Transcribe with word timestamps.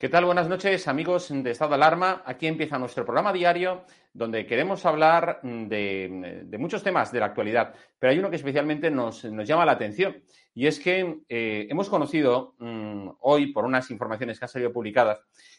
¿Qué 0.00 0.08
tal? 0.08 0.26
Buenas 0.26 0.48
noches, 0.48 0.86
amigos 0.86 1.26
de 1.28 1.50
Estado 1.50 1.70
de 1.70 1.74
Alarma. 1.74 2.22
Aquí 2.24 2.46
empieza 2.46 2.78
nuestro 2.78 3.04
programa 3.04 3.32
diario 3.32 3.84
donde 4.12 4.46
queremos 4.46 4.86
hablar 4.86 5.40
de, 5.42 6.46
muchos 6.56 6.84
temas 6.84 7.10
de 7.10 7.18
la 7.18 7.26
actualidad, 7.26 7.74
pero 7.98 8.12
hay 8.12 8.20
uno 8.20 8.30
que 8.30 8.36
especialmente 8.36 8.92
nos, 8.92 9.24
llama 9.24 9.66
la 9.66 9.72
atención 9.72 10.22
y 10.54 10.68
es 10.68 10.78
que 10.78 11.22
eh, 11.28 11.66
hemos 11.68 11.88
conocido 11.88 12.54
mm, 12.60 13.08
hoy, 13.22 13.52
por 13.52 13.64
unas 13.64 13.90
informaciones 13.90 14.38
que 14.38 14.44
han 14.44 14.48
salido 14.48 14.72
publicadas, 14.72 15.18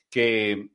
que 0.10 0.70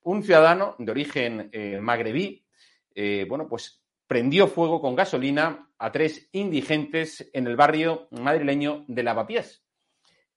un 0.00 0.22
ciudadano 0.22 0.74
de 0.78 0.90
origen 0.90 1.50
eh, 1.52 1.78
magrebí, 1.82 2.46
eh, 2.94 3.26
bueno, 3.28 3.46
pues 3.46 3.84
prendió 4.06 4.48
fuego 4.48 4.80
con 4.80 4.96
gasolina 4.96 5.68
a 5.76 5.92
tres 5.92 6.30
indigentes 6.32 7.28
en 7.34 7.46
el 7.46 7.56
barrio 7.56 8.08
madrileño 8.12 8.86
de 8.88 9.02
Lavapiés. 9.02 9.65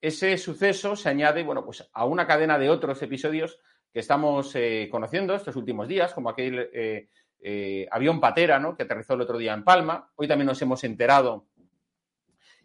Ese 0.00 0.38
suceso 0.38 0.96
se 0.96 1.10
añade, 1.10 1.42
bueno, 1.42 1.64
pues 1.64 1.86
a 1.92 2.06
una 2.06 2.26
cadena 2.26 2.58
de 2.58 2.70
otros 2.70 3.02
episodios 3.02 3.58
que 3.92 4.00
estamos 4.00 4.54
eh, 4.54 4.88
conociendo 4.90 5.34
estos 5.34 5.56
últimos 5.56 5.88
días, 5.88 6.14
como 6.14 6.30
aquel 6.30 6.70
eh, 6.72 7.08
eh, 7.40 7.86
avión 7.90 8.18
patera, 8.18 8.58
¿no? 8.58 8.74
Que 8.74 8.84
aterrizó 8.84 9.14
el 9.14 9.20
otro 9.22 9.36
día 9.36 9.52
en 9.52 9.62
Palma. 9.62 10.10
Hoy 10.16 10.26
también 10.26 10.46
nos 10.46 10.62
hemos 10.62 10.82
enterado 10.84 11.48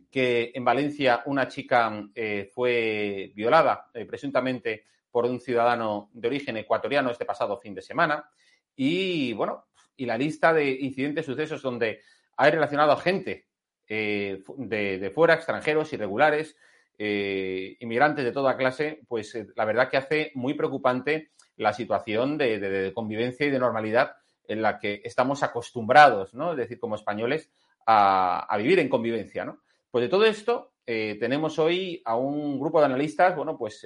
que 0.09 0.51
en 0.55 0.63
Valencia 0.63 1.23
una 1.25 1.49
chica 1.49 2.07
fue 2.53 3.33
violada, 3.35 3.91
presuntamente 4.07 4.85
por 5.11 5.25
un 5.25 5.41
ciudadano 5.41 6.09
de 6.13 6.29
origen 6.29 6.55
ecuatoriano 6.55 7.11
este 7.11 7.25
pasado 7.25 7.59
fin 7.59 7.75
de 7.75 7.81
semana. 7.81 8.29
Y 8.77 9.33
bueno, 9.33 9.65
y 9.97 10.05
la 10.05 10.17
lista 10.17 10.53
de 10.53 10.69
incidentes, 10.71 11.25
sucesos 11.25 11.61
donde 11.61 12.01
hay 12.38 12.51
relacionado 12.51 12.93
a 12.93 12.97
gente 12.97 13.47
de, 13.89 14.41
de 14.57 15.11
fuera, 15.13 15.33
extranjeros, 15.33 15.91
irregulares, 15.91 16.55
eh, 16.97 17.75
inmigrantes 17.79 18.23
de 18.23 18.31
toda 18.31 18.55
clase, 18.55 19.01
pues 19.07 19.35
eh, 19.35 19.47
la 19.55 19.65
verdad 19.65 19.89
que 19.89 19.97
hace 19.97 20.31
muy 20.35 20.53
preocupante 20.53 21.31
la 21.57 21.73
situación 21.73 22.38
de, 22.38 22.91
convivencia 22.93 23.45
y 23.45 23.49
de 23.49 23.59
normalidad 23.59 24.15
en 24.47 24.61
la 24.61 24.79
que 24.79 25.01
estamos 25.03 25.43
acostumbrados, 25.43 26.33
¿no? 26.33 26.51
Es 26.51 26.57
decir, 26.57 26.79
como 26.79 26.95
españoles, 26.95 27.51
a, 27.85 28.55
vivir 28.57 28.79
en 28.79 28.89
convivencia. 28.89 29.55
Pues 29.91 30.03
de 30.03 30.09
todo 30.09 30.25
esto 30.25 30.73
eh, 30.85 31.17
tenemos 31.19 31.59
hoy 31.59 32.01
a 32.05 32.16
un 32.16 32.59
grupo 32.59 32.79
de 32.79 32.85
analistas, 32.85 33.35
bueno, 33.35 33.57
pues 33.57 33.85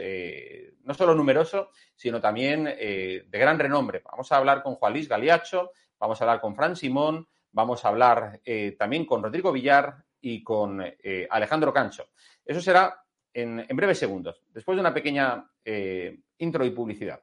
no 0.84 0.94
solo 0.94 1.16
numeroso, 1.16 1.70
sino 1.96 2.22
también 2.22 2.64
de 2.66 3.26
gran 3.32 3.60
renombre. 3.60 4.02
Vamos 4.04 4.32
a 4.32 4.38
hablar 4.38 4.64
con 4.64 4.76
Juan 4.76 4.94
Luis 4.94 5.08
Galiacho, 5.08 5.72
vamos 6.00 6.20
a 6.20 6.24
hablar 6.24 6.42
con 6.42 6.56
Fran 6.56 6.76
Simón, 6.76 7.28
vamos 7.52 7.86
a 7.86 7.90
hablar 7.90 8.42
también 8.78 9.06
con 9.06 9.24
Rodrigo 9.24 9.52
Villar 9.52 10.04
y 10.22 10.44
con 10.44 10.84
Alejandro 11.30 11.74
Cancho. 11.74 12.10
Eso 12.50 12.62
será 12.62 13.00
en, 13.32 13.64
breves 13.76 14.00
segundos, 14.00 14.42
después 14.52 14.76
de 14.76 14.82
una 14.82 14.92
pequeña 14.92 15.48
eh, 15.64 16.20
intro 16.40 16.66
y 16.66 16.72
publicidad. 16.72 17.22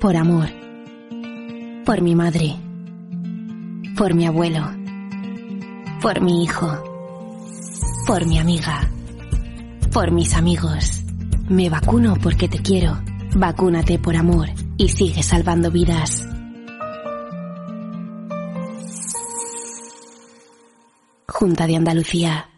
Por 0.00 0.16
amor. 0.16 0.48
Por 1.86 2.02
mi 2.02 2.16
madre. 2.16 2.56
Por 3.96 4.14
mi 4.14 4.26
abuelo. 4.26 4.64
Por 6.02 6.20
mi 6.20 6.42
hijo. 6.42 6.66
Por 8.08 8.26
mi 8.26 8.40
amiga. 8.40 8.90
Por 9.92 10.10
mis 10.10 10.34
amigos. 10.34 11.04
Me 11.48 11.70
vacuno 11.70 12.16
porque 12.20 12.48
te 12.48 12.58
quiero. 12.58 12.98
Vacúnate 13.36 14.00
por 14.00 14.16
amor 14.16 14.48
y 14.76 14.88
sigue 14.88 15.22
salvando 15.22 15.70
vidas. 15.70 16.26
Junta 21.28 21.68
de 21.68 21.76
Andalucía. 21.76 22.57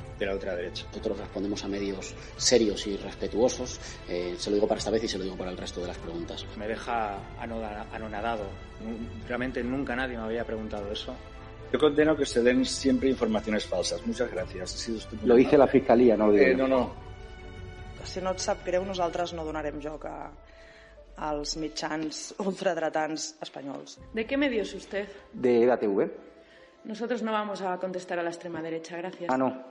de 0.21 0.27
la 0.27 0.33
ultraderecha. 0.33 0.85
Nosotros 0.87 1.17
respondemos 1.19 1.63
a 1.63 1.67
medios 1.67 2.13
serios 2.37 2.85
y 2.87 2.95
respetuosos. 2.97 3.79
Eh, 4.07 4.35
se 4.37 4.49
lo 4.49 4.55
digo 4.55 4.67
para 4.67 4.77
esta 4.77 4.91
vez 4.91 5.03
y 5.03 5.07
se 5.07 5.17
lo 5.17 5.23
digo 5.23 5.35
para 5.35 5.51
el 5.51 5.57
resto 5.57 5.81
de 5.81 5.87
las 5.87 5.97
preguntas. 5.97 6.45
Me 6.57 6.67
deja 6.67 7.17
anonadado. 7.39 8.45
Realmente 9.27 9.63
nunca 9.63 9.95
nadie 9.95 10.17
me 10.17 10.23
había 10.23 10.45
preguntado 10.45 10.91
eso. 10.91 11.15
Yo 11.73 11.79
condeno 11.79 12.15
que 12.15 12.25
se 12.25 12.43
den 12.43 12.65
siempre 12.65 13.09
informaciones 13.09 13.65
falsas. 13.65 14.05
Muchas 14.05 14.29
gracias. 14.29 14.89
lo 15.23 15.35
dice 15.35 15.57
la 15.57 15.67
Fiscalía, 15.67 16.15
no 16.15 16.27
lo 16.27 16.37
eh, 16.37 16.53
no, 16.55 16.67
no. 16.67 17.11
Si 18.03 18.19
no 18.19 18.31
et 18.33 18.41
sap 18.41 18.63
greu, 18.65 18.81
nosaltres 18.81 19.29
no 19.37 19.43
donarem 19.45 19.77
joc 19.77 20.07
a, 20.09 20.31
als 21.21 21.53
mitjans 21.61 22.33
ultradretans 22.41 23.35
espanyols. 23.45 23.99
¿De 24.11 24.25
qué 24.25 24.37
medio 24.37 24.63
es 24.63 24.73
usted? 24.73 25.07
De 25.31 25.61
EDATV. 25.63 26.09
Nosotros 26.85 27.21
no 27.21 27.31
vamos 27.31 27.61
a 27.61 27.77
contestar 27.77 28.17
a 28.17 28.23
la 28.23 28.31
extrema 28.31 28.59
derecha, 28.59 28.97
gracias. 28.97 29.29
Ah, 29.29 29.37
no 29.37 29.70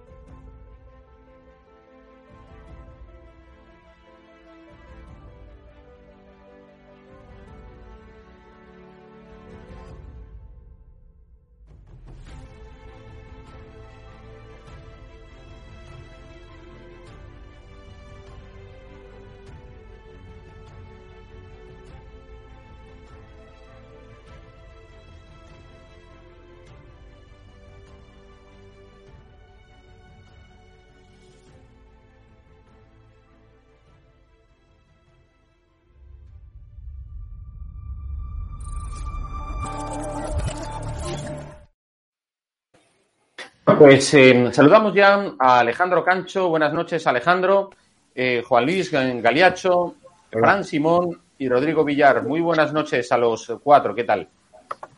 pues 43.81 44.13
eh, 44.13 44.49
saludamos 44.53 44.93
ya 44.93 45.33
a 45.39 45.59
Alejandro 45.59 46.03
Cancho. 46.03 46.49
Buenas 46.49 46.71
noches, 46.71 47.07
Alejandro. 47.07 47.71
Eh, 48.13 48.43
Juan 48.47 48.63
Luis 48.65 48.91
Galiacho, 48.91 49.95
Fran 50.29 50.63
Simón 50.63 51.19
y 51.39 51.49
Rodrigo 51.49 51.83
Villar. 51.83 52.21
Muy 52.23 52.41
buenas 52.41 52.71
noches 52.73 53.11
a 53.11 53.17
los 53.17 53.51
cuatro. 53.63 53.95
¿Qué 53.95 54.03
tal? 54.03 54.27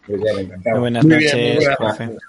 Muy 0.07 0.18
bien. 0.19 0.51
Muy 0.65 0.80
buenas 0.80 1.06
Muy 1.06 1.13
noches, 1.13 1.33
bien, 1.33 1.47
muy 1.47 1.56
buenas 1.63 1.77
profe. 1.77 2.06
noches. 2.07 2.21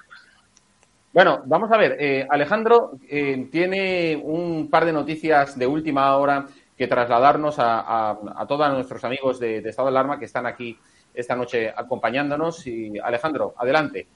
Bueno, 1.12 1.42
vamos 1.46 1.72
a 1.72 1.76
ver. 1.76 1.96
eh, 1.98 2.24
Alejandro 2.30 2.92
eh, 3.08 3.48
tiene 3.50 4.16
un 4.22 4.68
par 4.70 4.84
de 4.84 4.92
noticias 4.92 5.58
de 5.58 5.66
última 5.66 6.16
hora 6.16 6.46
que 6.78 6.86
trasladarnos 6.86 7.58
a, 7.58 7.80
a- 7.80 8.18
a 8.36 8.46
todos 8.46 8.72
nuestros 8.72 9.02
amigos 9.02 9.40
de, 9.40 9.60
de 9.60 9.70
Estado 9.70 9.86
de 9.88 9.92
Alarma 9.96 10.20
que 10.20 10.26
están 10.26 10.46
aquí 10.46 10.78
esta 11.12 11.34
noche 11.34 11.68
acompañándonos. 11.76 12.64
Y 12.68 12.96
Alejandro, 13.00 13.54
adelante. 13.58 14.06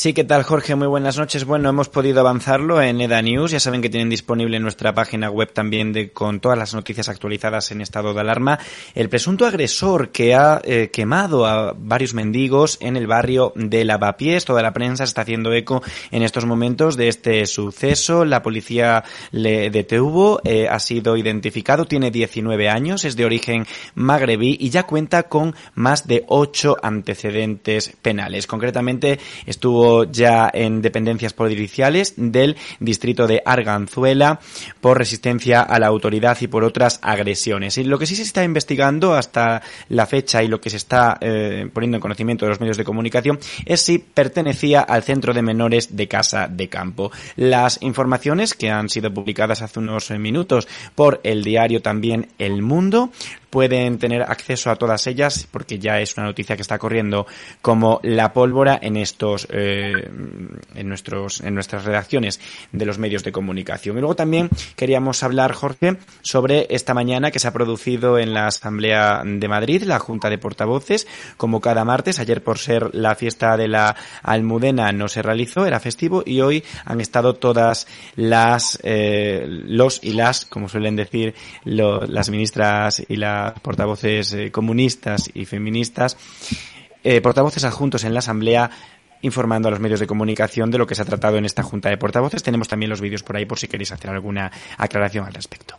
Sí, 0.00 0.14
¿qué 0.14 0.24
tal, 0.24 0.44
Jorge? 0.44 0.76
Muy 0.76 0.86
buenas 0.86 1.18
noches. 1.18 1.44
Bueno, 1.44 1.68
hemos 1.68 1.90
podido 1.90 2.20
avanzarlo 2.20 2.80
en 2.80 3.02
EDA 3.02 3.20
News. 3.20 3.50
Ya 3.50 3.60
saben 3.60 3.82
que 3.82 3.90
tienen 3.90 4.08
disponible 4.08 4.58
nuestra 4.58 4.94
página 4.94 5.28
web 5.28 5.52
también 5.52 5.92
de, 5.92 6.10
con 6.10 6.40
todas 6.40 6.56
las 6.56 6.72
noticias 6.72 7.10
actualizadas 7.10 7.70
en 7.70 7.82
estado 7.82 8.14
de 8.14 8.20
alarma. 8.20 8.58
El 8.94 9.10
presunto 9.10 9.44
agresor 9.44 10.08
que 10.08 10.34
ha 10.34 10.62
eh, 10.64 10.88
quemado 10.90 11.44
a 11.44 11.74
varios 11.76 12.14
mendigos 12.14 12.78
en 12.80 12.96
el 12.96 13.06
barrio 13.06 13.52
de 13.56 13.84
Lavapiés. 13.84 14.46
Toda 14.46 14.62
la 14.62 14.72
prensa 14.72 15.04
está 15.04 15.20
haciendo 15.20 15.52
eco 15.52 15.82
en 16.10 16.22
estos 16.22 16.46
momentos 16.46 16.96
de 16.96 17.08
este 17.08 17.44
suceso. 17.44 18.24
La 18.24 18.42
policía 18.42 19.04
le 19.32 19.68
detuvo, 19.68 20.40
eh, 20.44 20.66
ha 20.66 20.78
sido 20.78 21.18
identificado, 21.18 21.84
tiene 21.84 22.10
19 22.10 22.70
años, 22.70 23.04
es 23.04 23.16
de 23.16 23.26
origen 23.26 23.66
magrebí 23.96 24.56
y 24.58 24.70
ya 24.70 24.84
cuenta 24.84 25.24
con 25.24 25.54
más 25.74 26.06
de 26.06 26.24
ocho 26.28 26.78
antecedentes 26.82 27.92
penales. 28.00 28.46
Concretamente, 28.46 29.18
estuvo 29.44 29.89
ya 30.10 30.50
en 30.52 30.82
dependencias 30.82 31.32
policiales 31.32 32.14
del 32.16 32.56
distrito 32.78 33.26
de 33.26 33.42
Arganzuela 33.44 34.40
por 34.80 34.98
resistencia 34.98 35.62
a 35.62 35.78
la 35.78 35.86
autoridad 35.86 36.36
y 36.40 36.46
por 36.46 36.64
otras 36.64 36.98
agresiones. 37.02 37.78
Y 37.78 37.84
lo 37.84 37.98
que 37.98 38.06
sí 38.06 38.16
se 38.16 38.22
está 38.22 38.44
investigando 38.44 39.14
hasta 39.14 39.62
la 39.88 40.06
fecha 40.06 40.42
y 40.42 40.48
lo 40.48 40.60
que 40.60 40.70
se 40.70 40.76
está 40.76 41.18
eh, 41.20 41.68
poniendo 41.72 41.96
en 41.96 42.02
conocimiento 42.02 42.44
de 42.44 42.50
los 42.50 42.60
medios 42.60 42.76
de 42.76 42.84
comunicación 42.84 43.38
es 43.64 43.80
si 43.80 43.98
pertenecía 43.98 44.80
al 44.80 45.02
centro 45.02 45.34
de 45.34 45.42
menores 45.42 45.96
de 45.96 46.08
Casa 46.08 46.48
de 46.48 46.68
Campo. 46.68 47.10
Las 47.36 47.82
informaciones 47.82 48.54
que 48.54 48.70
han 48.70 48.88
sido 48.88 49.12
publicadas 49.12 49.62
hace 49.62 49.78
unos 49.78 50.10
minutos 50.10 50.68
por 50.94 51.20
el 51.24 51.44
diario 51.44 51.82
también 51.82 52.28
El 52.38 52.62
Mundo 52.62 53.10
pueden 53.50 53.98
tener 53.98 54.22
acceso 54.22 54.70
a 54.70 54.76
todas 54.76 55.06
ellas 55.06 55.46
porque 55.50 55.78
ya 55.78 56.00
es 56.00 56.16
una 56.16 56.26
noticia 56.26 56.56
que 56.56 56.62
está 56.62 56.78
corriendo 56.78 57.26
como 57.60 58.00
la 58.02 58.32
pólvora 58.32 58.78
en 58.80 58.96
estos 58.96 59.46
eh, 59.50 59.92
en 60.74 60.88
nuestros 60.88 61.40
en 61.40 61.54
nuestras 61.54 61.84
redacciones 61.84 62.40
de 62.72 62.86
los 62.86 62.98
medios 62.98 63.24
de 63.24 63.32
comunicación. 63.32 63.96
Y 63.96 64.00
luego 64.00 64.16
también 64.16 64.48
queríamos 64.76 65.22
hablar 65.22 65.52
Jorge 65.52 65.96
sobre 66.22 66.66
esta 66.70 66.94
mañana 66.94 67.30
que 67.30 67.38
se 67.38 67.48
ha 67.48 67.52
producido 67.52 68.18
en 68.18 68.32
la 68.32 68.46
Asamblea 68.46 69.22
de 69.24 69.48
Madrid 69.48 69.82
la 69.82 69.98
Junta 69.98 70.30
de 70.30 70.38
Portavoces. 70.38 71.06
Como 71.36 71.60
cada 71.60 71.84
martes 71.84 72.18
ayer 72.20 72.42
por 72.42 72.58
ser 72.58 72.94
la 72.94 73.14
fiesta 73.14 73.56
de 73.56 73.68
la 73.68 73.96
Almudena 74.22 74.92
no 74.92 75.08
se 75.08 75.22
realizó 75.22 75.66
era 75.66 75.80
festivo 75.80 76.22
y 76.24 76.40
hoy 76.40 76.64
han 76.84 77.00
estado 77.00 77.34
todas 77.34 77.86
las 78.16 78.78
eh, 78.82 79.44
los 79.46 80.02
y 80.02 80.12
las 80.12 80.44
como 80.44 80.68
suelen 80.68 80.96
decir 80.96 81.34
las 81.64 82.30
ministras 82.30 83.02
y 83.08 83.16
las 83.16 83.39
portavoces 83.62 84.32
eh, 84.32 84.50
comunistas 84.50 85.30
y 85.34 85.44
feministas, 85.44 86.16
eh, 87.04 87.20
portavoces 87.20 87.64
adjuntos 87.64 88.04
en 88.04 88.12
la 88.14 88.20
Asamblea 88.20 88.70
informando 89.22 89.68
a 89.68 89.70
los 89.70 89.80
medios 89.80 90.00
de 90.00 90.06
comunicación 90.06 90.70
de 90.70 90.78
lo 90.78 90.86
que 90.86 90.94
se 90.94 91.02
ha 91.02 91.04
tratado 91.04 91.36
en 91.36 91.44
esta 91.44 91.62
Junta 91.62 91.90
de 91.90 91.98
Portavoces. 91.98 92.42
Tenemos 92.42 92.68
también 92.68 92.90
los 92.90 93.00
vídeos 93.00 93.22
por 93.22 93.36
ahí 93.36 93.44
por 93.44 93.58
si 93.58 93.68
queréis 93.68 93.92
hacer 93.92 94.10
alguna 94.10 94.50
aclaración 94.78 95.26
al 95.26 95.34
respecto. 95.34 95.76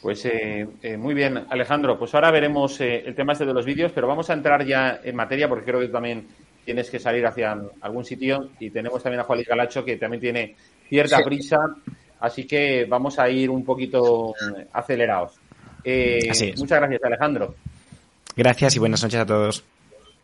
Pues 0.00 0.24
eh, 0.26 0.66
eh, 0.82 0.96
muy 0.96 1.14
bien, 1.14 1.46
Alejandro. 1.48 1.98
Pues 1.98 2.14
ahora 2.14 2.30
veremos 2.30 2.80
eh, 2.80 3.04
el 3.06 3.14
tema 3.14 3.32
este 3.32 3.46
de 3.46 3.54
los 3.54 3.64
vídeos, 3.64 3.92
pero 3.94 4.08
vamos 4.08 4.28
a 4.30 4.32
entrar 4.34 4.64
ya 4.66 5.00
en 5.02 5.14
materia 5.14 5.48
porque 5.48 5.64
creo 5.64 5.80
que 5.80 5.88
también 5.88 6.26
tienes 6.64 6.90
que 6.90 6.98
salir 6.98 7.24
hacia 7.26 7.56
algún 7.80 8.04
sitio 8.04 8.50
y 8.58 8.70
tenemos 8.70 9.02
también 9.02 9.20
a 9.20 9.24
Juan 9.24 9.38
Luis 9.38 9.48
Galacho 9.48 9.84
que 9.84 9.96
también 9.96 10.20
tiene 10.20 10.56
cierta 10.88 11.18
Sí. 11.18 11.24
prisa, 11.24 11.56
así 12.20 12.46
que 12.46 12.84
vamos 12.88 13.18
a 13.18 13.28
ir 13.30 13.48
un 13.48 13.64
poquito 13.64 14.34
acelerados. 14.72 15.40
Eh, 15.84 16.28
Así 16.30 16.48
es. 16.50 16.60
Muchas 16.60 16.78
gracias, 16.80 17.02
Alejandro. 17.04 17.54
Gracias 18.36 18.76
y 18.76 18.78
buenas 18.78 19.02
noches 19.02 19.20
a 19.20 19.26
todos. 19.26 19.64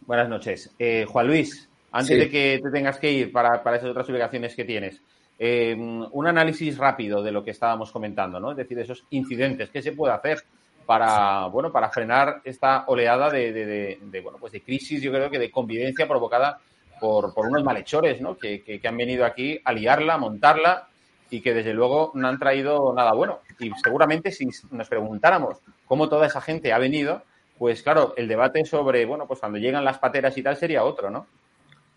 Buenas 0.07 0.29
noches. 0.29 0.71
Eh, 0.79 1.05
Juan 1.09 1.27
Luis, 1.27 1.69
antes 1.93 2.09
Sí. 2.17 2.21
de 2.21 2.31
que 2.31 2.61
te 2.63 2.71
tengas 2.71 2.99
que 2.99 3.11
ir 3.13 3.33
para, 3.33 3.63
para 3.63 3.77
esas 3.77 3.91
otras 3.91 4.09
obligaciones 4.09 4.55
que 4.55 4.65
tienes, 4.65 5.01
eh, 5.39 5.75
un 5.77 6.27
análisis 6.27 6.77
rápido 6.79 7.23
de 7.23 7.31
lo 7.33 7.45
que 7.45 7.51
estábamos 7.53 7.93
comentando, 7.93 8.41
¿no? 8.41 8.51
Es 8.53 8.57
decir, 8.57 8.79
esos 8.79 9.05
incidentes, 9.11 9.71
¿qué 9.71 9.83
se 9.83 9.93
puede 9.93 10.15
hacer 10.15 10.43
para, 10.87 11.47
bueno, 11.47 11.71
para 11.71 11.91
frenar 11.91 12.41
esta 12.45 12.85
oleada 12.87 13.29
de, 13.31 13.53
de- 13.53 13.67
de- 13.67 13.99
de, 14.03 14.21
bueno, 14.23 14.39
pues 14.41 14.53
de 14.53 14.63
crisis, 14.63 15.03
yo 15.03 15.13
creo 15.13 15.31
que 15.31 15.39
de 15.39 15.51
convivencia 15.51 16.09
provocada 16.09 16.59
por, 16.99 17.35
por 17.35 17.47
unos 17.47 17.63
malhechores, 17.63 18.21
¿no? 18.23 18.39
Que, 18.39 18.63
que- 18.63 18.81
que 18.81 18.89
han 18.89 18.97
venido 18.97 19.25
aquí 19.27 19.61
a 19.65 19.73
liarla, 19.75 20.15
a 20.15 20.19
montarla 20.19 20.89
y 21.31 21.41
que 21.41 21.55
desde 21.55 21.75
luego 21.75 22.13
no 22.15 22.29
han 22.29 22.39
traído 22.39 22.93
nada 22.95 23.13
bueno. 23.13 23.41
Y 23.59 23.71
seguramente 23.83 24.33
si 24.33 24.49
nos 24.71 24.89
preguntáramos 24.89 25.59
cómo 25.87 26.09
toda 26.09 26.27
esa 26.27 26.41
gente 26.41 26.73
ha 26.73 26.79
venido, 26.79 27.23
pues 27.59 27.83
claro, 27.83 28.15
el 28.17 28.29
debate 28.29 28.65
sobre, 28.65 29.05
bueno, 29.05 29.27
pues 29.27 29.41
cuando 29.41 29.59
llegan 29.59 29.85
las 29.85 29.99
pateras 29.99 30.37
y 30.39 30.43
tal 30.43 30.57
sería 30.57 30.85
otro, 30.85 31.11
¿no? 31.11 31.27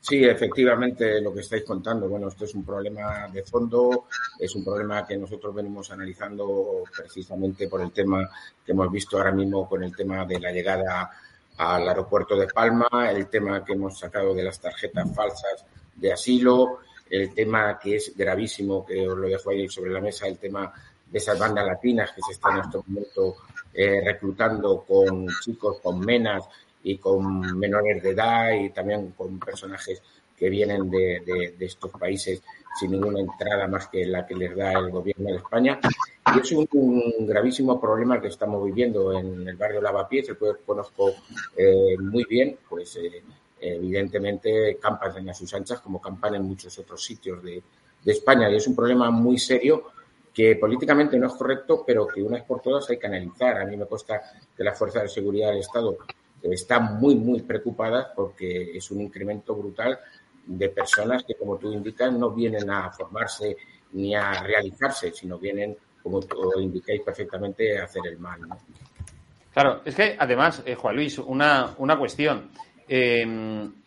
Sí, 0.01 0.23
efectivamente, 0.25 1.21
lo 1.21 1.31
que 1.31 1.41
estáis 1.41 1.63
contando. 1.63 2.09
Bueno, 2.09 2.27
esto 2.27 2.45
es 2.45 2.55
un 2.55 2.65
problema 2.65 3.27
de 3.31 3.43
fondo, 3.43 4.05
es 4.39 4.55
un 4.55 4.65
problema 4.65 5.05
que 5.05 5.15
nosotros 5.15 5.53
venimos 5.53 5.91
analizando 5.91 6.83
precisamente 6.97 7.67
por 7.67 7.81
el 7.81 7.91
tema 7.91 8.27
que 8.65 8.71
hemos 8.71 8.91
visto 8.91 9.17
ahora 9.17 9.31
mismo 9.31 9.69
con 9.69 9.83
el 9.83 9.95
tema 9.95 10.25
de 10.25 10.39
la 10.39 10.51
llegada 10.51 11.11
al 11.57 11.87
aeropuerto 11.87 12.35
de 12.35 12.47
Palma, 12.47 13.11
el 13.11 13.27
tema 13.27 13.63
que 13.63 13.73
hemos 13.73 13.99
sacado 13.99 14.33
de 14.33 14.43
las 14.43 14.59
tarjetas 14.59 15.13
falsas 15.13 15.65
de 15.95 16.11
asilo, 16.11 16.79
el 17.11 17.33
tema 17.33 17.77
que 17.77 17.97
es 17.97 18.13
gravísimo, 18.17 18.85
que 18.85 19.07
os 19.07 19.17
lo 19.17 19.27
dejo 19.27 19.49
ahí 19.51 19.67
sobre 19.69 19.91
la 19.91 20.01
mesa, 20.01 20.27
el 20.27 20.37
tema 20.39 20.71
de 21.05 21.17
esas 21.19 21.37
bandas 21.37 21.65
latinas 21.67 22.11
que 22.13 22.21
se 22.21 22.31
están 22.31 22.55
en 22.57 22.61
estos 22.65 22.87
momentos 22.87 23.35
eh, 23.73 24.01
reclutando 24.03 24.83
con 24.87 25.27
chicos, 25.43 25.79
con 25.83 25.99
menas 25.99 26.43
y 26.83 26.97
con 26.97 27.59
menores 27.59 28.01
de 28.01 28.09
edad 28.11 28.51
y 28.53 28.69
también 28.69 29.11
con 29.11 29.37
personajes 29.39 30.01
que 30.37 30.49
vienen 30.49 30.89
de, 30.89 31.21
de- 31.25 31.53
de 31.59 31.65
estos 31.65 31.91
países 31.91 32.41
sin 32.79 32.91
ninguna 32.91 33.19
entrada 33.19 33.67
más 33.67 33.89
que 33.89 34.05
la 34.05 34.25
que 34.25 34.33
les 34.33 34.55
da 34.55 34.71
el 34.73 34.89
gobierno 34.89 35.29
de 35.29 35.35
España. 35.35 35.79
Y 36.33 36.39
es 36.39 36.51
un, 36.53 36.65
un 36.71 37.27
gravísimo 37.27 37.79
problema 37.79 38.21
que 38.21 38.29
estamos 38.29 38.63
viviendo 38.65 39.12
en 39.19 39.47
el 39.47 39.57
barrio 39.57 39.81
Lavapiés, 39.81 40.29
el 40.29 40.38
cual 40.38 40.57
conozco 40.65 41.12
eh, 41.57 41.97
muy 42.00 42.24
bien, 42.24 42.57
pues 42.69 42.95
eh, 42.95 43.21
evidentemente 43.62 44.77
campan 44.82 45.30
a 45.30 45.34
sus 45.34 45.53
anchas 45.53 45.80
como 45.80 46.01
campan 46.01 46.36
en 46.36 46.44
muchos 46.44 46.77
otros 46.80 47.03
sitios 47.03 47.44
de, 47.44 47.62
España. 48.03 48.50
Y 48.50 48.56
es 48.56 48.65
un 48.65 48.75
problema 48.75 49.12
muy 49.12 49.38
serio 49.38 49.91
que 50.34 50.56
políticamente 50.56 51.20
no 51.20 51.27
es 51.27 51.34
correcto, 51.34 51.84
pero 51.86 52.08
que 52.08 52.24
una 52.24 52.38
vez 52.38 52.46
por 52.46 52.60
todas 52.60 52.89
hay 52.89 52.98
que 52.98 53.06
analizar. 53.06 53.62
A 53.62 53.65
mí 53.65 53.77
me 53.77 53.86
consta 53.86 54.20
que 54.58 54.63
las 54.63 54.75
fuerzas 54.75 55.03
de 55.03 55.10
seguridad 55.10 55.50
del 55.50 55.60
Estado 55.60 56.00
están 56.41 57.00
muy, 57.00 57.13
muy 57.15 57.41
preocupadas 57.41 58.08
porque 58.15 58.75
es 58.75 58.89
un 58.89 59.01
incremento 59.01 59.56
brutal 59.56 60.00
de 60.48 60.70
personas 60.70 61.24
que, 61.24 61.36
como 61.36 61.58
tú 61.58 61.72
indicas, 61.72 62.12
no 62.12 62.32
vienen 62.32 62.68
a 62.72 62.89
formarse 62.91 63.56
ni 63.94 64.15
a 64.15 64.41
realizarse, 64.41 65.12
sino 65.12 65.38
vienen, 65.38 65.77
como 66.01 66.22
tú 66.22 66.60
indicáis 66.60 67.01
perfectamente, 67.01 67.77
a 67.77 67.84
hacer 67.84 68.01
el 68.08 68.18
mal. 68.18 68.39
Claro, 69.53 69.82
es 69.84 69.96
que 69.96 70.15
además, 70.18 70.63
eh, 70.65 70.75
Juan 70.75 70.96
Luis, 70.96 71.20
una, 71.20 71.75
una 71.77 71.98
cuestión. 71.98 72.50
Eh, 72.93 73.25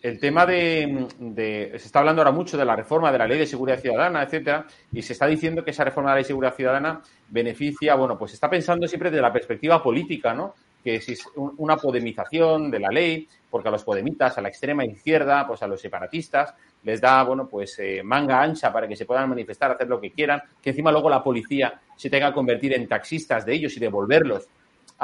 el 0.00 0.18
tema 0.18 0.46
de, 0.46 1.06
de- 1.18 1.72
Se 1.78 1.84
está 1.86 1.98
hablando 1.98 2.22
ahora 2.22 2.32
mucho 2.32 2.56
de 2.56 2.64
la 2.64 2.74
reforma 2.74 3.12
de 3.12 3.18
la 3.18 3.26
Ley 3.26 3.38
de 3.38 3.46
Seguridad 3.46 3.78
Ciudadana, 3.78 4.22
etcétera, 4.22 4.66
y 4.92 5.02
se 5.02 5.12
está 5.12 5.26
diciendo 5.26 5.62
que 5.62 5.72
esa 5.72 5.84
reforma 5.84 6.08
de 6.08 6.12
la 6.12 6.16
Ley 6.16 6.22
de 6.22 6.28
Seguridad 6.28 6.54
Ciudadana 6.54 7.02
beneficia, 7.28 7.96
bueno, 7.96 8.16
pues 8.18 8.30
se 8.30 8.36
está 8.36 8.48
pensando 8.48 8.88
siempre 8.88 9.10
desde 9.10 9.20
la 9.20 9.30
perspectiva 9.30 9.82
política, 9.82 10.32
¿no? 10.32 10.54
Que 10.82 10.94
es 10.96 11.26
un- 11.36 11.52
una 11.58 11.76
podemización 11.76 12.70
de 12.70 12.78
la 12.80 12.88
ley, 12.88 13.28
porque 13.50 13.68
a 13.68 13.72
los 13.72 13.84
podemitas, 13.84 14.38
a 14.38 14.40
la 14.40 14.48
extrema 14.48 14.86
izquierda, 14.86 15.46
pues 15.46 15.62
a 15.62 15.66
los 15.66 15.82
separatistas, 15.82 16.54
les 16.82 16.98
da, 16.98 17.22
bueno, 17.24 17.46
pues 17.46 17.78
eh, 17.80 18.00
manga 18.02 18.40
ancha 18.40 18.72
para 18.72 18.88
que 18.88 18.96
se 18.96 19.04
puedan 19.04 19.28
manifestar, 19.28 19.70
hacer 19.70 19.86
lo 19.86 20.00
que 20.00 20.12
quieran, 20.12 20.40
que 20.62 20.70
encima 20.70 20.90
luego 20.90 21.10
la 21.10 21.22
policía 21.22 21.78
se 21.94 22.08
tenga 22.08 22.28
que 22.28 22.34
convertir 22.34 22.72
en 22.72 22.88
taxistas 22.88 23.44
de 23.44 23.52
ellos 23.52 23.76
y 23.76 23.80
devolverlos 23.80 24.48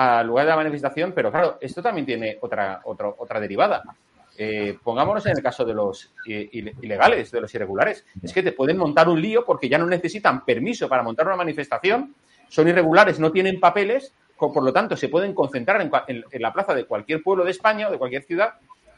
al 0.03 0.27
lugar 0.27 0.47
de 0.47 0.51
la 0.51 0.57
manifestación, 0.57 1.13
pero 1.15 1.31
claro, 1.31 1.59
esto 1.61 1.83
también 1.83 2.07
tiene 2.07 2.39
otra, 2.41 2.81
otra, 2.85 3.09
otra 3.19 3.39
derivada. 3.39 3.83
Eh, 4.39 4.79
pongámonos 4.83 5.27
en 5.27 5.37
el 5.37 5.43
caso 5.43 5.63
de 5.67 5.75
los 5.75 6.11
ile- 6.25 6.75
ilegales, 6.81 7.31
de 7.31 7.41
los 7.43 7.55
irregulares. 7.55 8.07
Es 8.23 8.33
que 8.33 8.43
te 8.43 8.53
pueden 8.53 8.79
montar 8.79 9.11
un 9.11 9.21
lío 9.21 9.45
porque 9.45 9.69
ya 9.69 9.77
no 9.77 9.85
necesitan 9.85 10.43
permiso 10.47 10.89
para 10.89 11.03
montar 11.03 11.27
una 11.27 11.37
manifestación, 11.37 12.15
son 12.49 12.67
irregulares, 12.69 13.21
no 13.21 13.31
tienen 13.31 13.61
papeles, 13.61 14.15
por 14.39 14.63
lo 14.63 14.73
tanto 14.73 14.97
se 14.97 15.11
pueden 15.11 15.35
concentrar 15.35 15.83
en 15.83 16.43
la 16.43 16.53
plaza 16.55 16.73
de 16.75 16.87
cualquier 16.87 17.23
pueblo 17.23 17.45
de 17.45 17.51
España 17.51 17.89
o 17.89 17.91
de 17.91 17.99
cualquier 17.99 18.23
ciudad 18.23 18.55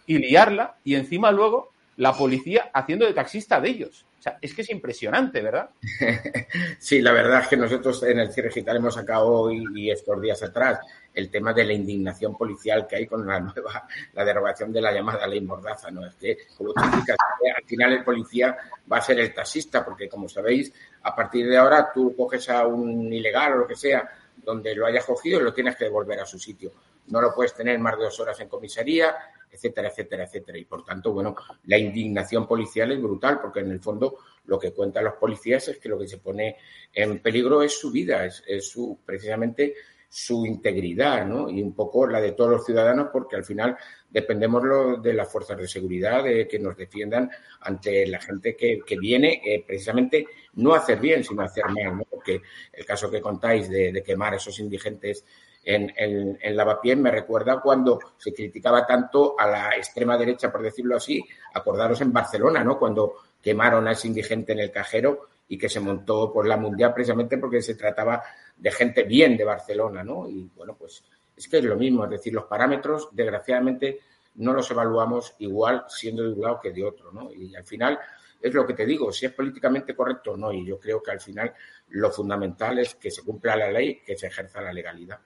y 0.07 0.19
liarla 0.19 0.77
y 0.85 0.95
encima 0.95 1.33
luego 1.33 1.73
la 1.97 2.13
policía 2.13 2.71
haciendo 2.73 3.07
de 3.07 3.13
taxista 3.13 3.61
de 3.61 3.71
ellos. 3.71 4.07
O 4.19 4.23
sea, 4.23 4.39
es 4.41 4.55
que 4.55 4.63
es 4.63 4.71
impresionante, 4.71 5.43
¿verdad? 5.43 5.71
sí, 6.79 7.03
la 7.03 7.13
verdad 7.13 7.41
es 7.41 7.49
que 7.49 7.57
nosotros 7.57 8.03
en 8.05 8.21
el 8.21 8.33
cierre 8.33 8.51
digital 8.51 8.77
hemos 8.77 8.95
sacado 8.95 9.29
hoy 9.29 9.65
y 9.75 9.91
estos 9.91 10.21
días 10.23 10.41
atrás 10.45 10.79
el 11.13 11.29
tema 11.29 11.53
de 11.53 11.65
la 11.65 11.73
indignación 11.73 12.37
policial 12.37 12.87
que 12.87 12.97
hay 12.97 13.07
con 13.07 13.27
la 13.27 13.41
nueva, 13.41 13.87
la 14.13 14.25
derogación 14.25 14.73
de 14.73 14.81
la 14.81 14.93
llamada 14.93 15.27
ley 15.27 15.41
Mordaza, 15.41 15.91
¿no? 15.91 16.07
Es 16.07 16.15
que, 16.15 16.39
como 16.57 16.73
tú 16.73 16.83
al 16.83 17.65
final 17.67 17.93
el 17.93 18.05
policía 18.05 18.57
va 18.91 18.99
a 18.99 19.03
ser 19.03 19.19
el 19.19 19.35
taxista, 19.35 19.85
porque 19.85 20.09
como 20.09 20.29
sabéis, 20.29 20.73
a 21.03 21.15
partir 21.15 21.49
de 21.49 21.57
ahora 21.57 21.91
tú 21.93 22.15
coges 22.17 22.49
a 22.49 22.67
un 22.67 23.13
ilegal 23.13 23.55
o 23.55 23.57
lo 23.59 23.67
que 23.67 23.77
sea, 23.77 24.09
donde 24.37 24.75
lo 24.75 24.87
hayas 24.87 25.05
cogido 25.05 25.41
lo 25.41 25.53
tienes 25.53 25.77
que 25.77 25.85
devolver 25.85 26.21
a 26.21 26.27
su 26.27 26.39
sitio. 26.39 26.73
No 27.09 27.21
lo 27.21 27.35
puedes 27.35 27.55
tener 27.55 27.79
más 27.79 27.99
de 27.99 28.05
dos 28.05 28.21
horas 28.21 28.39
en 28.41 28.49
comisaría, 28.49 29.15
etcétera, 29.53 29.89
etcétera, 29.89 30.25
etcétera. 30.25 30.59
Y 30.59 30.65
por 30.65 30.85
tanto, 30.85 31.13
bueno, 31.13 31.37
la 31.67 31.79
indignación 31.79 32.47
policial 32.47 32.91
es 32.93 33.01
brutal, 33.01 33.41
porque 33.41 33.61
en 33.61 33.71
el 33.71 33.81
fondo 33.81 34.19
lo 34.47 34.59
que 34.59 34.73
cuentan 34.73 35.05
los 35.05 35.15
policías 35.15 35.69
es 35.69 35.79
que 35.79 35.89
lo 35.89 35.99
que 35.99 36.09
se 36.09 36.19
pone 36.19 36.57
en 36.93 37.21
peligro 37.21 37.63
es 37.63 37.79
su 37.79 37.91
vida, 37.91 38.25
es, 38.25 38.43
su, 38.67 38.99
precisamente 39.05 39.75
su 40.09 40.45
integridad, 40.45 41.27
¿no? 41.27 41.49
Y 41.49 41.63
un 41.63 41.75
poco 41.75 42.07
la 42.07 42.21
de 42.21 42.33
todos 42.33 42.51
los 42.51 42.67
ciudadanos, 42.67 43.09
porque 43.13 43.37
al 43.37 43.45
final 43.45 43.77
dependemos 44.11 45.03
de 45.03 45.15
las 45.15 45.31
fuerzas 45.31 45.57
de 45.57 45.69
seguridad, 45.69 46.25
de 46.25 46.47
que 46.47 46.59
nos 46.59 46.77
defiendan 46.77 47.31
ante 47.61 48.07
la 48.07 48.21
gente 48.21 48.55
que, 48.55 48.81
que 48.85 48.99
viene 48.99 49.41
eh, 49.45 49.65
precisamente 49.67 50.27
no 50.55 50.75
hacer 50.75 50.99
bien, 50.99 51.25
sino 51.25 51.43
hacer 51.43 51.65
mal, 51.67 51.97
¿no? 51.97 52.05
Porque 52.05 52.43
el 52.73 52.85
caso 52.85 53.11
que 53.11 53.21
contáis 53.21 53.71
de, 53.71 53.93
de 53.93 54.03
quemar 54.03 54.35
a 54.35 54.37
esos 54.37 54.59
indigentes 54.59 55.25
en, 55.65 55.93
en, 55.97 56.39
en, 56.41 57.03
me 57.03 57.11
recuerda 57.11 57.61
cuando 57.61 57.99
se 58.19 58.33
criticaba 58.35 58.87
tanto 58.87 59.39
a 59.39 59.47
la 59.47 59.77
extrema 59.77 60.17
derecha, 60.19 60.51
por 60.51 60.63
decirlo 60.63 60.97
así, 60.97 61.25
acordaros 61.55 62.01
en 62.01 62.13
Barcelona, 62.13 62.65
¿no? 62.65 62.79
Cuando 62.79 63.15
quemaron 63.41 63.87
a 63.87 63.93
ese 63.93 64.09
indigente 64.09 64.53
en 64.53 64.61
el 64.61 64.71
cajero 64.71 65.29
y 65.49 65.59
que 65.59 65.69
se 65.69 65.81
montó 65.81 66.33
por 66.33 66.47
la 66.47 66.57
mundial 66.57 66.95
precisamente 66.95 67.39
porque 67.39 67.63
se 67.63 67.75
trataba 67.75 68.23
de 68.57 68.71
gente 68.71 69.03
bien 69.05 69.37
de 69.37 69.45
Barcelona, 69.45 70.03
¿no? 70.03 70.29
Y 70.29 70.51
bueno, 70.57 70.75
pues 70.79 71.03
es 71.37 71.49
que 71.49 71.59
es 71.59 71.65
lo 71.65 71.77
mismo, 71.77 72.05
es 72.05 72.11
decir, 72.11 72.33
los 72.33 72.45
parámetros, 72.45 73.09
desgraciadamente, 73.13 74.01
no 74.37 74.53
los 74.53 74.71
evaluamos 74.71 75.35
igual 75.39 75.85
siendo 75.89 76.23
de 76.23 76.33
un 76.33 76.41
lado 76.41 76.61
que 76.61 76.73
de 76.73 76.85
otro, 76.85 77.13
¿no? 77.13 77.33
Y 77.33 77.55
al 77.55 77.65
final 77.65 77.99
es 78.41 78.53
lo 78.53 78.67
que 78.67 78.75
te 78.75 78.85
digo, 78.87 79.13
si 79.13 79.27
es 79.27 79.33
políticamente 79.33 79.95
correcto 79.95 80.33
o 80.33 80.37
no, 80.37 80.53
y 80.53 80.67
yo 80.67 80.79
creo 80.79 81.03
que 81.03 81.13
al 81.13 81.21
final 81.21 81.53
lo 81.91 82.11
fundamental 82.11 82.79
es 82.79 82.97
que 82.97 83.11
se 83.11 83.23
cumpla 83.23 83.57
la 83.57 83.71
ley, 83.71 84.01
que 84.05 84.17
se 84.17 84.27
ejerza 84.27 84.61
la 84.61 84.73
legalidad. 84.73 85.21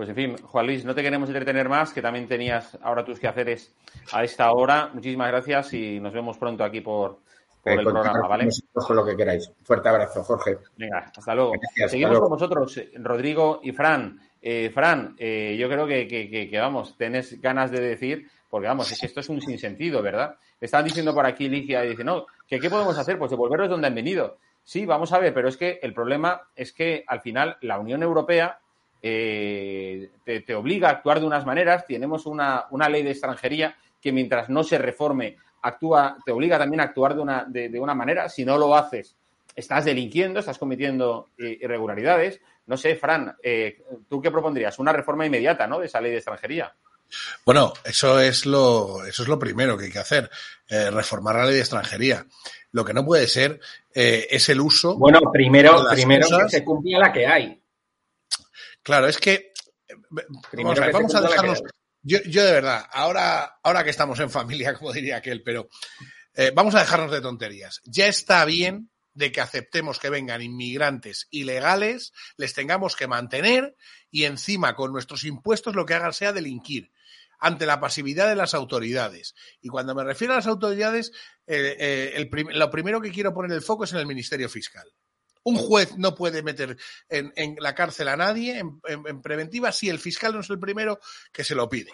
Pues 0.00 0.08
en 0.08 0.14
fin, 0.14 0.36
Juan 0.38 0.66
Luis, 0.66 0.82
no 0.82 0.94
te 0.94 1.02
queremos 1.02 1.28
entretener 1.28 1.68
más, 1.68 1.92
que 1.92 2.00
también 2.00 2.26
tenías 2.26 2.78
ahora 2.80 3.04
tus 3.04 3.20
quehaceres 3.20 3.74
a 4.12 4.24
esta 4.24 4.50
hora. 4.50 4.88
Muchísimas 4.94 5.28
gracias 5.28 5.74
y 5.74 6.00
nos 6.00 6.14
vemos 6.14 6.38
pronto 6.38 6.64
aquí 6.64 6.80
por, 6.80 7.18
por 7.62 7.72
el 7.74 7.84
programa, 7.84 8.26
¿vale? 8.26 8.48
Con 8.72 8.96
lo 8.96 9.04
que 9.04 9.14
queráis. 9.14 9.52
Fuerte 9.62 9.90
abrazo, 9.90 10.24
Jorge. 10.24 10.56
Venga, 10.78 11.12
hasta 11.14 11.34
luego. 11.34 11.52
Gracias, 11.52 11.90
Seguimos 11.90 12.12
hasta 12.12 12.18
luego. 12.18 12.30
con 12.30 12.38
vosotros, 12.38 12.80
Rodrigo 12.94 13.60
y 13.62 13.72
Fran. 13.72 14.18
Eh, 14.40 14.70
Fran, 14.72 15.16
eh, 15.18 15.54
yo 15.60 15.68
creo 15.68 15.86
que, 15.86 16.08
que, 16.08 16.30
que, 16.30 16.48
que, 16.48 16.58
vamos, 16.58 16.96
tenés 16.96 17.38
ganas 17.38 17.70
de 17.70 17.80
decir, 17.82 18.26
porque 18.48 18.68
vamos, 18.68 18.90
es 18.90 18.98
que 18.98 19.04
esto 19.04 19.20
es 19.20 19.28
un 19.28 19.42
sinsentido, 19.42 20.00
¿verdad? 20.00 20.34
Están 20.58 20.86
diciendo 20.86 21.12
por 21.12 21.26
aquí 21.26 21.46
Ligia, 21.46 21.84
y 21.84 21.90
dice, 21.90 22.04
no, 22.04 22.24
que 22.48 22.58
¿qué 22.58 22.70
podemos 22.70 22.96
hacer? 22.96 23.18
Pues 23.18 23.32
devolverlos 23.32 23.68
donde 23.68 23.88
han 23.88 23.94
venido. 23.94 24.38
Sí, 24.64 24.86
vamos 24.86 25.12
a 25.12 25.18
ver, 25.18 25.34
pero 25.34 25.50
es 25.50 25.58
que 25.58 25.78
el 25.82 25.92
problema 25.92 26.48
es 26.56 26.72
que 26.72 27.04
al 27.06 27.20
final 27.20 27.58
la 27.60 27.78
Unión 27.78 28.02
Europea 28.02 28.60
eh, 29.02 30.10
te, 30.24 30.40
te, 30.40 30.54
obliga 30.54 30.88
a 30.88 30.92
actuar 30.92 31.20
de 31.20 31.26
unas 31.26 31.46
maneras, 31.46 31.86
tenemos 31.86 32.26
una, 32.26 32.66
una 32.70 32.88
ley 32.88 33.02
de 33.02 33.10
extranjería 33.10 33.76
que 34.00 34.12
mientras 34.12 34.48
no 34.48 34.62
se 34.62 34.78
reforme 34.78 35.36
actúa, 35.62 36.16
te 36.24 36.32
obliga 36.32 36.58
también 36.58 36.80
a 36.80 36.84
actuar 36.84 37.14
de 37.14 37.20
una, 37.20 37.44
de, 37.46 37.68
de 37.68 37.80
una 37.80 37.94
manera. 37.94 38.28
Si 38.28 38.44
no 38.44 38.56
lo 38.56 38.74
haces, 38.74 39.14
estás 39.54 39.84
delinquiendo, 39.84 40.40
estás 40.40 40.58
cometiendo 40.58 41.30
eh, 41.38 41.58
irregularidades. 41.60 42.40
No 42.66 42.76
sé, 42.76 42.96
Fran, 42.96 43.36
eh, 43.42 43.82
¿tú 44.08 44.20
qué 44.20 44.30
propondrías? 44.30 44.78
Una 44.78 44.92
reforma 44.92 45.26
inmediata, 45.26 45.66
¿no? 45.66 45.80
De 45.80 45.86
esa 45.86 46.00
ley 46.00 46.12
de 46.12 46.18
extranjería. 46.18 46.72
Bueno, 47.44 47.72
eso 47.84 48.20
es 48.20 48.46
lo, 48.46 49.04
eso 49.04 49.22
es 49.22 49.28
lo 49.28 49.38
primero 49.38 49.76
que 49.76 49.86
hay 49.86 49.90
que 49.90 49.98
hacer, 49.98 50.30
eh, 50.68 50.90
reformar 50.90 51.36
la 51.36 51.46
ley 51.46 51.54
de 51.54 51.60
extranjería. 51.60 52.24
Lo 52.72 52.84
que 52.84 52.94
no 52.94 53.04
puede 53.04 53.26
ser 53.26 53.58
eh, 53.92 54.28
es 54.30 54.48
el 54.48 54.60
uso. 54.60 54.96
Bueno, 54.96 55.20
primero, 55.32 55.84
primero 55.90 56.28
cosas... 56.28 56.44
que 56.44 56.58
se 56.58 56.64
cumpla 56.64 56.98
la 57.00 57.12
que 57.12 57.26
hay. 57.26 57.59
Claro, 58.82 59.08
es 59.08 59.18
que. 59.18 59.52
Primero 60.50 60.68
vamos 60.68 60.78
a, 60.78 60.86
ver, 60.86 60.92
vamos 60.92 61.14
a 61.14 61.20
dejarnos. 61.20 61.62
Yo, 62.02 62.18
yo, 62.26 62.44
de 62.44 62.52
verdad, 62.52 62.86
ahora, 62.92 63.58
ahora 63.62 63.84
que 63.84 63.90
estamos 63.90 64.18
en 64.20 64.30
familia, 64.30 64.74
como 64.78 64.92
diría 64.92 65.16
aquel, 65.16 65.42
pero 65.42 65.68
eh, 66.34 66.52
vamos 66.54 66.74
a 66.74 66.80
dejarnos 66.80 67.10
de 67.10 67.20
tonterías. 67.20 67.80
Ya 67.84 68.06
está 68.06 68.44
bien 68.44 68.90
de 69.12 69.32
que 69.32 69.40
aceptemos 69.40 69.98
que 69.98 70.10
vengan 70.10 70.42
inmigrantes 70.42 71.26
ilegales, 71.30 72.12
les 72.36 72.54
tengamos 72.54 72.96
que 72.96 73.08
mantener 73.08 73.76
y 74.10 74.24
encima 74.24 74.74
con 74.74 74.92
nuestros 74.92 75.24
impuestos 75.24 75.74
lo 75.74 75.84
que 75.84 75.94
hagan 75.94 76.12
sea 76.12 76.32
delinquir 76.32 76.92
ante 77.40 77.66
la 77.66 77.80
pasividad 77.80 78.28
de 78.28 78.36
las 78.36 78.54
autoridades. 78.54 79.34
Y 79.60 79.68
cuando 79.68 79.94
me 79.94 80.04
refiero 80.04 80.34
a 80.34 80.36
las 80.36 80.46
autoridades, 80.46 81.10
eh, 81.46 81.76
eh, 81.78 82.12
el 82.14 82.28
prim 82.28 82.48
lo 82.50 82.70
primero 82.70 83.00
que 83.00 83.10
quiero 83.10 83.34
poner 83.34 83.52
el 83.52 83.62
foco 83.62 83.84
es 83.84 83.92
en 83.92 83.98
el 83.98 84.06
Ministerio 84.06 84.48
Fiscal. 84.48 84.86
Un 85.42 85.56
juez 85.56 85.96
no 85.96 86.14
puede 86.14 86.42
meter 86.42 86.76
en, 87.08 87.56
la 87.58 87.74
cárcel 87.74 88.08
a 88.08 88.16
nadie 88.16 88.58
en, 88.58 89.22
preventiva 89.22 89.72
si 89.72 89.88
el 89.88 89.98
fiscal 89.98 90.34
no 90.34 90.40
es 90.40 90.50
el 90.50 90.58
primero 90.58 91.00
que 91.32 91.44
se 91.44 91.54
lo 91.54 91.68
pide. 91.68 91.92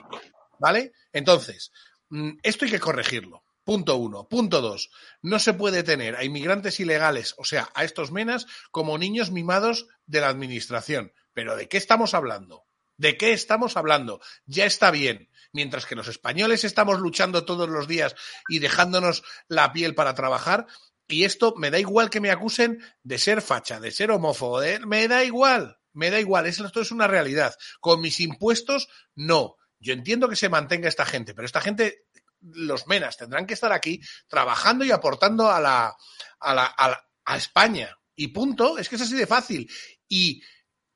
¿Vale? 0.59 0.93
Entonces, 1.13 1.73
mm, 2.09 2.39
esto 2.43 2.65
hay 2.65 2.71
que 2.71 2.81
corregirlo. 2.81 3.45
Punto 3.67 3.97
uno. 3.97 4.29
Punto 4.29 4.61
dos. 4.61 4.91
No 5.23 5.39
se 5.39 5.53
puede 5.53 5.83
tener 5.83 6.15
a 6.15 6.25
inmigrantes 6.25 6.79
ilegales, 6.79 7.35
o 7.37 7.45
sea, 7.45 7.69
a 7.75 7.85
estos 7.85 8.13
menas, 8.13 8.47
como 8.71 8.97
niños 8.97 9.33
mimados 9.33 9.89
de 10.07 10.21
la 10.21 10.29
administración. 10.29 11.13
Pero 11.35 11.57
¿de 11.57 11.69
qué 11.69 11.77
estamos 11.77 12.15
hablando? 12.15 12.65
¿De 12.97 13.17
qué 13.17 13.33
estamos 13.33 13.77
hablando? 13.77 14.21
Ya 14.47 14.65
está 14.65 14.91
bien. 14.91 15.31
Mientras 15.53 15.87
que 15.87 15.97
los 15.97 16.09
españoles 16.09 16.65
estamos 16.65 17.01
luchando 17.01 17.45
todos 17.45 17.69
los 17.69 17.89
días 17.89 18.15
y 18.49 18.59
dejándonos 18.59 19.23
la 19.49 19.73
piel 19.73 19.95
para 19.95 20.15
trabajar, 20.15 20.67
y 21.09 21.25
esto 21.25 21.55
me 21.57 21.71
da 21.71 21.79
igual 21.79 22.11
que 22.11 22.21
me 22.21 22.31
acusen 22.31 22.83
de 23.03 23.19
ser 23.19 23.43
facha, 23.43 23.81
de 23.81 23.91
ser 23.91 24.11
homófobo, 24.11 24.61
de... 24.61 24.81
me 24.81 25.07
da 25.09 25.25
igual, 25.25 25.79
me 25.93 26.11
da 26.11 26.19
igual, 26.19 26.47
esto 26.47 26.81
es 26.81 26.91
una 26.91 27.07
realidad. 27.07 27.55
Con 27.81 28.01
mis 28.01 28.21
impuestos, 28.21 28.89
no. 29.15 29.57
Yo 29.79 29.93
entiendo 29.93 30.29
que 30.29 30.37
se 30.37 30.49
mantenga 30.49 30.89
esta 30.89 31.07
gente, 31.07 31.35
pero 31.35 31.47
esta 31.47 31.61
gente, 31.61 32.07
los 32.41 32.87
menas, 32.87 33.17
tendrán 33.17 33.47
que 33.47 33.55
estar 33.55 33.73
aquí 33.73 34.01
trabajando 34.29 34.85
y 34.85 34.91
aportando 34.91 35.51
a 35.51 35.61
la, 35.61 35.97
a 36.41 36.55
la, 36.55 36.67
a, 36.67 36.89
la, 36.91 37.05
a 37.25 37.37
España. 37.37 37.97
Y 38.15 38.29
punto, 38.29 38.79
es 38.79 38.89
que 38.89 38.97
es 38.97 39.03
así 39.03 39.15
de 39.15 39.27
fácil. 39.27 39.71
Y 40.09 40.43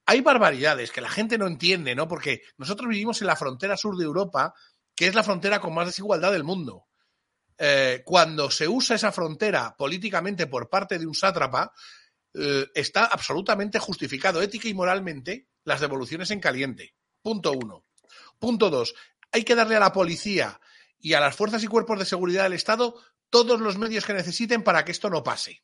hay 0.07 0.23
barbaridades 0.23 0.90
que 0.90 1.00
la 1.00 1.11
gente 1.11 1.38
no 1.38 1.47
entiende, 1.47 1.95
¿no? 1.95 2.09
Porque 2.09 2.43
nosotros 2.57 2.88
vivimos 2.88 3.21
en 3.21 3.29
la 3.29 3.37
frontera 3.37 3.76
sur 3.76 3.97
de 3.97 4.05
Europa, 4.05 4.55
que 4.97 5.07
es 5.07 5.14
la 5.14 5.23
frontera 5.23 5.61
con 5.61 5.75
más 5.75 5.87
desigualdad 5.87 6.33
del 6.33 6.45
mundo. 6.45 6.88
Eh, 7.62 8.00
cuando 8.07 8.50
se 8.50 8.67
usa 8.67 8.97
esa 8.97 9.12
frontera 9.12 9.76
políticamente 9.76 10.47
por 10.47 10.71
parte 10.71 10.99
de 10.99 11.07
un 11.07 11.14
sátrapa, 11.14 11.75
eh, 12.33 12.67
está 12.75 13.05
absolutamente 13.05 13.79
justificado 13.79 14.40
ética 14.40 14.67
y 14.67 14.73
moralmente 14.73 15.49
las 15.64 15.81
devoluciones 15.81 16.31
en 16.31 16.40
caliente. 16.40 16.95
Punto 17.21 17.52
uno. 17.52 17.85
Punto 18.38 18.71
dos. 18.71 18.95
Hay 19.31 19.45
que 19.45 19.55
darle 19.55 19.76
a 19.76 19.81
la 19.81 19.93
policía 19.93 20.59
y 20.99 21.12
a 21.12 21.21
las 21.21 21.37
fuerzas 21.37 21.62
y 21.62 21.67
cuerpos 21.67 21.99
de 21.99 22.07
seguridad 22.07 22.45
del 22.45 22.55
Estado 22.55 22.99
todos 23.29 23.61
los 23.61 23.76
medios 23.76 24.07
que 24.07 24.14
necesiten 24.14 24.62
para 24.62 24.87
que 24.87 24.93
esto 24.93 25.11
no 25.11 25.23
pase. 25.23 25.62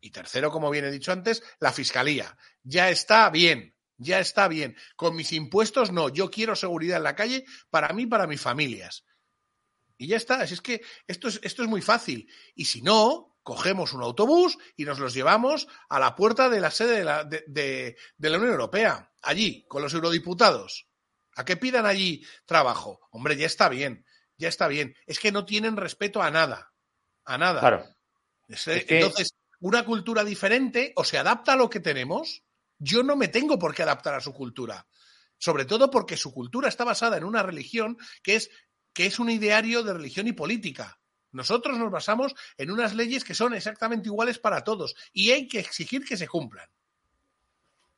Y 0.00 0.12
tercero, 0.12 0.50
como 0.50 0.70
bien 0.70 0.86
he 0.86 0.90
dicho 0.90 1.12
antes, 1.12 1.42
la 1.60 1.72
fiscalía. 1.72 2.38
Ya 2.62 2.88
está 2.88 3.28
bien, 3.28 3.76
ya 3.98 4.18
está 4.18 4.48
bien. 4.48 4.78
Con 4.96 5.14
mis 5.14 5.34
impuestos 5.34 5.92
no, 5.92 6.08
yo 6.08 6.30
quiero 6.30 6.56
seguridad 6.56 6.96
en 6.96 7.04
la 7.04 7.14
calle 7.14 7.44
para 7.68 7.92
mí 7.92 8.06
para 8.06 8.26
mis 8.26 8.40
familias. 8.40 9.04
Y 9.98 10.08
ya 10.08 10.16
está, 10.16 10.42
es 10.44 10.60
que 10.60 10.82
esto 11.06 11.28
es, 11.28 11.40
esto 11.42 11.62
es 11.62 11.68
muy 11.68 11.82
fácil. 11.82 12.28
Y 12.54 12.64
si 12.64 12.82
no, 12.82 13.36
cogemos 13.42 13.92
un 13.92 14.02
autobús 14.02 14.58
y 14.76 14.84
nos 14.84 14.98
los 14.98 15.14
llevamos 15.14 15.68
a 15.88 15.98
la 15.98 16.14
puerta 16.14 16.48
de 16.48 16.60
la 16.60 16.70
sede 16.70 16.98
de 16.98 17.04
la, 17.04 17.24
de, 17.24 17.44
de, 17.46 17.96
de 18.16 18.30
la 18.30 18.38
Unión 18.38 18.52
Europea, 18.52 19.12
allí, 19.22 19.64
con 19.68 19.82
los 19.82 19.94
eurodiputados. 19.94 20.88
A 21.34 21.44
que 21.44 21.56
pidan 21.56 21.86
allí 21.86 22.26
trabajo. 22.44 23.00
Hombre, 23.10 23.36
ya 23.36 23.46
está 23.46 23.68
bien, 23.68 24.04
ya 24.36 24.48
está 24.48 24.68
bien. 24.68 24.94
Es 25.06 25.18
que 25.18 25.32
no 25.32 25.44
tienen 25.44 25.76
respeto 25.76 26.22
a 26.22 26.30
nada. 26.30 26.72
A 27.24 27.38
nada. 27.38 27.60
Claro. 27.60 27.86
Que... 28.48 28.84
Entonces, 28.88 29.34
una 29.60 29.84
cultura 29.84 30.24
diferente 30.24 30.92
o 30.96 31.04
se 31.04 31.16
adapta 31.18 31.54
a 31.54 31.56
lo 31.56 31.70
que 31.70 31.80
tenemos, 31.80 32.42
yo 32.78 33.02
no 33.02 33.16
me 33.16 33.28
tengo 33.28 33.58
por 33.58 33.74
qué 33.74 33.82
adaptar 33.82 34.14
a 34.14 34.20
su 34.20 34.32
cultura. 34.34 34.86
Sobre 35.38 35.64
todo 35.64 35.90
porque 35.90 36.16
su 36.16 36.32
cultura 36.34 36.68
está 36.68 36.84
basada 36.84 37.16
en 37.16 37.24
una 37.24 37.42
religión 37.42 37.96
que 38.22 38.36
es, 38.36 38.50
que 38.92 39.06
es 39.06 39.18
un 39.18 39.30
ideario 39.30 39.82
de 39.82 39.94
religión 39.94 40.26
y 40.26 40.32
política. 40.32 40.98
Nosotros 41.32 41.78
nos 41.78 41.90
basamos 41.90 42.34
en 42.58 42.70
unas 42.70 42.94
leyes 42.94 43.24
que 43.24 43.34
son 43.34 43.54
exactamente 43.54 44.08
iguales 44.08 44.38
para 44.38 44.62
todos 44.62 44.94
y 45.12 45.30
hay 45.30 45.48
que 45.48 45.60
exigir 45.60 46.04
que 46.04 46.16
se 46.16 46.28
cumplan. 46.28 46.68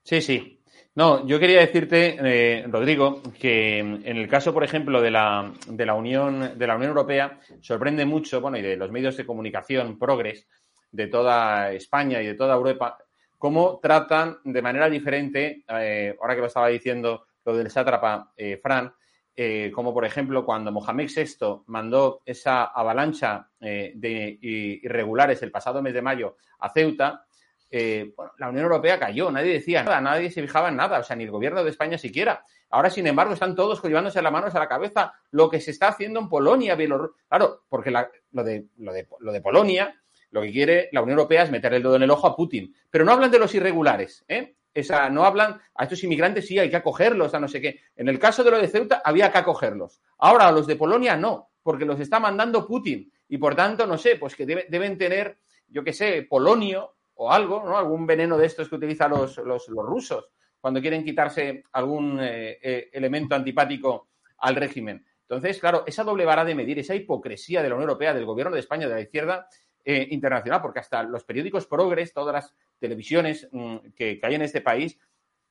Sí, 0.02 0.20
sí. 0.20 0.60
No, 0.96 1.26
yo 1.26 1.40
quería 1.40 1.60
decirte, 1.60 2.16
eh, 2.20 2.66
Rodrigo, 2.68 3.20
que 3.40 3.78
en 3.78 4.04
el 4.04 4.28
caso, 4.28 4.54
por 4.54 4.62
ejemplo, 4.62 5.02
de 5.02 5.10
la, 5.10 5.52
de 5.66 5.86
la 5.86 5.94
Unión 5.94 6.56
de 6.56 6.66
la 6.68 6.76
Unión 6.76 6.90
Europea, 6.90 7.40
sorprende 7.60 8.04
mucho, 8.04 8.40
bueno, 8.40 8.58
y 8.58 8.62
de 8.62 8.76
los 8.76 8.92
medios 8.92 9.16
de 9.16 9.26
comunicación 9.26 9.98
progres 9.98 10.46
de 10.92 11.08
toda 11.08 11.72
España 11.72 12.22
y 12.22 12.26
de 12.26 12.34
toda 12.34 12.54
Europa, 12.54 12.96
cómo 13.36 13.80
tratan 13.82 14.38
de 14.44 14.62
manera 14.62 14.88
diferente, 14.88 15.64
eh, 15.68 16.14
ahora 16.20 16.36
que 16.36 16.40
lo 16.42 16.46
estaba 16.46 16.68
diciendo 16.68 17.26
lo 17.44 17.56
del 17.56 17.70
sátrapa 17.70 18.32
eh, 18.36 18.60
Fran, 18.62 18.94
eh, 19.36 19.70
como 19.74 19.92
por 19.92 20.04
ejemplo 20.04 20.44
cuando 20.44 20.72
Mohamed 20.72 21.10
VI 21.14 21.62
mandó 21.66 22.22
esa 22.24 22.64
avalancha 22.64 23.48
de 23.60 24.38
irregulares 24.40 25.42
el 25.42 25.50
pasado 25.50 25.82
mes 25.82 25.94
de 25.94 26.02
mayo 26.02 26.36
a 26.58 26.70
Ceuta, 26.70 27.24
la 27.70 28.48
Unión 28.50 28.64
Europea 28.64 28.98
cayó, 28.98 29.30
nadie 29.30 29.54
decía 29.54 29.82
nada, 29.82 30.00
nadie 30.00 30.30
se 30.30 30.42
fijaba 30.42 30.68
en 30.68 30.76
nada, 30.76 31.00
o 31.00 31.02
sea, 31.02 31.16
ni 31.16 31.24
el 31.24 31.30
gobierno 31.30 31.64
de 31.64 31.70
España 31.70 31.98
siquiera. 31.98 32.44
Ahora, 32.70 32.90
sin 32.90 33.06
embargo, 33.06 33.34
están 33.34 33.54
todos 33.54 33.82
llevándose 33.82 34.20
las 34.20 34.32
manos 34.32 34.54
a 34.54 34.58
la 34.58 34.68
cabeza 34.68 35.14
lo 35.30 35.48
que 35.48 35.60
se 35.60 35.70
está 35.70 35.88
haciendo 35.88 36.20
en 36.20 36.28
Polonia, 36.28 36.74
Bielorrusia. 36.74 37.24
Claro, 37.28 37.62
porque 37.68 37.90
lo, 37.90 38.44
de, 38.44 38.66
lo, 38.78 38.92
de, 38.92 39.08
lo 39.20 39.32
de 39.32 39.40
Polonia 39.40 39.94
lo 40.34 40.42
que 40.42 40.50
quiere 40.50 40.88
la 40.90 41.00
Unión 41.00 41.18
Europea 41.20 41.44
es 41.44 41.52
meterle 41.52 41.76
el 41.76 41.84
dedo 41.84 41.94
en 41.94 42.02
el 42.02 42.10
ojo 42.10 42.26
a 42.26 42.34
Putin. 42.34 42.74
Pero 42.90 43.04
no 43.04 43.12
hablan 43.12 43.30
de 43.30 43.38
los 43.38 43.54
irregulares, 43.54 44.24
¿eh? 44.26 44.56
Esa, 44.74 45.08
no 45.08 45.24
hablan 45.24 45.60
a 45.74 45.84
estos 45.84 46.02
inmigrantes, 46.02 46.48
sí, 46.48 46.58
hay 46.58 46.68
que 46.68 46.76
acogerlos, 46.76 47.32
a 47.32 47.40
no 47.40 47.46
sé 47.46 47.60
qué. 47.60 47.80
En 47.94 48.08
el 48.08 48.18
caso 48.18 48.42
de 48.42 48.50
lo 48.50 48.58
de 48.58 48.68
Ceuta, 48.68 49.00
había 49.04 49.30
que 49.30 49.38
acogerlos. 49.38 50.02
Ahora, 50.18 50.48
a 50.48 50.52
los 50.52 50.66
de 50.66 50.74
Polonia 50.74 51.16
no, 51.16 51.50
porque 51.62 51.84
los 51.84 52.00
está 52.00 52.18
mandando 52.18 52.66
Putin. 52.66 53.10
Y 53.28 53.38
por 53.38 53.54
tanto, 53.54 53.86
no 53.86 53.96
sé, 53.96 54.16
pues 54.16 54.34
que 54.34 54.44
deben 54.44 54.98
tener, 54.98 55.38
yo 55.68 55.82
qué 55.84 55.92
sé, 55.92 56.26
polonio 56.28 56.94
o 57.14 57.30
algo, 57.30 57.62
¿no? 57.64 57.78
Algún 57.78 58.06
veneno 58.06 58.36
de 58.36 58.46
estos 58.46 58.68
que 58.68 58.74
utilizan 58.74 59.10
los, 59.10 59.38
los, 59.38 59.66
rusos 59.68 60.28
cuando 60.60 60.80
quieren 60.80 61.04
quitarse 61.04 61.64
algún 61.72 62.18
eh, 62.20 62.58
eh, 62.62 62.90
elemento 62.92 63.34
antipático 63.34 64.08
al 64.38 64.56
régimen. 64.56 65.04
Entonces, 65.22 65.58
claro, 65.58 65.84
esa 65.86 66.04
doble 66.04 66.24
vara 66.24 66.44
de 66.44 66.54
medir, 66.54 66.78
esa 66.78 66.94
hipocresía 66.94 67.62
de 67.62 67.68
la 67.68 67.74
Unión 67.76 67.88
Europea, 67.88 68.12
del 68.12 68.26
gobierno 68.26 68.54
de 68.54 68.60
España, 68.60 68.88
de 68.88 68.94
la 68.94 69.00
izquierda, 69.00 69.48
eh, 69.84 70.08
internacional, 70.10 70.62
porque 70.62 70.80
hasta 70.80 71.02
los 71.02 71.24
periódicos 71.24 71.66
progres, 71.66 72.12
todas 72.12 72.32
las 72.32 72.54
televisiones 72.78 73.48
mm, 73.52 73.76
que, 73.94 74.20
hay 74.22 74.34
en 74.34 74.42
este 74.42 74.60
país, 74.60 74.98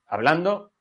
hablando 0.06 0.72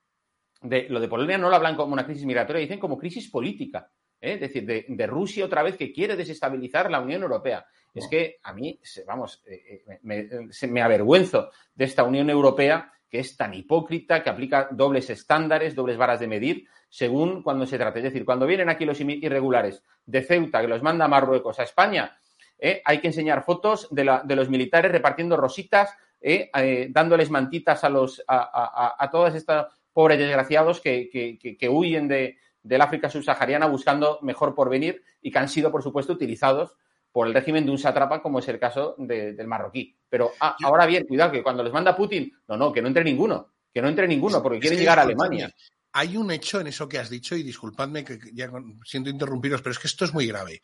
de 0.61 0.87
lo 0.89 0.99
de 0.99 1.07
Polonia, 1.07 1.37
no 1.37 1.49
lo 1.49 1.55
hablan 1.55 1.75
como 1.75 1.93
una 1.93 2.05
crisis 2.05 2.25
migratoria, 2.25 2.61
dicen 2.61 2.79
como 2.79 2.97
crisis 2.97 3.29
política. 3.29 3.91
¿eh? 4.19 4.33
Es 4.33 4.39
decir, 4.39 4.65
de, 4.65 5.07
Rusia 5.07 5.45
otra 5.45 5.63
vez 5.63 5.77
que 5.77 5.91
quiere 5.91 6.15
desestabilizar 6.15 6.89
la 6.89 7.01
Unión 7.01 7.21
Europea. 7.21 7.65
Es 7.93 8.07
que 8.07 8.39
a 8.41 8.53
mí, 8.53 8.79
vamos, 9.05 9.43
eh, 9.45 9.83
me, 10.01 10.27
me 10.67 10.81
avergüenzo 10.81 11.51
de 11.75 11.85
esta 11.85 12.03
Unión 12.03 12.29
Europea 12.29 12.91
que 13.13 13.19
es 13.19 13.37
tan 13.37 13.53
hipócrita, 13.53 14.23
que 14.23 14.31
aplica 14.31 14.67
dobles 14.71 15.07
estándares, 15.11 15.75
dobles 15.75 15.97
varas 15.97 16.19
de 16.19 16.27
medir, 16.27 16.67
según 16.89 17.43
cuando 17.43 17.67
se 17.67 17.77
trata. 17.77 17.99
Es 17.99 18.05
decir, 18.05 18.25
cuando 18.25 18.47
vienen 18.47 18.69
aquí 18.69 18.85
los 18.85 18.99
irregulares 18.99 19.83
de 20.03 20.23
Ceuta, 20.23 20.61
que 20.61 20.67
los 20.67 20.81
manda 20.81 21.07
Marruecos 21.07 21.59
a 21.59 21.63
España, 21.63 22.17
¿eh? 22.59 22.81
hay 22.85 22.99
que 22.99 23.07
enseñar 23.07 23.43
fotos 23.43 23.87
de, 23.91 24.03
los 24.03 24.49
militares 24.49 24.91
repartiendo 24.91 25.37
rositas, 25.37 25.93
¿eh? 26.21 26.49
Eh, 26.55 26.87
dándoles 26.89 27.29
mantitas 27.29 27.83
a, 27.83 27.89
los, 27.89 28.23
a, 28.27 29.09
todos 29.11 29.35
estos 29.35 29.67
pobres 29.91 30.17
desgraciados 30.17 30.79
que, 30.79 31.69
huyen 31.69 32.07
de, 32.07 32.37
del 32.61 32.81
África 32.81 33.09
subsahariana 33.09 33.67
buscando 33.67 34.19
mejor 34.21 34.55
porvenir 34.55 35.03
y 35.21 35.31
que 35.31 35.39
han 35.39 35.49
sido, 35.49 35.71
por 35.71 35.83
supuesto, 35.83 36.13
utilizados 36.13 36.73
por 37.11 37.27
el 37.27 37.33
régimen 37.33 37.65
de 37.65 37.71
un 37.71 37.77
sátrapa, 37.77 38.21
como 38.21 38.39
es 38.39 38.47
el 38.47 38.57
caso 38.57 38.95
del 38.97 39.47
marroquí. 39.47 39.95
Pero 40.09 40.31
ah, 40.39 40.55
ahora 40.63 40.85
bien, 40.87 41.05
cuidado, 41.05 41.31
que 41.31 41.43
cuando 41.43 41.63
les 41.63 41.71
manda 41.71 41.95
Putin, 41.95 42.33
no, 42.47 42.57
no, 42.57 42.71
que 42.71 42.81
no 42.81 42.87
entre 42.87 43.03
ninguno, 43.03 43.53
que 43.71 43.81
no 43.81 43.87
entre 43.87 44.07
ninguno, 44.07 44.41
porque 44.41 44.59
quieren 44.59 44.79
llegar 44.79 44.97
a 44.97 45.03
Alemania. 45.03 45.53
Hay 45.95 46.17
un 46.17 46.31
hecho 46.31 46.59
en 46.59 46.67
eso 46.67 46.89
que 46.89 46.97
has 46.97 47.11
dicho, 47.11 47.35
y 47.35 47.43
disculpadme 47.43 48.03
que 48.03 48.17
ya 48.33 48.49
siento 48.83 49.11
interrumpiros, 49.11 49.61
pero 49.61 49.73
es 49.73 49.79
que 49.79 49.87
esto 49.87 50.05
es 50.05 50.13
muy 50.13 50.25
grave. 50.25 50.61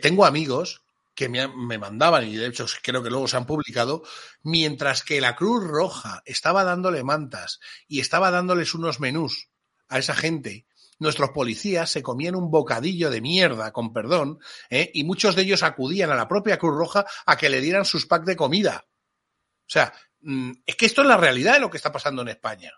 tengo 0.00 0.24
amigos 0.24 0.84
que 1.14 1.28
me, 1.28 1.78
mandaban, 1.78 2.26
y 2.26 2.36
de 2.36 2.46
hecho 2.46 2.66
creo 2.82 3.02
que 3.02 3.10
luego 3.10 3.28
se 3.28 3.36
han 3.36 3.46
publicado, 3.46 4.02
mientras 4.42 5.02
que 5.02 5.20
la 5.20 5.36
Cruz 5.36 5.62
Roja 5.62 6.22
estaba 6.24 6.64
dándole 6.64 7.04
mantas 7.04 7.60
y 7.86 8.00
estaba 8.00 8.30
dándoles 8.30 8.74
unos 8.74 8.98
menús 8.98 9.48
a 9.88 9.98
esa 9.98 10.14
gente, 10.14 10.66
nuestros 10.98 11.30
policías 11.30 11.90
se 11.90 12.02
comían 12.02 12.34
un 12.34 12.50
bocadillo 12.50 13.10
de 13.10 13.20
mierda, 13.20 13.72
con 13.72 13.92
perdón, 13.92 14.38
¿eh? 14.70 14.90
y 14.94 15.04
muchos 15.04 15.36
de 15.36 15.42
ellos 15.42 15.62
acudían 15.62 16.10
a 16.10 16.14
la 16.14 16.28
propia 16.28 16.58
Cruz 16.58 16.76
Roja 16.76 17.04
a 17.26 17.36
que 17.36 17.50
le 17.50 17.60
dieran 17.60 17.84
sus 17.84 18.06
packs 18.06 18.26
de 18.26 18.36
comida. 18.36 18.86
O 18.86 19.70
sea, 19.72 19.92
mm, 20.20 20.52
es 20.64 20.76
que 20.76 20.86
esto 20.86 21.02
es 21.02 21.08
la 21.08 21.16
realidad 21.16 21.54
de 21.54 21.60
lo 21.60 21.70
que 21.70 21.76
está 21.76 21.92
pasando 21.92 22.22
en 22.22 22.28
España. 22.28 22.72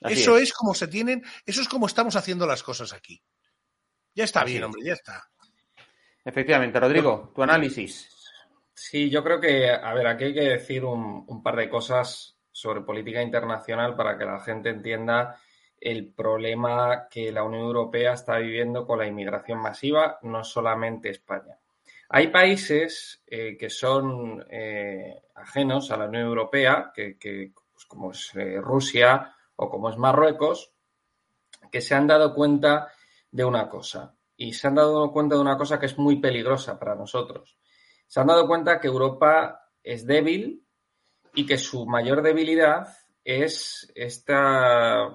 eso 0.00 0.36
es. 0.36 0.44
es 0.44 0.52
como 0.52 0.74
se 0.74 0.88
tienen, 0.88 1.22
eso 1.44 1.60
es 1.60 1.68
como 1.68 1.86
estamos 1.86 2.16
haciendo 2.16 2.46
las 2.46 2.62
cosas 2.62 2.92
aquí. 2.92 3.22
Ya 4.14 4.24
está 4.24 4.44
bien, 4.44 4.64
hombre, 4.64 4.82
ya 4.84 4.92
está. 4.92 5.31
Efectivamente, 6.24 6.78
Rodrigo, 6.78 7.32
tu 7.34 7.42
análisis. 7.42 8.08
Sí, 8.74 9.10
yo 9.10 9.22
creo 9.22 9.40
que, 9.40 9.70
a 9.70 9.92
ver, 9.94 10.06
aquí 10.06 10.24
hay 10.24 10.34
que 10.34 10.40
decir 10.40 10.84
un, 10.84 11.42
par 11.42 11.56
de 11.56 11.68
cosas 11.68 12.38
sobre 12.50 12.82
política 12.82 13.22
internacional 13.22 13.96
para 13.96 14.16
que 14.16 14.24
la 14.24 14.40
gente 14.40 14.70
entienda 14.70 15.36
el 15.80 16.12
problema 16.12 17.08
que 17.10 17.32
la 17.32 17.42
Unión 17.42 17.64
Europea 17.64 18.12
está 18.12 18.38
viviendo 18.38 18.86
con 18.86 18.98
la 18.98 19.06
inmigración 19.06 19.58
masiva, 19.58 20.18
no 20.22 20.44
solamente 20.44 21.10
España. 21.10 21.58
Hay 22.10 22.28
países 22.28 23.22
eh, 23.26 23.56
que 23.58 23.68
son 23.68 24.44
eh, 24.48 25.22
ajenos 25.34 25.90
a 25.90 25.96
la 25.96 26.06
Unión 26.06 26.26
Europea, 26.26 26.92
que, 26.94 27.16
pues, 27.72 27.84
como 27.86 28.12
es 28.12 28.32
eh, 28.36 28.60
Rusia 28.60 29.34
o 29.56 29.68
como 29.68 29.90
es 29.90 29.96
Marruecos, 29.96 30.72
que 31.70 31.80
se 31.80 31.94
han 31.94 32.06
dado 32.06 32.34
cuenta 32.34 32.92
de 33.30 33.44
una 33.44 33.68
cosa 33.68 34.14
y 34.36 34.52
se 34.52 34.68
han 34.68 34.74
dado 34.74 35.12
cuenta 35.12 35.34
de 35.34 35.40
una 35.40 35.56
cosa 35.56 35.78
que 35.78 35.86
es 35.86 35.98
muy 35.98 36.20
peligrosa 36.20 36.78
para 36.78 36.94
nosotros. 36.94 37.58
Se 38.06 38.20
han 38.20 38.26
dado 38.26 38.46
cuenta 38.46 38.80
que 38.80 38.88
Europa 38.88 39.68
es 39.82 40.06
débil 40.06 40.66
y 41.34 41.46
que 41.46 41.58
su 41.58 41.86
mayor 41.86 42.22
debilidad 42.22 42.88
es 43.24 43.90
esta, 43.94 45.08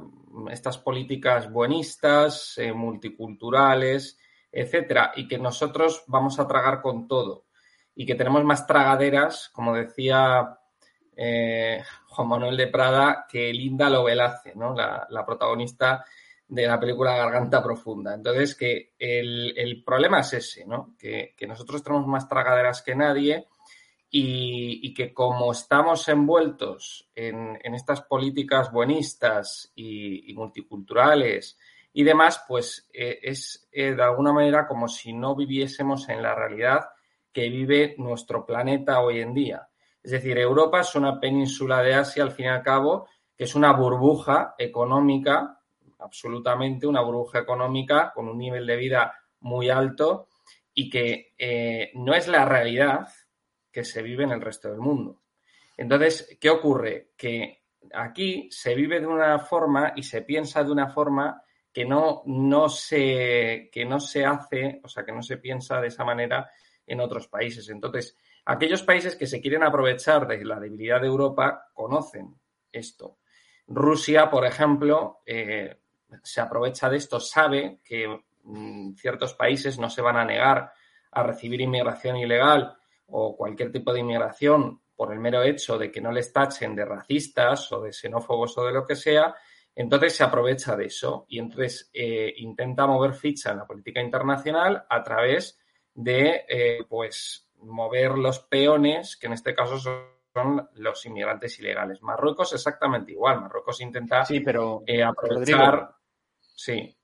estas 0.50 0.78
políticas 0.78 1.52
buenistas, 1.52 2.58
eh, 2.58 2.72
multiculturales, 2.74 4.18
etcétera, 4.52 5.12
y 5.16 5.28
que 5.28 5.38
nosotros 5.38 6.04
vamos 6.08 6.40
a 6.40 6.48
tragar 6.48 6.82
con 6.82 7.08
todo 7.08 7.46
y 7.94 8.06
que 8.06 8.16
tenemos 8.16 8.44
más 8.44 8.66
tragaderas, 8.66 9.50
como 9.50 9.76
decía 9.76 10.58
eh, 11.16 11.84
Juan 12.08 12.28
Manuel 12.28 12.56
de 12.56 12.68
Prada, 12.68 13.26
que 13.30 13.52
Linda 13.52 13.90
Lovelace, 13.90 14.54
¿no? 14.56 14.74
la 14.76 15.26
protagonista 15.26 16.06
de 16.48 16.68
la 16.68 16.80
película 16.80 17.16
Garganta 17.16 17.62
Profunda. 17.62 18.14
Entonces, 18.14 18.56
que 18.56 18.94
el, 18.98 19.84
problema 19.86 20.22
es 20.22 20.34
ese, 20.34 20.66
¿no? 20.66 20.96
Que, 20.98 21.36
nosotros 21.48 21.84
tenemos 21.84 22.08
más 22.08 22.28
tragaderas 22.28 22.82
que 22.82 22.96
nadie 22.96 23.48
y, 24.10 24.94
que 24.94 25.14
como 25.14 25.52
estamos 25.52 26.08
envueltos 26.08 27.10
en, 27.16 27.58
estas 27.76 28.02
políticas 28.02 28.72
buenistas 28.72 29.72
y, 29.76 30.34
multiculturales 30.34 31.58
y 31.92 32.04
demás, 32.04 32.44
pues 32.48 32.88
eh, 32.94 33.20
es 33.24 33.68
eh, 33.72 33.94
de 33.94 34.04
alguna 34.04 34.32
manera 34.32 34.68
como 34.68 34.88
si 34.88 35.14
no 35.14 35.36
viviésemos 35.36 36.08
en 36.10 36.22
la 36.22 36.36
realidad 36.36 36.90
que 37.34 37.50
vive 37.50 37.96
nuestro 37.98 38.46
planeta 38.46 39.02
hoy 39.02 39.20
en 39.20 39.34
día. 39.34 39.68
Es 40.02 40.12
decir, 40.12 40.38
Europa 40.38 40.82
es 40.82 40.96
una 40.96 41.20
península 41.20 41.82
de 41.82 41.96
Asia, 41.96 42.24
al 42.24 42.32
fin 42.32 42.46
y 42.46 42.50
al 42.50 42.62
cabo, 42.62 43.08
que 43.36 43.44
es 43.44 43.56
una 43.56 43.74
burbuja 43.74 44.56
económica 44.58 45.57
absolutamente 46.00 46.88
una 46.88 47.02
burbuja 47.02 47.40
económica 47.40 48.12
con 48.14 48.28
un 48.28 48.38
nivel 48.38 48.66
de 48.66 48.76
vida 48.76 49.14
muy 49.42 49.70
alto 49.70 50.28
y 50.74 50.90
que 50.90 51.34
eh, 51.38 51.92
no 51.96 52.14
es 52.14 52.28
la 52.28 52.46
realidad 52.46 53.08
que 53.72 53.84
se 53.84 54.02
vive 54.02 54.24
en 54.24 54.32
el 54.32 54.42
resto 54.42 54.70
del 54.70 54.80
mundo. 54.80 55.22
Entonces, 55.76 56.38
¿qué 56.40 56.50
ocurre? 56.50 57.12
Que 57.16 57.64
aquí 57.94 58.48
se 58.52 58.76
vive 58.76 59.00
de 59.00 59.08
una 59.08 59.40
forma 59.40 59.94
y 59.96 60.04
se 60.04 60.22
piensa 60.24 60.64
de 60.64 60.72
una 60.72 60.90
forma 60.90 61.42
que 61.72 61.86
no, 61.86 62.24
no, 62.26 62.70
se, 62.70 63.70
que 63.72 63.86
no 63.86 64.00
se 64.00 64.26
hace, 64.26 64.82
o 64.84 64.88
sea, 64.88 65.06
que 65.06 65.12
no 65.12 65.22
se 65.22 65.38
piensa 65.38 65.80
de 65.80 65.88
esa 65.88 66.04
manera 66.04 66.50
en 66.88 67.00
otros 67.00 67.28
países. 67.28 67.70
Entonces, 67.70 68.18
aquellos 68.46 68.82
países 68.82 69.16
que 69.16 69.28
se 69.28 69.42
quieren 69.42 69.64
aprovechar 69.64 70.28
de 70.28 70.44
la 70.44 70.60
debilidad 70.60 71.02
de 71.02 71.08
Europa 71.08 71.70
conocen 71.74 72.36
esto. 72.72 73.20
Rusia, 73.68 74.30
por 74.30 74.46
ejemplo, 74.46 75.20
eh, 75.26 75.82
se 76.24 76.42
aprovecha 76.42 76.90
de 76.90 76.98
esto, 76.98 77.20
sabe 77.20 77.80
que 77.84 78.22
mm, 78.44 78.94
ciertos 78.96 79.34
países 79.34 79.78
no 79.80 79.90
se 79.90 80.02
van 80.02 80.18
a 80.18 80.26
negar 80.26 80.72
a 81.12 81.24
recibir 81.24 81.62
inmigración 81.62 82.18
ilegal 82.18 82.78
o 83.08 83.36
cualquier 83.36 83.72
tipo 83.72 83.94
de 83.94 84.02
inmigración 84.02 84.82
por 84.96 85.14
el 85.14 85.20
mero 85.20 85.44
hecho 85.44 85.78
de 85.78 85.92
que 85.92 86.02
no 86.02 86.12
les 86.12 86.34
tachen 86.34 86.76
de 86.76 86.86
racistas 86.86 87.72
o 87.72 87.82
de 87.82 87.94
xenófobos 87.94 88.58
o 88.58 88.66
de 88.66 88.74
lo 88.74 88.86
que 88.86 88.96
sea, 88.96 89.36
entonces 89.76 90.16
se 90.16 90.24
aprovecha 90.24 90.76
de 90.76 90.86
eso 90.86 91.26
y 91.30 91.38
entonces 91.38 91.90
eh, 91.94 92.34
intenta 92.38 92.88
mover 92.88 93.14
ficha 93.14 93.52
en 93.52 93.58
la 93.58 93.68
política 93.68 94.02
internacional 94.02 94.86
a 94.90 95.04
través 95.04 95.60
de, 95.94 96.46
eh, 96.50 96.84
pues, 96.90 97.48
mover 97.62 98.18
los 98.18 98.40
peones, 98.40 99.18
que 99.18 99.28
en 99.28 99.34
este 99.34 99.54
caso 99.54 99.78
son 99.78 100.70
los 100.76 101.06
inmigrantes 101.06 101.60
ilegales. 101.60 102.02
Marruecos 102.02 102.54
exactamente 102.54 103.12
igual. 103.12 103.42
Marruecos 103.42 103.82
intenta 103.82 104.26
sí, 104.26 104.40
pero, 104.40 104.84
eh, 104.86 105.04
aprovechar. 105.04 105.97
Sí. 106.58 106.98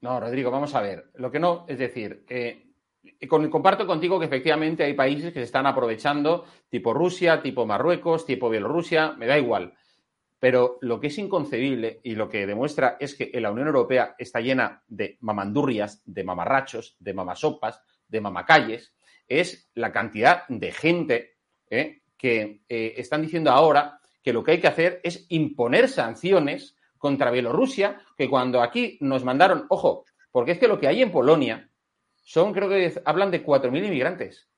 No, 0.00 0.18
Rodrigo, 0.18 0.50
vamos 0.50 0.74
a 0.74 0.80
ver. 0.80 1.10
Lo 1.16 1.30
que 1.30 1.38
no, 1.38 1.66
es 1.68 1.78
decir, 1.78 2.24
eh, 2.28 2.70
con, 3.28 3.50
comparto 3.50 3.86
contigo 3.86 4.18
que 4.18 4.24
efectivamente 4.24 4.84
hay 4.84 4.94
países 4.94 5.34
que 5.34 5.40
se 5.40 5.44
están 5.44 5.66
aprovechando, 5.66 6.46
tipo 6.70 6.94
Rusia, 6.94 7.42
tipo 7.42 7.66
Marruecos, 7.66 8.24
tipo 8.24 8.48
Bielorrusia, 8.48 9.12
me 9.12 9.26
da 9.26 9.38
igual. 9.38 9.74
Pero 10.38 10.78
lo 10.80 10.98
que 10.98 11.08
es 11.08 11.18
inconcebible 11.18 12.00
y 12.02 12.14
lo 12.14 12.30
que 12.30 12.46
demuestra 12.46 12.96
es 12.98 13.14
que 13.14 13.30
la 13.38 13.52
Unión 13.52 13.66
Europea 13.66 14.14
está 14.18 14.40
llena 14.40 14.82
de 14.88 15.18
mamandurrias, 15.20 16.02
de 16.06 16.24
mamarrachos, 16.24 16.96
de 16.98 17.12
mamasopas, 17.12 17.82
de 18.08 18.22
mamacalles, 18.22 18.94
es 19.28 19.70
la 19.74 19.92
cantidad 19.92 20.48
de 20.48 20.72
gente 20.72 21.36
¿eh? 21.68 22.00
que 22.16 22.62
eh, 22.66 22.94
están 22.96 23.20
diciendo 23.20 23.50
ahora 23.50 24.00
que 24.22 24.32
lo 24.32 24.42
que 24.42 24.52
hay 24.52 24.60
que 24.60 24.68
hacer 24.68 25.00
es 25.04 25.26
imponer 25.28 25.90
sanciones 25.90 26.76
contra 27.00 27.30
Bielorrusia, 27.30 27.98
que 28.16 28.28
cuando 28.28 28.60
aquí 28.60 28.98
nos 29.00 29.24
mandaron, 29.24 29.64
ojo, 29.70 30.04
porque 30.30 30.52
es 30.52 30.58
que 30.58 30.68
lo 30.68 30.78
que 30.78 30.86
hay 30.86 31.00
en 31.02 31.10
Polonia 31.10 31.68
son, 32.22 32.52
creo 32.52 32.68
que 32.68 33.00
hablan 33.06 33.30
de 33.30 33.42
4.000 33.44 33.86
inmigrantes. 33.86 34.48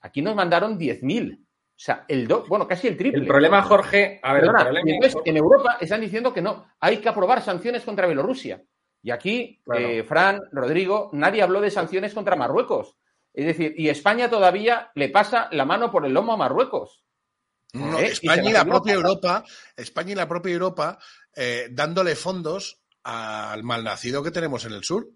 Aquí 0.00 0.22
nos 0.22 0.34
mandaron 0.34 0.78
10.000. 0.78 1.38
O 1.38 1.44
sea, 1.76 2.06
el 2.08 2.26
do, 2.26 2.44
bueno, 2.48 2.66
casi 2.66 2.88
el 2.88 2.96
triple. 2.96 3.20
El 3.20 3.26
problema, 3.26 3.62
Jorge, 3.62 4.18
a 4.22 4.32
ver, 4.32 4.40
Perdona, 4.42 4.60
el 4.60 4.64
problema, 4.66 4.90
entonces, 4.90 5.20
en 5.26 5.36
Europa 5.36 5.76
están 5.80 6.00
diciendo 6.00 6.32
que 6.32 6.40
no, 6.42 6.66
hay 6.80 6.96
que 6.96 7.08
aprobar 7.08 7.42
sanciones 7.42 7.84
contra 7.84 8.06
Bielorrusia. 8.06 8.64
Y 9.02 9.10
aquí, 9.10 9.60
Claro. 9.64 9.80
eh, 9.86 10.02
Fran, 10.04 10.40
Rodrigo, 10.50 11.10
nadie 11.12 11.42
habló 11.42 11.60
de 11.60 11.70
sanciones 11.70 12.14
contra 12.14 12.34
Marruecos. 12.34 12.96
Es 13.34 13.44
decir, 13.44 13.74
y 13.76 13.90
España 13.90 14.30
todavía 14.30 14.90
le 14.94 15.10
pasa 15.10 15.48
la 15.52 15.66
mano 15.66 15.92
por 15.92 16.06
el 16.06 16.14
lomo 16.14 16.32
a 16.32 16.36
Marruecos. 16.38 17.04
No, 17.74 17.98
¿Eh? 17.98 18.06
España 18.06 18.48
y 18.48 18.52
la 18.52 18.64
propia. 18.64 18.94
Europa, 18.94 19.44
España 19.76 20.12
y 20.12 20.14
la 20.14 20.26
propia 20.26 20.54
Europa 20.54 20.98
eh, 21.36 21.68
dándole 21.70 22.16
fondos 22.16 22.80
al 23.02 23.62
malnacido 23.62 24.22
que 24.22 24.30
tenemos 24.30 24.64
en 24.64 24.72
el 24.72 24.84
sur. 24.84 25.08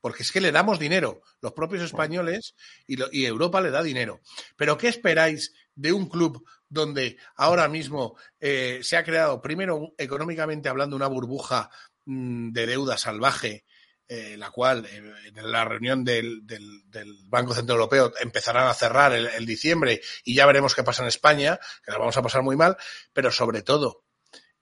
Porque 0.00 0.22
es 0.22 0.30
que 0.30 0.40
le 0.40 0.52
damos 0.52 0.78
dinero, 0.78 1.20
los 1.40 1.52
propios 1.52 1.82
españoles 1.82 2.54
y, 2.86 2.96
lo- 2.96 3.08
y 3.10 3.24
Europa 3.24 3.60
le 3.60 3.70
da 3.70 3.82
dinero. 3.82 4.20
Pero 4.56 4.78
¿qué 4.78 4.88
esperáis 4.88 5.52
de 5.74 5.92
un 5.92 6.08
club 6.08 6.44
donde 6.68 7.16
ahora 7.34 7.66
mismo 7.68 8.16
eh, 8.38 8.80
se 8.82 8.96
ha 8.96 9.02
creado, 9.04 9.40
primero 9.42 9.94
económicamente 9.98 10.68
hablando, 10.68 10.94
una 10.94 11.08
burbuja 11.08 11.70
mm, 12.04 12.52
de 12.52 12.66
deuda 12.66 12.98
salvaje, 12.98 13.64
eh, 14.06 14.36
la 14.36 14.50
cual 14.50 14.86
eh, 14.86 15.02
en 15.34 15.50
la 15.50 15.64
reunión 15.64 16.04
del, 16.04 16.46
del- 16.46 16.88
del 16.88 17.16
Banco 17.26 17.54
Central 17.54 17.78
Europeo 17.78 18.12
empezarán 18.20 18.68
a 18.68 18.74
cerrar 18.74 19.12
el, 19.12 19.26
el 19.26 19.44
diciembre 19.46 20.00
y 20.24 20.34
ya 20.36 20.46
veremos 20.46 20.76
qué 20.76 20.84
pasa 20.84 21.02
en 21.02 21.08
España, 21.08 21.58
que 21.84 21.90
la 21.90 21.98
vamos 21.98 22.16
a 22.16 22.22
pasar 22.22 22.42
muy 22.42 22.54
mal, 22.54 22.76
pero 23.12 23.32
sobre 23.32 23.62
todo, 23.62 24.04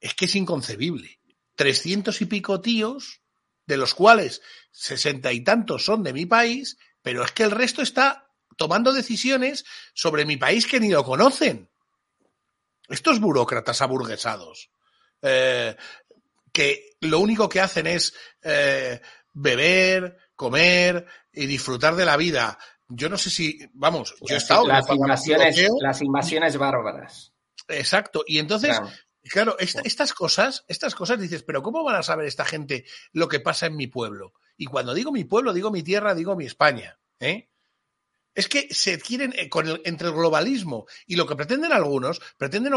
es 0.05 0.15
que 0.15 0.27
es 0.27 0.37
inconcebible. 0.37 1.19
Trescientos 1.57 2.21
y 2.21 2.27
pico 2.27 2.61
tíos, 2.61 3.23
de 3.65 3.79
los 3.79 3.95
cuales 3.95 4.43
sesenta 4.71 5.33
y 5.33 5.43
tantos 5.43 5.87
son 5.87 6.03
de 6.03 6.13
mi 6.13 6.27
país, 6.27 6.77
pero 7.01 7.25
es 7.25 7.33
que 7.33 7.45
el 7.45 7.51
resto 7.51 7.81
está 7.81 8.29
tomando 8.59 8.93
decisiones 8.93 9.65
sobre 9.95 10.27
mi 10.27 10.37
país 10.37 10.67
que 10.67 10.79
ni 10.79 10.91
lo 10.91 11.05
conocen. 11.05 11.71
Estos 12.87 13.19
burócratas 13.19 13.81
aburguesados, 13.81 14.69
eh, 15.23 15.75
que 16.53 16.97
lo 17.01 17.21
único 17.21 17.49
que 17.49 17.63
hacen 17.63 17.87
es 17.87 18.13
eh, 18.43 19.01
beber, 19.33 20.19
comer 20.37 21.07
y 21.33 21.47
disfrutar 21.47 21.97
de 21.97 22.05
la 22.05 22.19
vida. 22.19 22.59
Yo 22.89 23.09
no 23.09 23.17
sé 23.17 23.31
si, 23.31 23.59
vamos, 23.73 24.15
yo 24.21 24.35
he 24.35 24.39
estado 24.39 24.67
las, 24.67 24.87
invasiones, 24.91 25.67
las 25.81 26.03
invasiones 26.03 26.59
bárbaras. 26.59 27.33
Exacto. 27.69 28.23
Y 28.27 28.39
entonces, 28.39 28.79
Claro. 28.79 28.93
Claro, 29.29 29.57
esta- 29.59 29.81
estas 29.83 30.13
cosas, 30.13 30.65
estas 30.69 30.95
cosas 30.95 31.21
dices, 31.21 31.43
pero 31.43 31.63
¿cómo 31.63 31.83
van 31.85 31.97
a 31.97 32.03
saber 32.03 32.27
esta 32.27 32.45
gente 32.45 32.85
lo 33.13 33.29
que 33.29 33.41
pasa 33.41 33.67
en 33.67 33.77
mi 33.77 33.87
pueblo? 33.87 34.33
Y 34.57 34.67
cuando 34.67 34.95
digo 34.95 35.13
mi 35.13 35.25
pueblo, 35.25 35.53
digo 35.53 35.71
mi 35.71 35.83
tierra, 35.83 36.15
digo 36.15 36.37
mi 36.37 36.45
España. 36.47 36.99
¿eh? 37.21 37.51
Es 38.35 38.49
que 38.49 38.67
se 38.75 38.99
quieren, 39.01 39.33
eh, 39.37 39.49
con 39.49 39.69
el- 39.69 39.81
entre 39.85 40.09
el 40.09 40.15
globalismo 40.15 40.87
y 41.07 41.17
lo 41.17 41.27
que 41.27 41.37
pretenden 41.37 41.73
algunos, 41.73 42.21
pretenden, 42.37 42.73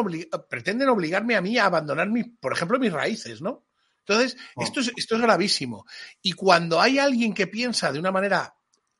pretenden 0.49 0.89
obligarme 0.89 1.35
a 1.35 1.41
mí 1.41 1.57
a 1.57 1.65
abandonar, 1.65 2.09
mi, 2.09 2.23
por 2.23 2.53
ejemplo, 2.53 2.77
mis 2.79 2.93
raíces, 2.93 3.41
¿no? 3.41 3.65
Entonces, 4.05 4.37
esto, 4.63 4.79
es, 4.79 4.91
esto 4.95 5.15
es 5.15 5.21
gravísimo. 5.21 5.85
Y 6.21 6.31
cuando 6.33 6.79
hay 6.79 6.97
alguien 6.99 7.33
que 7.33 7.47
piensa 7.47 7.91
de 7.91 7.99
una 7.99 8.11
manera, 8.11 8.56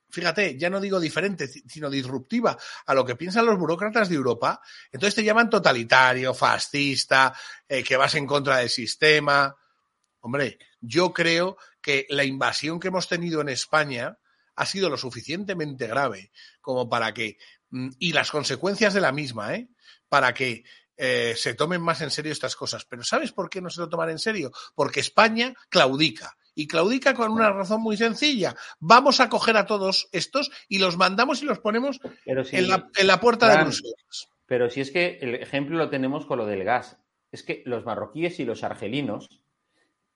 fíjate, 0.10 0.58
ya 0.58 0.70
no 0.70 0.80
digo 0.80 1.00
diferente, 1.00 1.48
sino 1.48 1.90
disruptiva 1.90 2.58
a 2.86 2.94
lo 2.94 3.06
que 3.06 3.16
piensan 3.16 3.46
los 3.46 3.58
burócratas 3.58 4.10
de 4.10 4.16
Europa, 4.16 4.62
entonces 4.92 5.16
te 5.16 5.24
llaman 5.24 5.50
totalitario, 5.50 6.34
fascista, 6.34 7.34
eh, 7.68 7.84
que 7.84 7.98
vas 7.98 8.16
en 8.16 8.26
contra 8.26 8.58
del 8.58 8.70
sistema. 8.70 9.56
Hombre, 10.22 10.58
yo 10.80 11.14
creo 11.14 11.58
que 11.82 12.06
la 12.10 12.24
invasión 12.24 12.80
que 12.80 12.90
hemos 12.90 13.08
tenido 13.08 13.42
en 13.42 13.50
España 13.50 14.18
ha 14.56 14.66
sido 14.66 14.90
lo 14.90 14.98
suficientemente 14.98 15.88
grave 15.88 16.32
como 16.62 16.90
para 16.90 17.14
que, 17.14 17.38
mm, 17.70 17.90
y 18.00 18.14
las 18.14 18.32
consecuencias 18.32 18.94
de 18.94 19.02
la 19.02 19.12
misma, 19.12 19.56
¿eh? 19.56 19.70
para 20.10 20.34
que 20.34 20.64
eh, 21.00 21.36
se 21.38 21.54
tomen 21.54 21.82
más 21.82 22.02
en 22.02 22.10
serio 22.10 22.32
estas 22.32 22.56
cosas. 22.56 22.86
Pero 22.86 23.04
¿sabes 23.04 23.32
por 23.32 23.50
qué 23.50 23.62
no 23.62 23.70
se 23.70 23.80
lo 23.80 23.88
toman 23.88 24.10
en 24.10 24.20
serio? 24.20 24.52
Porque 24.74 25.00
España 25.00 25.54
claudica. 25.70 26.36
Y 26.60 26.68
claudica 26.68 27.14
con 27.14 27.32
una 27.32 27.52
razón 27.52 27.82
muy 27.82 27.96
sencilla. 27.98 28.56
Vamos 28.80 29.20
a 29.20 29.30
coger 29.30 29.58
a 29.58 29.68
todos 29.68 30.10
estos 30.12 30.50
y 30.68 30.80
los 30.80 30.98
mandamos 30.98 31.44
y 31.44 31.46
los 31.46 31.60
ponemos 31.60 32.00
si- 32.46 32.56
en, 32.58 32.68
la, 32.68 32.90
en 32.98 33.06
la 33.08 33.20
puerta 33.20 33.48
de 33.48 33.64
Bruselas. 33.64 34.30
Pero 34.48 34.68
si 34.70 34.82
es 34.82 34.90
que 34.90 35.20
el 35.22 35.36
ejemplo 35.36 35.78
lo 35.78 35.90
tenemos 35.90 36.26
con 36.26 36.40
lo 36.40 36.46
del 36.48 36.64
gas. 36.64 36.98
Es 37.32 37.44
que 37.44 37.62
los 37.66 37.86
marroquíes 37.86 38.40
y 38.40 38.46
los 38.46 38.64
argelinos 38.64 39.44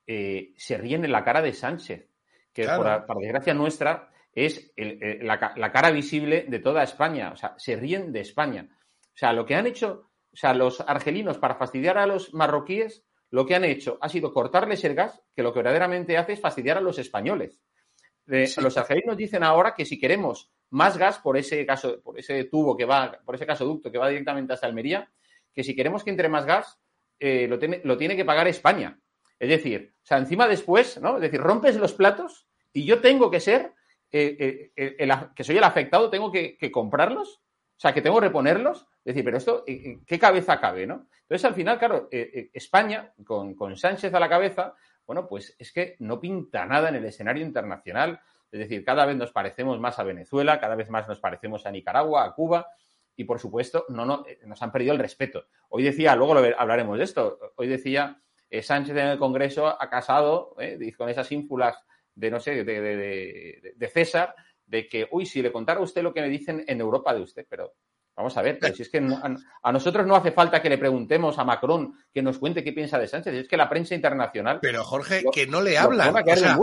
eh, 0.08 0.54
se 0.58 0.78
ríen 0.78 1.06
en 1.06 1.12
la 1.12 1.24
cara 1.24 1.42
de 1.42 1.54
Sánchez, 1.54 2.08
que 2.54 2.64
Claro. 2.64 2.82
por, 2.84 3.06
para 3.06 3.20
desgracia 3.20 3.54
nuestra 3.54 4.10
es 4.34 4.72
el- 4.76 4.98
el- 5.04 5.28
la, 5.28 5.54
la 5.56 5.72
cara 5.72 5.92
visible 5.92 6.46
de 6.48 6.60
toda 6.60 6.82
España. 6.84 7.32
O 7.34 7.38
sea, 7.38 7.54
se 7.58 7.76
ríen 7.76 8.12
de 8.12 8.22
España. 8.22 8.68
O 9.14 9.18
sea, 9.18 9.32
lo 9.34 9.46
que 9.46 9.56
han 9.56 9.68
hecho, 9.68 10.10
o 10.34 10.36
sea, 10.36 10.54
los 10.54 10.82
argelinos 10.82 11.38
para 11.38 11.56
fastidiar 11.56 11.98
a 11.98 12.08
los 12.08 12.34
marroquíes, 12.34 13.04
lo 13.32 13.46
que 13.46 13.56
han 13.56 13.66
hecho 13.66 13.98
ha 14.02 14.10
sido 14.10 14.32
cortarles 14.34 14.84
el 14.84 14.94
gas, 14.96 15.22
que 15.36 15.42
lo 15.44 15.52
que 15.54 15.60
verdaderamente 15.60 16.18
hace 16.18 16.34
es 16.34 16.40
fastidiar 16.40 16.78
a 16.78 16.82
los 16.82 17.00
españoles. 17.00 17.60
Eh, 18.28 18.48
Los 18.58 18.78
argelinos 18.78 19.18
dicen 19.18 19.44
ahora 19.44 19.74
que 19.76 19.86
si 19.86 20.00
queremos 20.00 20.52
más 20.70 20.98
gas 20.98 21.18
por 21.20 21.38
ese 21.38 21.66
caso, 21.66 22.02
por 22.02 22.20
ese 22.20 22.44
tubo 22.46 22.78
que 22.78 22.86
va, 22.86 23.20
por 23.26 23.36
ese 23.36 23.46
gasoducto 23.46 23.92
que 23.92 23.98
va 23.98 24.08
directamente 24.10 24.54
hasta 24.54 24.68
Almería, 24.68 25.10
que 25.54 25.64
si 25.64 25.76
queremos 25.76 26.04
que 26.04 26.12
entre 26.12 26.30
más 26.30 26.46
gas, 26.46 26.80
eh, 27.20 27.48
lo, 27.48 27.58
tiene, 27.60 27.82
lo 27.84 27.98
tiene 27.98 28.16
que 28.16 28.24
pagar 28.26 28.48
España. 28.48 29.00
Es 29.40 29.50
decir, 29.50 29.94
o 30.02 30.06
sea, 30.06 30.18
encima 30.18 30.48
después, 30.48 31.00
¿no? 31.02 31.16
Es 31.16 31.22
decir, 31.22 31.42
rompes 31.42 31.76
los 31.78 31.94
platos 31.94 32.48
y 32.74 32.86
yo 32.86 33.02
tengo 33.02 33.30
que 33.32 33.40
ser, 33.40 33.74
eh, 34.12 34.72
eh, 34.76 34.96
el- 35.00 35.12
que 35.36 35.44
soy 35.44 35.58
el 35.58 35.64
afectado, 35.64 36.10
tengo 36.10 36.32
que, 36.32 36.58
que 36.58 36.72
comprarlos, 36.72 37.42
sea, 37.82 37.94
que 37.94 38.02
tengo 38.02 38.20
que 38.20 38.28
reponerlos. 38.28 38.88
Es 39.04 39.14
decir, 39.16 39.24
pero 39.26 39.38
esto, 39.38 39.64
¿en- 39.68 39.86
en 39.86 40.06
¿qué 40.06 40.20
cabeza 40.20 40.60
cabe, 40.60 40.86
no? 40.86 41.08
Entonces, 41.24 41.46
al 41.46 41.56
final, 41.56 41.80
claro, 41.80 42.08
eh, 42.12 42.30
eh, 42.34 42.50
España, 42.54 43.12
con, 43.26 43.56
con 43.56 43.76
Sánchez 43.76 44.14
a 44.14 44.20
la 44.20 44.30
cabeza, 44.30 44.74
bueno, 45.08 45.28
pues 45.28 45.56
es 45.58 45.72
que 45.74 45.96
no 46.00 46.20
pinta 46.20 46.66
nada 46.66 46.90
en 46.90 46.96
el 46.96 47.06
escenario 47.06 47.44
internacional. 47.46 48.20
Es 48.52 48.60
decir, 48.60 48.84
cada 48.86 49.06
vez 49.06 49.16
nos 49.16 49.32
parecemos 49.32 49.80
más 49.80 49.98
a 49.98 50.04
Venezuela, 50.04 50.60
cada 50.60 50.76
vez 50.76 50.90
más 50.90 51.08
nos 51.08 51.20
parecemos 51.20 51.66
a 51.66 51.72
Nicaragua, 51.72 52.24
a 52.26 52.34
Cuba, 52.34 52.68
y 53.16 53.24
por 53.24 53.40
supuesto, 53.40 53.86
no, 53.90 54.06
no, 54.06 54.26
eh, 54.28 54.40
nos 54.46 54.62
han 54.62 54.72
perdido 54.72 54.94
el 54.94 55.00
respeto. 55.00 55.46
Hoy 55.70 55.84
decía, 55.84 56.16
luego 56.16 56.36
hablaremos 56.58 56.98
de 56.98 57.04
esto, 57.04 57.40
hoy 57.56 57.68
decía 57.68 58.22
Sánchez 58.62 58.96
en 58.98 59.08
el 59.08 59.18
Congreso 59.18 59.68
ha 59.68 59.90
casado 59.90 60.56
con 60.98 61.10
esas 61.10 61.32
ínfulas 61.32 61.82
de, 62.14 62.30
no 62.30 62.40
sé, 62.42 62.64
de- 62.66 62.82
de- 62.82 63.74
de 63.76 63.88
César, 63.88 64.36
de 64.72 64.88
que, 64.88 65.08
uy, 65.12 65.26
si 65.26 65.42
le 65.42 65.52
contara 65.52 65.80
a 65.82 65.84
usted 65.84 66.02
lo 66.02 66.14
que 66.14 66.22
me 66.22 66.30
dicen 66.30 66.64
en 66.66 66.80
Europa 66.80 67.14
de 67.14 67.22
usted, 67.22 67.46
pero 67.50 67.74
vamos 68.16 68.36
a 68.38 68.42
ver, 68.42 68.58
pero 68.60 68.74
si 68.74 68.84
es 68.84 68.90
que 68.90 69.02
no- 69.02 69.18
a, 69.18 69.36
a 69.64 69.72
nosotros 69.72 70.08
no 70.08 70.16
hace 70.16 70.32
falta 70.32 70.62
que 70.62 70.70
le 70.70 70.78
preguntemos 70.78 71.38
a 71.38 71.44
Macron 71.44 71.94
que 72.14 72.22
nos 72.22 72.38
cuente 72.40 72.64
qué 72.64 72.72
piensa 72.72 72.98
de 72.98 73.08
Sánchez, 73.08 73.34
es 73.34 73.48
que 73.48 73.58
la 73.58 73.68
prensa 73.70 73.96
internacional... 73.96 74.60
Pero 74.62 74.84
Jorge, 74.84 75.22
lo- 75.24 75.32
que 75.32 75.46
no 75.46 75.62
le 75.62 75.78
hablan. 75.78 76.16
o 76.16 76.36
sea, 76.36 76.56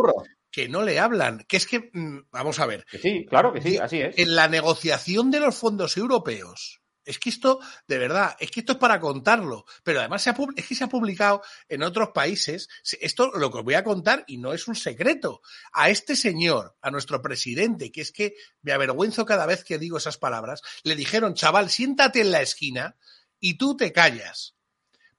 que 0.50 0.68
no 0.68 0.82
le 0.82 0.98
hablan. 0.98 1.44
Que 1.46 1.58
es 1.58 1.66
que, 1.66 1.90
mm, 1.92 2.28
vamos 2.32 2.58
a 2.60 2.66
ver. 2.66 2.86
sí, 2.90 3.26
claro 3.28 3.52
que 3.52 3.60
sí, 3.60 3.76
así 3.76 4.00
es. 4.00 4.18
En 4.18 4.34
la 4.34 4.48
negociación 4.48 5.30
de 5.30 5.40
los 5.40 5.54
fondos 5.56 5.96
europeos, 5.98 6.80
es 7.08 7.18
que 7.18 7.30
esto, 7.30 7.58
de 7.86 7.98
verdad, 7.98 8.36
es 8.38 8.50
que 8.50 8.60
esto 8.60 8.72
es 8.72 8.78
para 8.78 9.00
contarlo. 9.00 9.64
Pero 9.82 10.00
además 10.00 10.22
se 10.22 10.30
ha, 10.30 10.36
es 10.56 10.66
que 10.66 10.74
se 10.74 10.84
ha 10.84 10.88
publicado 10.88 11.42
en 11.68 11.82
otros 11.82 12.10
países. 12.10 12.68
Se- 12.82 12.98
Esto 13.00 13.30
lo 13.34 13.50
que 13.50 13.58
os 13.58 13.64
voy 13.64 13.74
a 13.74 13.82
contar 13.84 14.24
y 14.26 14.36
no 14.38 14.52
es 14.52 14.68
un 14.68 14.74
secreto. 14.76 15.40
A 15.72 15.90
este 15.90 16.14
señor, 16.14 16.76
a 16.82 16.90
nuestro 16.90 17.20
presidente, 17.22 17.90
que 17.90 18.02
es 18.02 18.12
que 18.12 18.34
me 18.62 18.72
avergüenzo 18.72 19.24
cada 19.24 19.46
vez 19.46 19.64
que 19.64 19.78
digo 19.78 19.98
esas 19.98 20.18
palabras, 20.18 20.62
le 20.84 20.94
dijeron, 20.96 21.34
chaval, 21.34 21.70
siéntate 21.70 22.20
en 22.20 22.30
la 22.30 22.42
esquina 22.42 22.96
y 23.40 23.54
tú 23.58 23.76
te 23.76 23.92
callas. 23.92 24.54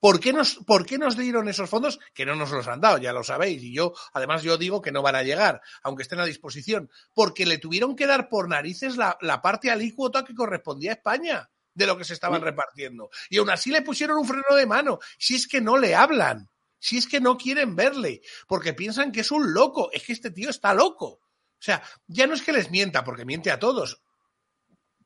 ¿Por 0.01 0.21
qué, 0.21 0.31
nos, 0.31 0.55
¿Por 0.65 0.85
qué 0.85 0.97
nos 0.97 1.17
dieron 1.17 1.49
esos 1.49 1.69
fondos? 1.69 1.99
Que 2.13 2.25
no 2.25 2.33
nos 2.35 2.51
los 2.51 2.67
han 2.69 2.79
dado, 2.79 2.99
ya 2.99 3.11
lo 3.11 3.21
sabéis. 3.23 3.61
Y 3.63 3.73
yo, 3.73 3.93
además, 4.13 4.43
yo 4.43 4.57
digo 4.57 4.81
que 4.81 4.93
no 4.93 5.01
van 5.01 5.15
a 5.17 5.23
llegar, 5.23 5.61
aunque 5.83 6.03
estén 6.03 6.21
a 6.21 6.25
disposición. 6.25 6.89
Porque 7.13 7.45
le 7.45 7.57
tuvieron 7.57 7.97
que 7.97 8.07
dar 8.07 8.29
por 8.29 8.47
narices 8.47 8.95
la, 8.95 9.17
la 9.19 9.41
parte 9.41 9.69
alícuota 9.71 10.23
que 10.23 10.33
correspondía 10.35 10.91
a 10.91 10.95
España 10.95 11.49
de 11.79 11.87
lo 11.87 11.97
que 11.97 12.03
se 12.03 12.13
estaban 12.13 12.41
repartiendo. 12.41 13.09
Y 13.29 13.37
aún 13.37 13.49
así 13.49 13.71
le 13.71 13.81
pusieron 13.81 14.17
un 14.17 14.27
freno 14.27 14.55
de 14.55 14.65
mano. 14.65 14.99
Si 15.17 15.35
es 15.35 15.47
que 15.47 15.61
no 15.61 15.77
le 15.77 15.95
hablan, 15.95 16.49
si 16.77 16.97
es 16.97 17.07
que 17.07 17.21
no 17.21 17.37
quieren 17.37 17.75
verle, 17.75 18.21
porque 18.47 18.73
piensan 18.73 19.11
que 19.11 19.21
es 19.21 19.31
un 19.31 19.53
loco. 19.53 19.89
Es 19.93 20.03
que 20.03 20.11
este 20.11 20.29
tío 20.29 20.49
está 20.49 20.73
loco. 20.73 21.07
O 21.07 21.61
sea, 21.61 21.81
ya 22.05 22.27
no 22.27 22.33
es 22.33 22.41
que 22.41 22.51
les 22.51 22.69
mienta, 22.69 23.03
porque 23.03 23.25
miente 23.25 23.49
a 23.49 23.59
todos. 23.59 24.01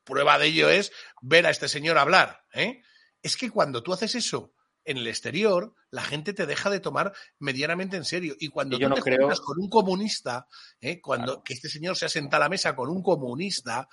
Prueba 0.02 0.36
de 0.38 0.46
ello 0.46 0.68
es 0.68 0.92
ver 1.22 1.46
a 1.46 1.50
este 1.50 1.68
señor 1.68 1.96
hablar. 1.96 2.44
¿eh? 2.52 2.82
Es 3.22 3.36
que 3.36 3.50
cuando 3.50 3.82
tú 3.82 3.92
haces 3.92 4.16
eso 4.16 4.52
en 4.84 4.98
el 4.98 5.06
exterior, 5.06 5.74
la 5.90 6.02
gente 6.02 6.34
te 6.34 6.44
deja 6.44 6.70
de 6.70 6.80
tomar 6.80 7.12
medianamente 7.38 7.96
en 7.96 8.04
serio. 8.04 8.34
Y 8.38 8.48
cuando 8.48 8.78
tú 8.78 8.88
no 8.88 8.96
te 8.96 9.00
creo... 9.00 9.20
juntas 9.20 9.40
con 9.40 9.58
un 9.60 9.70
comunista, 9.70 10.46
¿eh? 10.80 11.00
cuando 11.00 11.42
que 11.42 11.54
este 11.54 11.68
señor 11.68 11.96
se 11.96 12.06
asenta 12.06 12.36
a 12.36 12.40
la 12.40 12.48
mesa 12.48 12.74
con 12.74 12.90
un 12.90 13.02
comunista, 13.02 13.88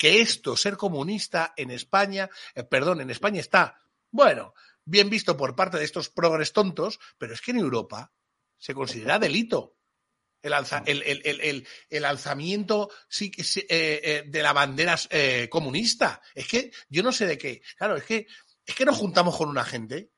que 0.00 0.22
esto, 0.22 0.56
ser 0.56 0.78
comunista 0.78 1.52
en 1.58 1.70
España, 1.70 2.30
eh, 2.54 2.64
perdón, 2.64 3.02
en 3.02 3.10
España 3.10 3.38
está, 3.38 3.76
bueno, 4.10 4.54
bien 4.82 5.10
visto 5.10 5.36
por 5.36 5.54
parte 5.54 5.76
de 5.76 5.84
estos 5.84 6.08
progres 6.08 6.54
tontos, 6.54 6.98
pero 7.18 7.34
es 7.34 7.42
que 7.42 7.50
en 7.50 7.58
Europa 7.58 8.10
se 8.56 8.72
considera 8.72 9.18
delito. 9.18 9.76
El, 10.40 10.54
alza, 10.54 10.82
el, 10.86 11.02
el, 11.02 11.20
el, 11.42 11.66
el, 11.90 12.04
alzamiento 12.06 12.88
sí, 13.10 13.30
eh, 13.36 13.66
eh, 13.68 14.24
de 14.26 14.42
la 14.42 14.54
bandera 14.54 14.96
comunista. 15.50 16.22
Es 16.34 16.48
que 16.48 16.70
yo 16.88 17.02
no 17.02 17.12
sé 17.12 17.26
de 17.26 17.36
qué. 17.36 17.60
Claro, 17.76 17.96
es 17.96 18.04
que, 18.04 18.26
es 18.64 18.74
que 18.74 18.86
nos 18.86 18.96
juntamos 18.96 19.36
con 19.36 19.50
una 19.50 19.64
gente. 19.64 20.12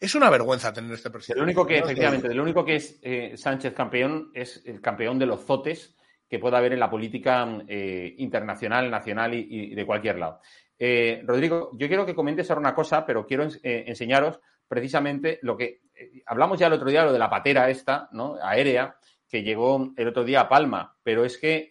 Es 0.00 0.16
una 0.16 0.28
vergüenza 0.28 0.72
tener 0.72 0.92
este 0.92 1.10
presidente. 1.10 1.38
Lo 1.38 1.44
único 1.44 1.64
que, 1.64 1.78
efectivamente, 1.78 2.34
lo 2.34 2.42
único 2.42 2.64
que 2.64 2.74
es 2.74 3.40
Sánchez 3.40 3.74
campeón 3.74 4.32
es 4.34 4.60
el 4.64 4.80
campeón 4.80 5.20
de 5.20 5.26
los 5.26 5.44
zotes 5.44 5.94
que 6.28 6.38
pueda 6.38 6.58
haber 6.58 6.72
en 6.72 6.80
la 6.80 6.90
política 6.90 7.46
eh, 7.68 8.14
internacional, 8.18 8.90
nacional 8.90 9.34
y, 9.34 9.74
de 9.74 9.86
cualquier 9.86 10.18
lado. 10.18 10.40
Eh, 10.78 11.22
Rodrigo, 11.24 11.70
yo 11.74 11.88
quiero 11.88 12.04
que 12.04 12.14
comentes 12.14 12.50
ahora 12.50 12.60
una 12.60 12.74
cosa, 12.74 13.06
pero 13.06 13.26
quiero 13.26 13.46
enseñaros 13.62 14.40
precisamente 14.66 15.38
lo 15.42 15.56
que 15.56 15.82
hablamos 16.26 16.58
ya 16.58 16.66
el 16.66 16.72
otro 16.72 16.90
día, 16.90 17.04
lo 17.04 17.12
de 17.12 17.18
la 17.18 17.30
patera 17.30 17.70
esta, 17.70 18.08
¿no? 18.12 18.36
Aérea, 18.42 18.96
que 19.28 19.42
llegó 19.42 19.92
el 19.96 20.08
otro 20.08 20.24
día 20.24 20.40
a 20.40 20.48
Palma, 20.48 20.96
pero 21.02 21.24
es 21.24 21.38
que 21.38 21.70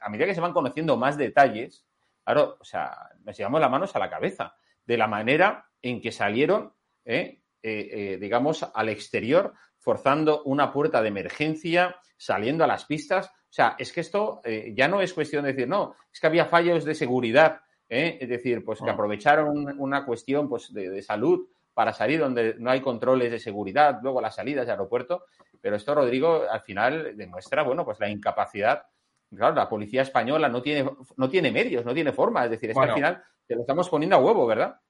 a 0.00 0.10
medida 0.10 0.26
que 0.26 0.34
se 0.34 0.40
van 0.40 0.52
conociendo 0.52 0.96
más 0.96 1.16
detalles, 1.16 1.86
claro, 2.22 2.58
o 2.60 2.64
sea, 2.64 3.10
nos 3.24 3.36
llevamos 3.36 3.60
las 3.60 3.70
manos 3.70 3.96
a 3.96 3.98
la 3.98 4.10
cabeza 4.10 4.56
de 4.84 4.98
la 4.98 5.06
manera 5.06 5.66
en 5.80 6.00
que 6.00 6.12
salieron 6.12 6.74
¿eh? 7.04 7.40
Eh, 7.62 7.88
eh, 7.92 8.18
digamos, 8.18 8.62
al 8.62 8.88
exterior, 8.88 9.54
forzando 9.78 10.42
una 10.44 10.72
puerta 10.72 11.00
de 11.02 11.08
emergencia, 11.08 11.96
saliendo 12.16 12.64
a 12.64 12.66
las 12.66 12.84
pistas. 12.84 13.30
O 13.54 13.56
sea, 13.56 13.76
es 13.78 13.92
que 13.92 14.00
esto 14.00 14.40
eh, 14.42 14.72
ya 14.76 14.88
no 14.88 15.00
es 15.00 15.14
cuestión 15.14 15.44
de 15.44 15.52
decir, 15.52 15.68
no, 15.68 15.94
es 16.12 16.18
que 16.18 16.26
había 16.26 16.44
fallos 16.44 16.84
de 16.84 16.92
seguridad, 16.92 17.60
es 17.88 18.28
decir, 18.28 18.64
pues 18.64 18.80
que 18.80 18.90
aprovecharon 18.90 19.78
una 19.78 20.04
cuestión 20.04 20.48
pues, 20.48 20.74
de, 20.74 20.90
de, 20.90 21.00
salud 21.02 21.46
para 21.72 21.92
salir 21.92 22.18
donde 22.18 22.56
no 22.58 22.72
hay 22.72 22.80
controles 22.80 23.30
de 23.30 23.38
seguridad, 23.38 24.00
luego 24.02 24.20
las 24.20 24.34
salidas 24.34 24.66
de 24.66 24.72
aeropuerto. 24.72 25.26
Pero 25.60 25.76
esto, 25.76 25.94
Rodrigo, 25.94 26.42
al 26.50 26.62
final 26.62 27.16
demuestra, 27.16 27.62
bueno, 27.62 27.84
pues 27.84 28.00
la 28.00 28.08
incapacidad. 28.08 28.86
Claro, 29.30 29.54
la 29.54 29.68
policía 29.68 30.02
española 30.02 30.48
no 30.48 30.60
tiene, 30.60 30.90
no 31.16 31.28
tiene 31.28 31.52
medios, 31.52 31.84
no 31.84 31.94
tiene 31.94 32.10
forma. 32.10 32.42
Es 32.46 32.50
decir, 32.50 32.70
es 32.70 32.74
bueno. 32.74 32.88
que 32.88 33.04
al 33.04 33.12
final 33.12 33.24
te 33.46 33.54
lo 33.54 33.60
estamos 33.60 33.88
poniendo 33.88 34.16
a 34.16 34.20
huevo, 34.20 34.48
¿verdad? 34.48 34.80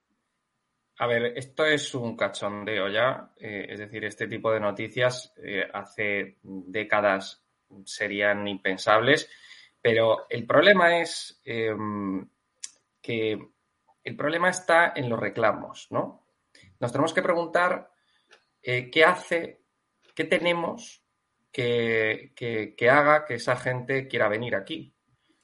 A 1.00 1.06
ver, 1.06 1.36
esto 1.36 1.66
es 1.66 1.94
un 1.94 2.16
cachondeo 2.16 2.88
ya, 2.88 3.30
eh, 3.36 3.66
es 3.68 3.78
decir, 3.78 4.06
este 4.06 4.26
tipo 4.26 4.50
de 4.50 4.60
noticias 4.60 5.34
eh, 5.36 5.68
hace 5.70 6.38
décadas 6.42 7.43
serían 7.84 8.46
impensables, 8.48 9.30
pero 9.80 10.26
el 10.28 10.46
problema 10.46 11.00
es 11.00 11.40
eh, 11.44 11.74
que 13.00 13.38
el 14.02 14.16
problema 14.16 14.50
está 14.50 14.92
en 14.94 15.08
los 15.08 15.18
reclamos, 15.18 15.88
¿no? 15.90 16.26
Nos 16.80 16.92
tenemos 16.92 17.12
que 17.12 17.22
preguntar 17.22 17.90
qué 18.62 19.04
hace, 19.04 19.62
qué 20.14 20.24
tenemos 20.24 21.02
que, 21.52 22.32
que, 22.34 22.74
que 22.76 22.90
haga 22.90 23.24
que 23.24 23.34
esa 23.34 23.56
gente 23.56 24.08
quiera 24.08 24.28
venir 24.28 24.54
aquí. 24.54 24.94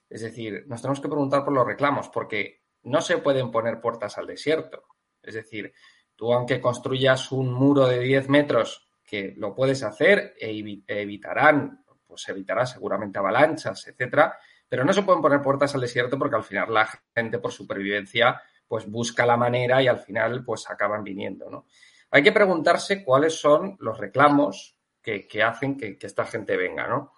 Es 0.08 0.22
decir, 0.22 0.64
nos 0.66 0.82
tenemos 0.82 1.00
que 1.00 1.08
preguntar 1.08 1.44
por 1.44 1.54
los 1.54 1.66
reclamos, 1.66 2.08
porque 2.08 2.64
no 2.82 3.00
se 3.00 3.18
pueden 3.18 3.50
poner 3.50 3.80
puertas 3.80 4.18
al 4.18 4.26
desierto. 4.26 4.82
Es 5.22 5.34
decir, 5.34 5.72
tú 6.16 6.32
aunque 6.32 6.60
construyas 6.60 7.30
un 7.30 7.52
muro 7.52 7.86
de 7.86 8.00
10 8.00 8.28
metros, 8.28 8.88
que 9.04 9.34
lo 9.36 9.54
puedes 9.54 9.82
hacer 9.82 10.34
e 10.38 10.82
evitarán, 10.86 11.84
pues 12.10 12.28
evitará 12.28 12.66
seguramente 12.66 13.18
avalanchas, 13.18 13.86
etcétera, 13.86 14.36
pero 14.68 14.84
no 14.84 14.92
se 14.92 15.02
pueden 15.02 15.22
poner 15.22 15.40
puertas 15.40 15.74
al 15.74 15.80
desierto 15.80 16.18
porque 16.18 16.36
al 16.36 16.44
final 16.44 16.74
la 16.74 16.88
gente 17.14 17.38
por 17.38 17.52
supervivencia 17.52 18.42
pues 18.68 18.86
busca 18.90 19.24
la 19.24 19.36
manera 19.36 19.82
y 19.82 19.88
al 19.88 20.00
final 20.00 20.44
pues 20.44 20.68
acaban 20.68 21.02
viniendo, 21.02 21.48
¿no? 21.48 21.66
Hay 22.10 22.22
que 22.22 22.32
preguntarse 22.32 23.04
cuáles 23.04 23.40
son 23.40 23.76
los 23.78 23.98
reclamos 23.98 24.76
que, 25.00 25.26
que 25.26 25.42
hacen 25.42 25.76
que, 25.76 25.96
esta 26.00 26.24
gente 26.24 26.56
venga, 26.56 26.86
¿no? 26.88 27.12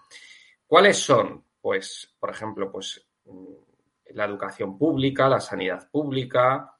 ¿Cuáles 0.67 0.99
son? 0.99 1.45
Pues, 1.61 2.15
por 2.19 2.31
ejemplo, 2.31 2.71
pues 2.71 3.07
la 4.11 4.25
educación 4.25 4.79
pública, 4.79 5.29
la 5.29 5.41
sanidad 5.41 5.91
pública, 5.91 6.72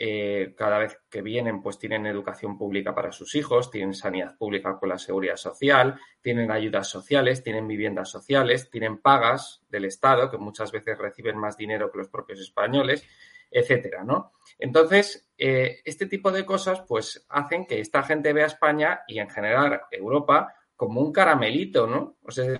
eh, 0.00 0.54
cada 0.56 0.78
vez 0.78 0.96
que 1.10 1.22
vienen, 1.22 1.60
pues 1.60 1.76
tienen 1.76 2.06
educación 2.06 2.56
pública 2.56 2.94
para 2.94 3.10
sus 3.10 3.34
hijos, 3.34 3.68
tienen 3.68 3.94
sanidad 3.94 4.38
pública 4.38 4.78
con 4.78 4.90
la 4.90 4.96
seguridad 4.96 5.34
social, 5.34 6.00
tienen 6.22 6.52
ayudas 6.52 6.86
sociales, 6.86 7.42
tienen 7.42 7.66
viviendas 7.66 8.08
sociales, 8.08 8.70
tienen 8.70 8.98
pagas 8.98 9.60
del 9.68 9.86
Estado, 9.86 10.30
que 10.30 10.38
muchas 10.38 10.70
veces 10.70 10.96
reciben 10.96 11.36
más 11.36 11.56
dinero 11.56 11.90
que 11.90 11.98
los 11.98 12.08
propios 12.08 12.38
españoles, 12.38 13.04
etcétera, 13.50 14.04
¿no? 14.04 14.34
Entonces, 14.56 15.28
eh, 15.36 15.80
este 15.84 16.06
tipo 16.06 16.30
de 16.30 16.46
cosas, 16.46 16.80
pues, 16.86 17.26
hacen 17.28 17.66
que 17.66 17.80
esta 17.80 18.04
gente 18.04 18.32
vea 18.32 18.46
España 18.46 19.00
y 19.08 19.18
en 19.18 19.28
general 19.28 19.80
Europa 19.90 20.54
como 20.76 21.00
un 21.00 21.10
caramelito, 21.10 21.88
¿no? 21.88 22.18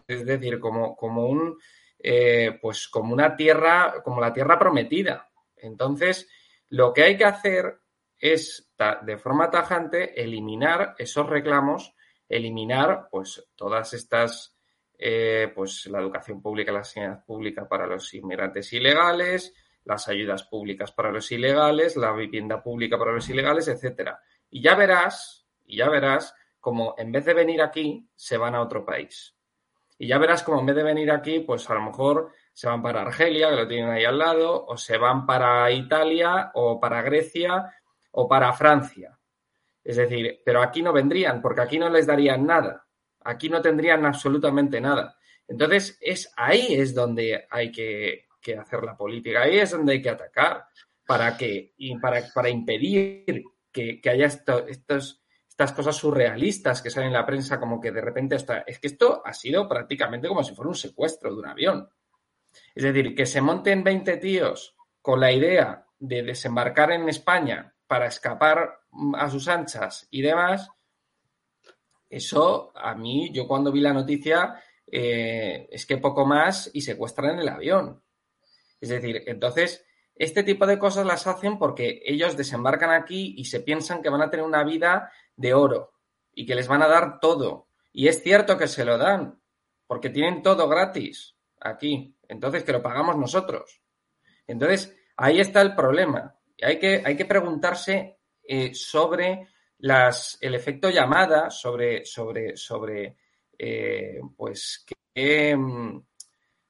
Es 0.09 0.27
decir, 0.27 0.59
como, 0.59 0.97
como 0.97 1.27
un, 1.27 1.57
eh, 2.01 2.59
pues, 2.61 2.89
como 2.89 3.13
una 3.13 3.37
tierra, 3.37 4.03
como 4.03 4.21
la 4.21 4.33
tierra 4.33 4.59
prometida. 4.59 5.31
Entonces, 5.57 6.29
lo 6.71 6.93
que 6.93 7.03
hay 7.03 7.17
que 7.17 7.25
hacer 7.25 7.81
es, 8.19 8.71
de 9.03 9.19
forma 9.19 9.51
tajante, 9.51 10.21
eliminar 10.21 10.95
esos 10.99 11.27
reclamos, 11.27 11.95
eliminar, 12.29 13.09
pues, 13.11 13.49
todas 13.55 13.93
estas, 13.95 14.57
eh, 14.99 15.53
pues, 15.55 15.87
la 15.87 16.01
educación 16.01 16.43
pública, 16.43 16.73
la 16.73 16.85
sanidad 16.85 17.25
pública 17.25 17.69
para 17.69 17.87
los 17.87 18.13
inmigrantes 18.15 18.73
ilegales, 18.73 19.55
las 19.85 20.09
ayudas 20.09 20.43
públicas 20.45 20.93
para 20.93 21.11
los 21.11 21.31
ilegales, 21.33 21.97
la 21.97 22.13
vivienda 22.13 22.63
pública 22.63 22.99
para 22.99 23.13
los 23.13 23.29
ilegales, 23.31 23.69
etcétera. 23.69 24.21
Y 24.51 24.61
ya 24.61 24.75
verás, 24.75 25.47
y 25.65 25.79
ya 25.79 25.89
verás 25.89 26.35
como 26.61 26.95
en 26.99 27.13
vez 27.13 27.25
de 27.25 27.35
venir 27.35 27.63
aquí, 27.63 28.07
se 28.15 28.37
van 28.37 28.55
a 28.55 28.61
otro 28.61 28.85
país. 28.85 29.35
Y 29.99 30.09
ya 30.09 30.19
verás 30.19 30.43
como 30.43 30.61
en 30.61 30.67
vez 30.67 30.77
de 30.77 30.83
venir 30.83 31.11
aquí, 31.11 31.41
pues 31.41 31.69
a 31.71 31.75
lo 31.75 31.83
mejor 31.83 32.33
se 32.59 32.67
van 32.67 32.83
para 32.83 33.03
Argelia, 33.03 33.51
que 33.51 33.55
lo 33.55 33.69
tienen 33.69 33.89
ahí 33.89 34.05
al 34.05 34.19
lado, 34.19 34.67
o 34.67 34.77
se 34.77 34.99
van 34.99 35.25
para 35.25 35.71
Italia, 35.71 36.51
o 36.55 36.81
para 36.81 37.03
Grecia, 37.03 37.73
o 38.11 38.27
para 38.29 38.53
Francia. 38.53 39.17
Es 39.85 39.95
decir, 39.95 40.41
pero 40.45 40.61
aquí 40.61 40.83
no 40.83 40.93
vendrían, 40.93 41.41
porque 41.41 41.61
aquí 41.61 41.79
no 41.79 41.89
les 41.89 42.05
darían 42.05 42.45
nada. 42.45 42.85
Aquí 43.21 43.49
no 43.49 43.63
tendrían 43.63 44.05
absolutamente 44.05 44.81
nada. 44.81 45.17
Entonces, 45.47 45.99
es 46.01 46.33
ahí 46.37 46.75
es 46.75 46.97
donde 46.97 47.47
hay 47.49 47.71
que, 47.71 48.27
que 48.41 48.57
hacer 48.57 48.83
la 48.83 48.97
política, 48.97 49.43
ahí 49.43 49.61
es 49.61 49.71
donde 49.71 49.93
hay 49.93 50.03
que 50.03 50.11
atacar 50.11 50.65
para 51.07 51.37
que, 51.37 51.75
y 51.77 51.97
para, 52.01 52.25
para 52.35 52.49
impedir 52.49 53.45
que, 53.71 54.01
que 54.01 54.11
haya 54.11 54.27
esto, 54.27 54.67
estos, 54.67 55.23
estas 55.49 55.71
cosas 55.73 55.95
surrealistas 55.95 56.83
que 56.83 56.91
salen 56.91 57.11
en 57.11 57.13
la 57.13 57.25
prensa, 57.25 57.61
como 57.61 57.81
que 57.81 57.93
de 57.93 58.01
repente 58.01 58.35
está. 58.35 58.65
Es 58.67 58.81
que 58.81 58.89
esto 58.89 59.23
ha 59.25 59.33
sido 59.33 59.69
prácticamente 59.69 60.27
como 60.27 60.43
si 60.43 60.57
fuera 60.57 60.71
un 60.71 60.75
secuestro 60.75 61.33
de 61.33 61.39
un 61.39 61.47
avión. 61.47 61.89
Es 62.75 62.83
decir, 62.83 63.15
que 63.15 63.27
se 63.27 63.41
monten 63.41 63.85
20 63.85 64.17
tíos 64.19 64.77
con 65.03 65.21
la 65.21 65.33
idea 65.33 65.87
de 65.99 66.23
desembarcar 66.23 66.93
en 66.93 67.09
España 67.09 67.75
para 67.87 68.07
escapar 68.07 68.81
a 69.15 69.31
sus 69.31 69.49
anchas 69.49 70.07
y 70.11 70.23
demás, 70.23 70.71
eso 72.11 72.73
a 72.75 72.95
mí, 72.95 73.31
yo 73.33 73.47
cuando 73.47 73.73
vi 73.73 73.81
la 73.81 73.93
noticia, 73.93 74.63
eh, 74.87 75.69
es 75.71 75.87
que 75.87 75.99
poco 75.99 76.25
más 76.25 76.71
y 76.73 76.81
secuestran 76.81 77.39
el 77.39 77.49
avión. 77.49 78.03
Es 78.81 78.89
decir, 78.89 79.25
entonces, 79.27 79.85
este 80.15 80.43
tipo 80.43 80.67
de 80.67 80.79
cosas 80.79 81.07
las 81.07 81.27
hacen 81.27 81.59
porque 81.59 82.03
ellos 82.05 82.37
desembarcan 82.37 82.91
aquí 82.91 83.35
y 83.37 83.45
se 83.45 83.61
piensan 83.61 84.03
que 84.03 84.09
van 84.09 84.23
a 84.23 84.31
tener 84.31 84.47
una 84.47 84.65
vida 84.65 85.13
de 85.37 85.55
oro 85.55 85.93
y 86.35 86.47
que 86.47 86.55
les 86.55 86.69
van 86.69 86.83
a 86.83 86.89
dar 86.89 87.21
todo. 87.21 87.69
Y 87.93 88.09
es 88.09 88.23
cierto 88.23 88.57
que 88.57 88.69
se 88.69 88.85
lo 88.85 88.99
dan, 88.99 89.41
porque 89.87 90.11
tienen 90.11 90.43
todo 90.43 90.69
gratis 90.69 91.37
aquí. 91.61 92.15
Entonces, 92.29 92.63
que 92.63 92.73
lo 92.73 92.83
pagamos 92.83 93.17
nosotros. 93.17 93.81
Entonces, 94.47 94.95
ahí 95.17 95.41
está 95.41 95.63
el 95.63 95.75
problema. 95.75 96.35
Hay 96.63 96.79
que, 96.79 97.03
hay 97.05 97.17
que 97.17 97.25
preguntarse 97.25 98.19
eh, 98.43 98.75
sobre 98.75 99.49
las, 99.79 100.39
el 100.41 100.55
efecto 100.55 100.91
llamada, 100.91 101.51
sobre, 101.51 102.05
sobre, 102.05 102.57
sobre 102.57 103.17
eh, 103.59 104.21
pues, 104.37 104.87
qué, 105.15 105.57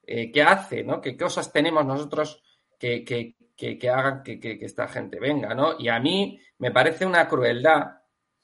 eh, 0.07 0.33
qué 0.33 0.43
hace, 0.43 0.85
¿no? 0.85 1.01
¿Qué 1.01 1.17
cosas 1.17 1.53
tenemos 1.53 1.85
nosotros 1.85 2.43
que, 2.79 3.05
que, 3.05 3.37
que, 3.57 3.91
hagan 3.91 4.23
que, 4.23 4.39
que, 4.39 4.59
esta 4.61 4.89
gente 4.89 5.19
venga, 5.19 5.55
¿no? 5.55 5.75
Y 5.79 5.89
a 5.89 5.99
mí 5.99 6.41
me 6.59 6.71
parece 6.71 7.05
una 7.07 7.27
crueldad, 7.29 7.87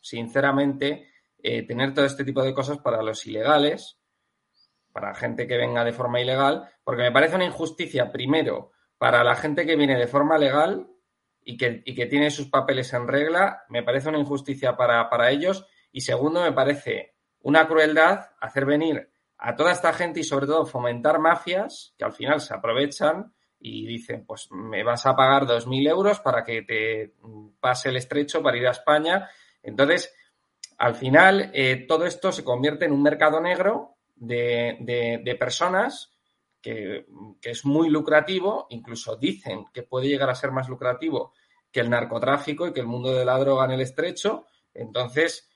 sinceramente, 0.00 1.10
tener 1.42 1.92
todo 1.92 2.06
este 2.06 2.24
tipo 2.24 2.42
de 2.42 2.54
cosas 2.54 2.78
para 2.78 3.02
los 3.02 3.26
ilegales, 3.26 3.98
para 4.94 5.12
gente 5.12 5.48
que 5.48 5.56
venga 5.56 5.82
de 5.82 5.92
forma 5.92 6.20
ilegal, 6.20 6.70
porque 6.84 7.02
me 7.02 7.10
parece 7.10 7.34
una 7.34 7.44
injusticia, 7.44 8.12
primero, 8.12 8.70
para 8.96 9.24
la 9.24 9.34
gente 9.34 9.66
que 9.66 9.74
viene 9.74 9.98
de 9.98 10.06
forma 10.06 10.38
legal 10.38 10.86
y 11.42 11.56
que, 11.56 11.82
y 11.84 11.96
que 11.96 12.06
tiene 12.06 12.30
sus 12.30 12.48
papeles 12.48 12.92
en 12.94 13.08
regla, 13.08 13.64
me 13.68 13.82
parece 13.82 14.08
una 14.08 14.20
injusticia 14.20 14.76
para, 14.76 15.10
para 15.10 15.32
ellos, 15.32 15.66
y 15.90 16.02
segundo, 16.02 16.40
me 16.42 16.52
parece 16.52 17.16
una 17.40 17.66
crueldad 17.66 18.30
hacer 18.40 18.66
venir 18.66 19.10
a 19.36 19.56
toda 19.56 19.72
esta 19.72 19.92
gente 19.92 20.20
y 20.20 20.24
sobre 20.24 20.46
todo 20.46 20.64
fomentar 20.64 21.18
mafias 21.18 21.92
que 21.98 22.04
al 22.04 22.12
final 22.12 22.40
se 22.40 22.54
aprovechan 22.54 23.34
y 23.58 23.86
dicen, 23.86 24.24
pues 24.24 24.48
me 24.52 24.84
vas 24.84 25.06
a 25.06 25.16
pagar 25.16 25.44
2.000 25.44 25.88
euros 25.88 26.20
para 26.20 26.44
que 26.44 26.62
te 26.62 27.14
pase 27.58 27.88
el 27.88 27.96
estrecho 27.96 28.44
para 28.44 28.58
ir 28.58 28.68
a 28.68 28.70
España. 28.70 29.28
Entonces, 29.60 30.14
al 30.78 30.94
final, 30.94 31.50
eh, 31.52 31.84
todo 31.88 32.06
esto 32.06 32.30
se 32.30 32.44
convierte 32.44 32.84
en 32.84 32.92
un 32.92 33.02
mercado 33.02 33.40
negro 33.40 33.93
de, 34.14 35.20
de, 35.24 35.34
personas 35.36 36.12
que, 36.60 37.06
que, 37.40 37.50
es 37.50 37.64
muy 37.64 37.88
lucrativo, 37.88 38.66
incluso 38.70 39.16
dicen 39.16 39.66
que 39.72 39.82
puede 39.82 40.08
llegar 40.08 40.30
a 40.30 40.34
ser 40.34 40.50
más 40.50 40.68
lucrativo 40.68 41.32
que 41.70 41.80
el 41.80 41.90
narcotráfico 41.90 42.66
y 42.66 42.72
que 42.72 42.80
el 42.80 42.86
mundo 42.86 43.12
de 43.12 43.24
la 43.24 43.38
droga 43.38 43.64
en 43.64 43.72
el 43.72 43.80
estrecho. 43.80 44.46
Entonces, 44.72 45.50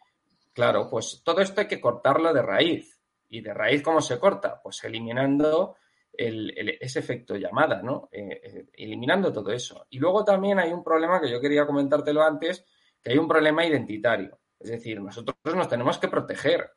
claro, 0.53 0.88
pues 0.90 1.23
todo 1.25 1.40
esto 1.40 1.61
hay 1.61 1.68
que 1.68 1.81
cortarlo 1.81 2.33
de 2.33 2.42
raíz. 2.42 3.01
¿Y 3.29 3.40
de 3.42 3.55
raíz 3.55 3.83
cómo 3.83 4.01
se 4.01 4.18
corta? 4.18 4.61
Pues 4.62 4.83
eliminando 4.85 5.77
ese 6.18 6.99
efecto 6.99 7.37
llamada, 7.37 7.81
¿no? 7.83 8.09
Eh, 8.11 8.40
eh, 8.42 8.66
eliminando 8.73 9.33
todo 9.33 9.53
eso. 9.53 9.87
Y 9.90 9.99
luego 9.99 10.25
también 10.25 10.59
hay 10.59 10.73
un 10.73 10.83
problema 10.83 11.21
que 11.21 11.31
yo 11.31 11.40
quería 11.40 11.66
comentártelo 11.66 12.23
antes, 12.23 12.64
que 13.01 13.12
hay 13.12 13.18
un 13.18 13.29
problema 13.29 13.64
identitario. 13.64 14.40
Es 14.59 14.71
decir, 14.71 15.01
nosotros 15.01 15.37
nos 15.55 15.68
tenemos 15.68 15.99
que 15.99 16.09
proteger 16.09 16.68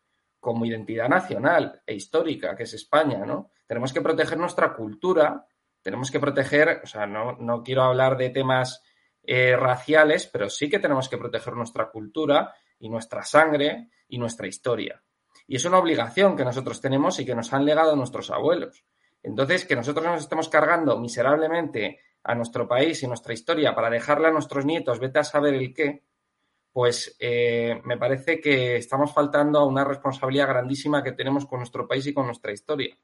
como 0.41 0.65
identidad 0.65 1.07
nacional 1.07 1.81
e 1.85 1.93
histórica, 1.93 2.55
que 2.55 2.63
es 2.63 2.73
España, 2.73 3.25
¿no? 3.25 3.51
Tenemos 3.65 3.93
que 3.93 4.01
proteger 4.01 4.37
nuestra 4.37 4.73
cultura, 4.73 5.45
tenemos 5.81 6.11
que 6.11 6.19
proteger, 6.19 6.81
o 6.83 6.87
sea, 6.87 7.05
no, 7.05 7.37
no 7.37 7.63
quiero 7.63 7.83
hablar 7.83 8.17
de 8.17 8.31
temas 8.31 8.81
eh, 9.23 9.55
raciales, 9.55 10.27
pero 10.27 10.49
sí 10.49 10.69
que 10.69 10.79
tenemos 10.79 11.07
que 11.07 11.17
proteger 11.17 11.53
nuestra 11.53 11.89
cultura 11.89 12.53
y 12.79 12.89
nuestra 12.89 13.23
sangre 13.23 13.89
y 14.07 14.17
nuestra 14.17 14.47
historia. 14.47 15.01
Y 15.47 15.55
es 15.55 15.65
una 15.65 15.77
obligación 15.77 16.35
que 16.35 16.43
nosotros 16.43 16.81
tenemos 16.81 17.19
y 17.19 17.25
que 17.25 17.35
nos 17.35 17.53
han 17.53 17.65
legado 17.65 17.95
nuestros 17.95 18.31
abuelos. 18.31 18.83
Entonces, 19.21 19.65
que 19.65 19.75
nosotros 19.75 20.05
nos 20.05 20.21
estemos 20.21 20.49
cargando 20.49 20.97
miserablemente 20.97 21.99
a 22.23 22.33
nuestro 22.33 22.67
país 22.67 23.01
y 23.03 23.07
nuestra 23.07 23.33
historia 23.33 23.75
para 23.75 23.89
dejarle 23.89 24.27
a 24.27 24.31
nuestros 24.31 24.65
nietos, 24.65 24.99
vete 24.99 25.19
a 25.19 25.23
saber 25.23 25.53
el 25.53 25.73
qué, 25.73 26.03
pues 26.71 27.15
eh, 27.19 27.81
me 27.83 27.97
parece 27.97 28.39
que 28.39 28.77
estamos 28.77 29.13
faltando 29.13 29.59
a 29.59 29.65
una 29.65 29.83
responsabilidad 29.83 30.47
grandísima 30.47 31.03
que 31.03 31.11
tenemos 31.11 31.45
con 31.45 31.59
nuestro 31.59 31.87
país 31.87 32.07
y 32.07 32.13
con 32.13 32.25
nuestra 32.25 32.51
historia. 32.51 32.95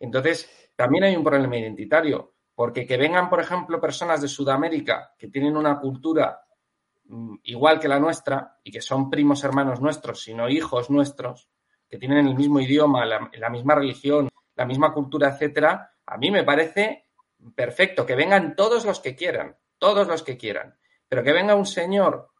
Entonces, 0.00 0.70
también 0.74 1.04
hay 1.04 1.16
un 1.16 1.24
problema 1.24 1.56
identitario, 1.56 2.34
porque 2.54 2.86
que 2.86 2.96
vengan, 2.96 3.30
por 3.30 3.40
ejemplo, 3.40 3.80
personas 3.80 4.20
de 4.20 4.28
Sudamérica 4.28 5.14
que 5.18 5.28
tienen 5.28 5.56
una 5.56 5.78
cultura 5.78 6.40
mm, 7.04 7.36
igual 7.44 7.78
que 7.78 7.88
la 7.88 8.00
nuestra 8.00 8.58
y 8.64 8.72
que 8.72 8.80
son 8.80 9.08
primos 9.08 9.44
hermanos 9.44 9.80
nuestros, 9.80 10.22
sino 10.22 10.48
hijos 10.48 10.90
nuestros, 10.90 11.48
que 11.88 11.98
tienen 11.98 12.26
el 12.26 12.34
mismo 12.34 12.58
idioma, 12.58 13.06
la 13.06 13.50
misma 13.50 13.76
religión, 13.76 14.28
la 14.56 14.64
misma 14.64 14.92
cultura, 14.92 15.28
etcétera, 15.28 15.92
a 16.06 16.16
mí 16.16 16.30
me 16.30 16.42
parece 16.42 17.06
perfecto 17.54 18.06
que 18.06 18.16
vengan 18.16 18.56
todos 18.56 18.84
los 18.84 19.00
que 19.00 19.14
quieran, 19.14 19.56
todos 19.78 20.08
los 20.08 20.22
que 20.22 20.36
quieran, 20.36 20.76
pero 21.08 21.22
que 21.22 21.32
venga 21.32 21.54
un 21.54 21.66
señor 21.66 22.30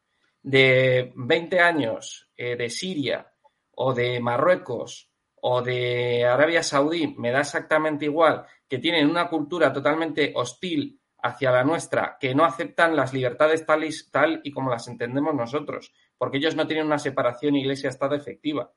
de 0.47 1.13
20 1.17 1.59
años 1.59 2.31
eh, 2.37 2.55
de 2.55 2.71
Siria 2.71 3.35
o 3.73 3.93
de 3.93 4.21
Marruecos 4.21 5.11
o 5.43 5.61
de 5.61 6.25
Arabia 6.25 6.63
Saudí, 6.63 7.17
me 7.19 7.33
da 7.33 7.41
exactamente 7.41 8.05
igual, 8.05 8.47
que 8.69 8.79
tienen 8.79 9.11
una 9.11 9.29
cultura 9.29 9.73
totalmente 9.73 10.33
hostil 10.37 11.01
hacia 11.21 11.51
la 11.51 11.65
nuestra, 11.65 12.17
que 12.21 12.33
no 12.33 12.45
aceptan 12.45 12.95
las 12.95 13.13
libertades 13.13 13.67
tal 13.67 13.83
y, 13.83 13.91
tal 14.13 14.41
y 14.45 14.53
como 14.53 14.71
las 14.71 14.87
entendemos 14.87 15.35
nosotros, 15.35 15.93
porque 16.17 16.37
ellos 16.39 16.55
no 16.55 16.69
tienen 16.69 16.87
una 16.87 17.01
separación 17.01 17.57
iglesia-estado 17.57 18.15
efectiva. 18.15 18.73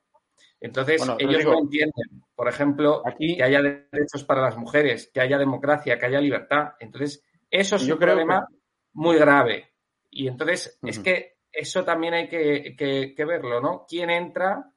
Entonces, 0.60 1.04
ellos 1.20 1.46
no 1.46 1.60
entienden, 1.60 2.24
por 2.34 2.50
ejemplo, 2.50 3.04
que 3.18 3.44
haya 3.44 3.62
derechos 3.62 4.24
para 4.26 4.42
las 4.42 4.58
mujeres, 4.58 5.12
que 5.14 5.22
haya 5.22 5.38
democracia, 5.38 6.00
que 6.00 6.06
haya 6.08 6.20
libertad. 6.20 6.74
Entonces, 6.80 7.24
eso 7.50 7.76
es 7.76 7.88
un 7.88 8.00
problema 8.00 8.48
muy 8.94 9.18
grave. 9.18 9.72
Y 10.10 10.28
entonces, 10.28 10.80
es 10.82 10.98
que 10.98 11.39
eso 11.52 11.84
también 11.84 12.14
hay 12.14 12.28
que, 12.28 13.26
verlo, 13.26 13.62
¿no? 13.62 13.86
¿Quién 13.88 14.10
entra? 14.10 14.72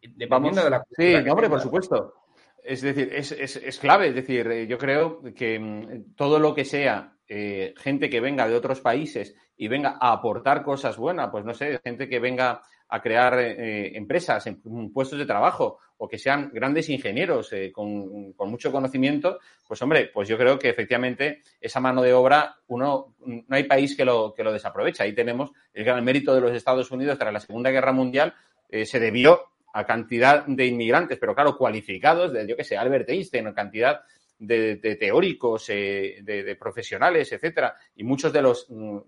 Dependiendo 0.00 0.64
de 0.64 0.70
la 0.70 0.84
Sí, 0.90 1.14
hombre, 1.14 1.48
por 1.48 1.60
supuesto. 1.60 2.14
Es 2.62 2.80
decir, 2.80 3.10
es, 3.12 3.32
es, 3.32 3.78
clave. 3.78 4.08
Es 4.08 4.14
decir, 4.14 4.46
eh, 4.48 4.66
yo 4.66 4.78
creo 4.78 5.20
que 5.34 5.58
mm, 5.58 6.14
todo 6.14 6.38
lo 6.38 6.54
que 6.54 6.64
sea 6.64 7.16
eh, 7.28 7.74
gente 7.76 8.08
que 8.08 8.20
venga 8.20 8.46
de 8.48 8.54
otros 8.54 8.80
países 8.80 9.34
y 9.56 9.68
venga 9.68 9.96
a 10.00 10.12
aportar 10.12 10.62
cosas 10.62 10.96
buenas, 10.96 11.30
pues 11.30 11.44
no 11.44 11.54
sé, 11.54 11.80
gente 11.82 12.08
que 12.08 12.20
venga 12.20 12.62
a 12.92 13.00
crear 13.00 13.38
eh, 13.38 13.96
empresas, 13.96 14.46
en, 14.46 14.60
puestos 14.92 15.18
de 15.18 15.24
trabajo 15.24 15.78
o 15.96 16.06
que 16.06 16.18
sean 16.18 16.50
grandes 16.52 16.90
ingenieros 16.90 17.50
eh, 17.54 17.72
con, 17.72 18.34
mucho 18.36 18.70
conocimiento, 18.70 19.38
pues 19.66 19.80
hombre, 19.80 20.10
pues 20.12 20.28
yo 20.28 20.36
creo 20.36 20.58
que 20.58 20.68
efectivamente 20.68 21.40
esa 21.58 21.80
mano 21.80 22.02
de 22.02 22.12
obra, 22.12 22.54
uno, 22.66 23.14
no 23.24 23.56
hay 23.56 23.64
país 23.64 23.96
que 23.96 24.04
lo, 24.04 24.34
que 24.34 24.44
lo 24.44 24.52
desaprovecha. 24.52 25.04
Ahí 25.04 25.14
tenemos 25.14 25.52
el 25.72 25.84
gran 25.84 26.04
mérito 26.04 26.34
de 26.34 26.42
los 26.42 26.52
Estados 26.52 26.90
Unidos 26.90 27.18
tras 27.18 27.32
la 27.32 27.40
Segunda 27.40 27.70
Guerra 27.70 27.92
Mundial, 27.92 28.34
eh, 28.68 28.84
se 28.84 29.00
debió 29.00 29.40
a 29.72 29.86
cantidad 29.86 30.44
de 30.44 30.66
inmigrantes, 30.66 31.16
pero 31.18 31.34
claro, 31.34 31.56
cualificados, 31.56 32.30
de, 32.30 32.46
yo 32.46 32.58
qué 32.58 32.64
sé, 32.64 32.76
Albert 32.76 33.08
Einstein, 33.08 33.50
cantidad 33.54 34.02
de, 34.38 34.76
teóricos, 35.00 35.68
de, 35.68 36.20
de, 36.22 36.56
profesionales, 36.56 37.32
etcétera, 37.32 37.74
y 37.96 38.04
muchos 38.04 38.34
de 38.34 38.42
los 38.42 38.66
mm, 38.68 38.98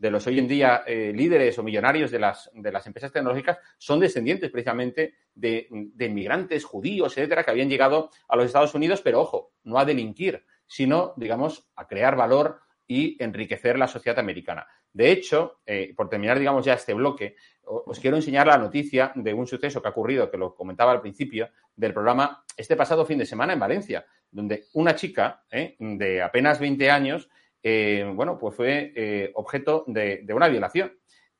de 0.00 0.10
los 0.10 0.26
hoy 0.26 0.38
en 0.38 0.48
día 0.48 0.82
eh, 0.86 1.12
líderes 1.14 1.58
o 1.58 1.62
millonarios 1.62 2.10
de 2.10 2.18
las, 2.18 2.50
de 2.54 2.72
las 2.72 2.86
empresas 2.86 3.12
tecnológicas 3.12 3.58
son 3.76 4.00
descendientes 4.00 4.50
precisamente 4.50 5.14
de, 5.34 5.68
inmigrantes 5.98 6.64
judíos, 6.64 7.16
etcétera, 7.18 7.44
que 7.44 7.50
habían 7.50 7.68
llegado 7.68 8.08
a 8.26 8.36
los 8.36 8.46
Estados 8.46 8.74
Unidos, 8.74 9.02
pero 9.02 9.20
ojo, 9.20 9.52
no 9.64 9.78
a 9.78 9.84
delinquir, 9.84 10.42
sino, 10.66 11.12
digamos, 11.18 11.70
a 11.76 11.86
crear 11.86 12.16
valor 12.16 12.60
y 12.86 13.22
enriquecer 13.22 13.78
la 13.78 13.88
sociedad 13.88 14.18
americana. 14.18 14.66
De 14.90 15.12
hecho, 15.12 15.60
eh, 15.66 15.92
por 15.94 16.08
terminar, 16.08 16.38
digamos, 16.38 16.64
ya 16.64 16.72
este 16.72 16.94
bloque, 16.94 17.36
os 17.62 18.00
quiero 18.00 18.16
enseñar 18.16 18.46
la 18.46 18.56
noticia 18.56 19.12
de 19.14 19.34
un 19.34 19.46
suceso 19.46 19.82
que 19.82 19.88
ha 19.88 19.92
ocurrido, 19.92 20.30
que 20.30 20.38
lo 20.38 20.54
comentaba 20.54 20.92
al 20.92 21.02
principio 21.02 21.50
del 21.76 21.92
programa, 21.92 22.42
este 22.56 22.74
pasado 22.74 23.04
fin 23.04 23.18
de 23.18 23.26
semana 23.26 23.52
en 23.52 23.60
Valencia, 23.60 24.06
donde 24.30 24.64
una 24.72 24.94
chica 24.96 25.44
eh, 25.50 25.76
de 25.78 26.22
apenas 26.22 26.58
20 26.58 26.90
años 26.90 27.28
eh, 27.62 28.10
bueno, 28.14 28.38
pues 28.38 28.54
fue 28.54 28.92
eh, 28.94 29.30
objeto 29.34 29.84
de, 29.86 30.26
una 30.34 30.48
violación. 30.48 30.92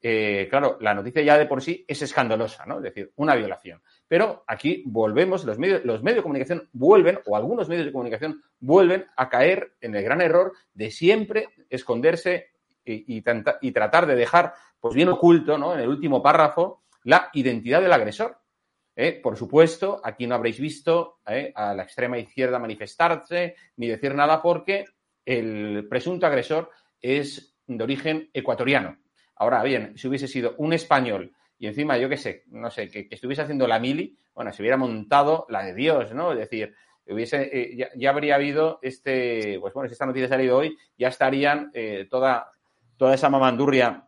Eh, 0.03 0.47
claro, 0.49 0.79
la 0.81 0.95
noticia 0.95 1.23
ya 1.23 1.37
de 1.37 1.47
por 1.47 1.63
sí 1.63 1.85
es 1.87 2.01
escandalosa, 2.01 2.65
¿no? 2.65 2.79
Es 2.79 2.85
decir, 2.85 3.13
una 3.17 3.35
violación. 3.35 3.83
Pero 4.09 4.45
aquí 4.47 4.83
volvemos, 4.87 5.45
los 5.45 5.59
medios, 5.59 5.85
los 5.85 6.03
medios 6.03 6.19
de 6.19 6.23
comunicación 6.23 6.69
vuelven, 6.73 7.19
o 7.27 7.37
algunos 7.37 7.69
medios 7.69 7.87
de 7.87 7.93
comunicación 7.93 8.43
vuelven 8.59 9.07
a 9.17 9.29
caer 9.29 9.75
en 9.81 9.95
el 9.95 10.03
gran 10.03 10.21
error 10.23 10.53
de 10.73 10.91
siempre 10.91 11.49
esconderse 11.69 12.49
y, 12.85 13.21
tratar 13.23 14.07
de 14.07 14.17
dejar, 14.17 14.55
pues 14.81 14.95
bien 14.95 15.11
oculto, 15.11 15.59
¿no? 15.59 15.75
En 15.75 15.81
el 15.81 15.89
último 15.89 16.23
párrafo, 16.23 16.83
la 17.05 17.31
identidad 17.35 17.83
del 17.83 17.93
agresor. 17.93 18.39
Por 19.23 19.37
supuesto, 19.37 20.01
aquí 20.03 20.27
no 20.27 20.35
habréis 20.35 20.59
visto 20.59 21.21
a 21.25 21.75
la 21.75 21.83
extrema 21.83 22.19
izquierda 22.19 22.59
manifestarse 22.59 23.55
ni 23.77 23.87
decir 23.87 24.15
nada 24.15 24.43
porque 24.43 24.85
el 25.25 25.87
presunto 25.89 26.27
agresor 26.27 26.71
es 27.01 27.57
de 27.67 27.85
origen 27.85 28.31
ecuatoriano. 28.33 28.99
Ahora 29.37 29.63
bien, 29.63 29.97
si 29.97 30.09
hubiese 30.09 30.29
sido 30.29 30.55
un 30.59 30.73
español 30.73 31.33
y 31.59 31.67
encima, 31.67 31.97
yo 31.99 32.09
qué 32.09 32.17
sé, 32.17 32.45
no 32.49 32.71
sé, 32.71 32.91
que, 32.91 33.09
estuviese 33.11 33.43
haciendo 33.43 33.67
la 33.67 33.79
mili, 33.79 34.17
bueno, 34.35 34.53
se 34.53 34.63
hubiera 34.63 34.77
montado 34.77 35.47
la 35.49 35.63
de 35.65 35.75
Dios, 35.75 36.13
¿no? 36.15 36.33
Es 36.33 36.39
decir, 36.39 36.75
hubiese, 37.07 37.51
eh, 37.53 37.91
ya, 37.97 38.11
habría 38.11 38.35
habido 38.35 38.79
este, 38.83 39.59
pues 39.61 39.75
bueno, 39.75 39.89
si 39.89 39.93
esta 39.93 40.07
noticia 40.07 40.27
ha 40.27 40.31
salido 40.31 40.57
hoy, 40.57 40.77
ya 40.97 41.09
estarían 41.09 41.71
eh, 41.75 42.07
toda, 42.11 42.51
toda 42.97 43.15
esa 43.15 43.29
mamandurria 43.29 44.07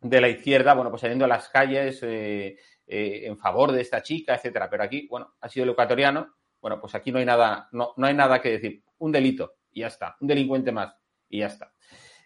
de 0.00 0.20
la 0.20 0.28
izquierda, 0.28 0.74
bueno, 0.74 0.90
pues 0.90 1.02
saliendo 1.02 1.26
a 1.26 1.28
las 1.28 1.48
calles 1.48 2.00
eh, 2.02 2.56
en 2.86 3.38
favor 3.38 3.72
de 3.72 3.82
esta 3.82 4.02
chica, 4.02 4.34
etcétera. 4.34 4.68
Pero 4.68 4.82
aquí, 4.82 5.06
bueno, 5.08 5.34
ha 5.40 5.48
sido 5.48 5.64
el 5.64 5.70
ecuatoriano, 5.70 6.34
bueno, 6.60 6.80
pues 6.80 6.94
aquí 6.94 7.12
no 7.12 7.18
hay 7.18 7.26
nada, 7.26 7.68
no, 7.72 7.92
no 7.96 8.06
hay 8.06 8.14
nada 8.14 8.40
que 8.40 8.52
decir. 8.52 8.82
Un 8.98 9.12
delito 9.12 9.59
y 9.72 9.80
ya 9.80 9.88
está. 9.88 10.16
Un 10.20 10.28
delincuente 10.28 10.72
más 10.72 10.94
y 11.28 11.40
ya 11.40 11.46
está. 11.46 11.72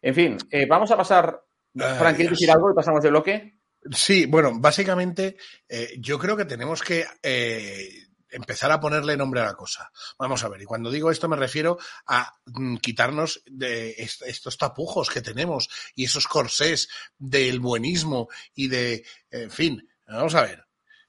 En 0.03 0.15
fin, 0.15 0.37
eh, 0.51 0.67
vamos 0.67 0.91
a 0.91 0.97
pasar. 0.97 1.41
Frank, 1.75 2.17
¿quieres 2.17 2.39
decir 2.39 2.51
algo 2.51 2.71
y 2.71 2.75
pasamos 2.75 3.03
de 3.03 3.11
bloque? 3.11 3.59
Sí, 3.91 4.27
bueno, 4.27 4.53
básicamente 4.55 5.37
eh, 5.69 5.95
yo 5.99 6.19
creo 6.19 6.37
que 6.37 6.45
tenemos 6.45 6.83
que. 6.83 7.05
Eh, 7.23 7.89
empezar 8.31 8.73
a 8.73 8.81
ponerle 8.81 9.17
nombre 9.17 9.41
a 9.41 9.45
la 9.45 9.55
cosa. 9.55 9.91
Vamos 10.19 10.43
a 10.43 10.49
ver, 10.49 10.61
y 10.61 10.65
cuando 10.65 10.91
digo 10.91 11.11
esto 11.11 11.29
me 11.29 11.37
refiero 11.37 11.79
a 12.07 12.35
mm, 12.47 12.77
quitarnos 12.79 13.43
de 13.47 13.95
estos 13.97 14.59
tapujos 14.59 15.09
que 15.09 15.23
tenemos 15.23 15.71
y 15.95 16.05
esos 16.05 16.27
corsés 16.27 16.89
del 17.17 17.61
buenismo 17.61 18.29
y 18.53 18.67
de, 18.67 19.07
en 19.31 19.53
fin, 19.53 19.89
vamos 20.07 20.35
a 20.35 20.43
ver. 20.43 20.65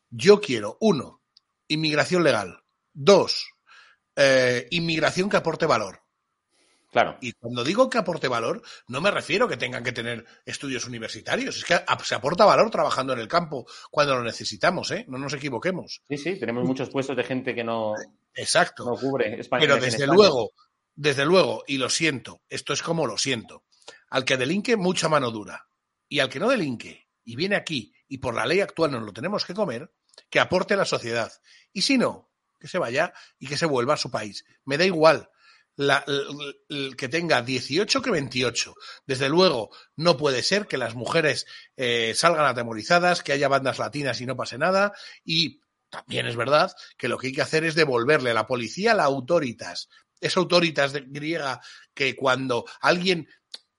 Yo 0.09 0.39
quiero, 0.39 0.77
uno, 0.81 1.23
inmigración 1.67 2.23
legal. 2.23 2.63
Dos, 2.93 3.47
eh, 4.15 4.67
inmigración 4.71 5.29
que 5.29 5.37
aporte 5.37 5.65
valor. 5.65 6.04
Claro. 6.95 7.17
Y 7.19 7.33
cuando 7.33 7.65
digo 7.65 7.89
que 7.89 7.97
aporte 7.97 8.29
valor, 8.29 8.61
no 8.87 9.01
me 9.01 9.11
refiero 9.11 9.49
que 9.49 9.57
tengan 9.57 9.83
que 9.83 9.91
tener 9.91 10.25
estudios 10.45 10.85
universitarios. 10.85 11.57
Es 11.57 11.65
que 11.65 11.77
se 12.05 12.15
aporta 12.15 12.45
valor 12.45 12.71
trabajando 12.71 13.11
en 13.11 13.19
el 13.19 13.27
campo 13.27 13.67
cuando 13.91 14.15
lo 14.15 14.23
necesitamos, 14.23 14.91
¿eh? 14.91 15.03
No 15.09 15.17
nos 15.17 15.33
equivoquemos. 15.33 16.03
Sí, 16.07 16.17
sí, 16.17 16.39
tenemos 16.39 16.63
muchos 16.63 16.89
puestos 16.89 17.17
de 17.17 17.25
gente 17.25 17.53
que 17.53 17.65
no, 17.65 17.95
Exacto. 18.33 18.85
no 18.85 18.95
cubre 18.95 19.37
España. 19.41 19.59
Pero 19.59 19.75
desde 19.75 20.07
luego, 20.07 20.53
desde 20.95 21.25
luego, 21.25 21.65
y 21.67 21.79
lo 21.79 21.89
siento, 21.89 22.43
esto 22.47 22.71
es 22.71 22.81
como 22.81 23.05
lo 23.07 23.17
siento. 23.17 23.65
Al 24.07 24.23
que 24.23 24.37
delinque, 24.37 24.77
mucha 24.77 25.09
mano 25.09 25.31
dura. 25.31 25.67
Y 26.07 26.19
al 26.19 26.29
que 26.29 26.39
no 26.39 26.47
delinque 26.47 27.09
y 27.25 27.35
viene 27.35 27.57
aquí 27.57 27.93
y 28.07 28.19
por 28.19 28.35
la 28.35 28.45
ley 28.45 28.61
actual 28.61 28.91
nos 28.91 29.03
lo 29.03 29.11
tenemos 29.11 29.43
que 29.43 29.53
comer, 29.53 29.91
que 30.29 30.39
aporte 30.39 30.75
a 30.75 30.77
la 30.77 30.85
sociedad. 30.85 31.33
Y 31.73 31.81
si 31.81 31.97
no, 31.97 32.31
que 32.57 32.69
se 32.69 32.77
vaya 32.77 33.11
y 33.37 33.47
que 33.47 33.57
se 33.57 33.65
vuelva 33.65 33.95
a 33.95 33.97
su 33.97 34.09
país. 34.09 34.45
Me 34.63 34.77
da 34.77 34.85
igual 34.85 35.29
la, 35.75 36.05
que 36.97 37.09
tenga 37.09 37.41
18 37.41 38.01
que 38.01 38.11
28. 38.11 38.75
Desde 39.05 39.29
luego, 39.29 39.71
no 39.95 40.17
puede 40.17 40.43
ser 40.43 40.67
que 40.67 40.77
las 40.77 40.95
mujeres 40.95 41.45
eh, 41.75 42.13
salgan 42.15 42.45
atemorizadas, 42.45 43.23
que 43.23 43.33
haya 43.33 43.47
bandas 43.47 43.79
latinas 43.79 44.21
y 44.21 44.25
no 44.25 44.35
pase 44.35 44.57
nada. 44.57 44.93
Y 45.23 45.61
también 45.89 46.27
es 46.27 46.35
verdad 46.35 46.73
que 46.97 47.07
lo 47.07 47.17
que 47.17 47.27
hay 47.27 47.33
que 47.33 47.41
hacer 47.41 47.63
es 47.65 47.75
devolverle 47.75 48.31
a 48.31 48.35
la 48.35 48.47
policía 48.47 48.93
la 48.93 49.03
autoritas. 49.03 49.89
Esa 50.19 50.39
autoritas 50.39 50.93
de, 50.93 51.01
griega 51.01 51.61
que 51.93 52.15
cuando 52.15 52.65
alguien 52.81 53.27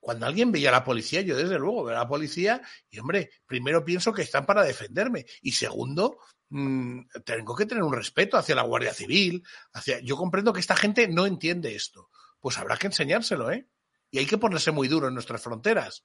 cuando 0.07 0.27
alguien 0.27 0.53
veía 0.53 0.69
a 0.69 0.73
la 0.73 0.85
policía, 0.85 1.23
yo 1.23 1.37
desde 1.37 1.59
luego 1.59 1.83
veo 1.83 1.97
a 1.97 1.99
la 1.99 2.07
policía 2.07 2.63
y, 2.89 3.01
hombre, 3.01 3.29
primero 3.45 3.85
pienso 3.85 4.13
que 4.13 4.23
están 4.23 4.47
para 4.47 4.63
defenderme 4.63 5.27
y 5.43 5.51
segundo, 5.51 6.19
Mm, 6.49 7.01
tengo 7.25 7.57
que 7.57 7.67
tener 7.67 7.83
un 7.83 7.93
respeto 7.93 8.37
hacia 8.37 8.55
la 8.55 8.63
Guardia 8.63 8.95
Civil. 8.95 9.43
Hacia... 9.73 10.01
Yo 10.01 10.17
comprendo 10.17 10.53
que 10.53 10.61
esta 10.61 10.77
gente 10.77 11.09
no 11.09 11.27
entiende 11.27 11.75
esto. 11.75 12.11
Pues 12.41 12.59
habrá 12.59 12.77
que 12.77 12.87
enseñárselo, 12.87 13.51
¿eh? 13.51 13.69
Y 14.11 14.19
hay 14.19 14.27
que 14.27 14.39
ponerse 14.39 14.71
muy 14.71 14.89
duro 14.89 15.09
en 15.09 15.15
nuestras 15.15 15.43
fronteras. 15.43 16.05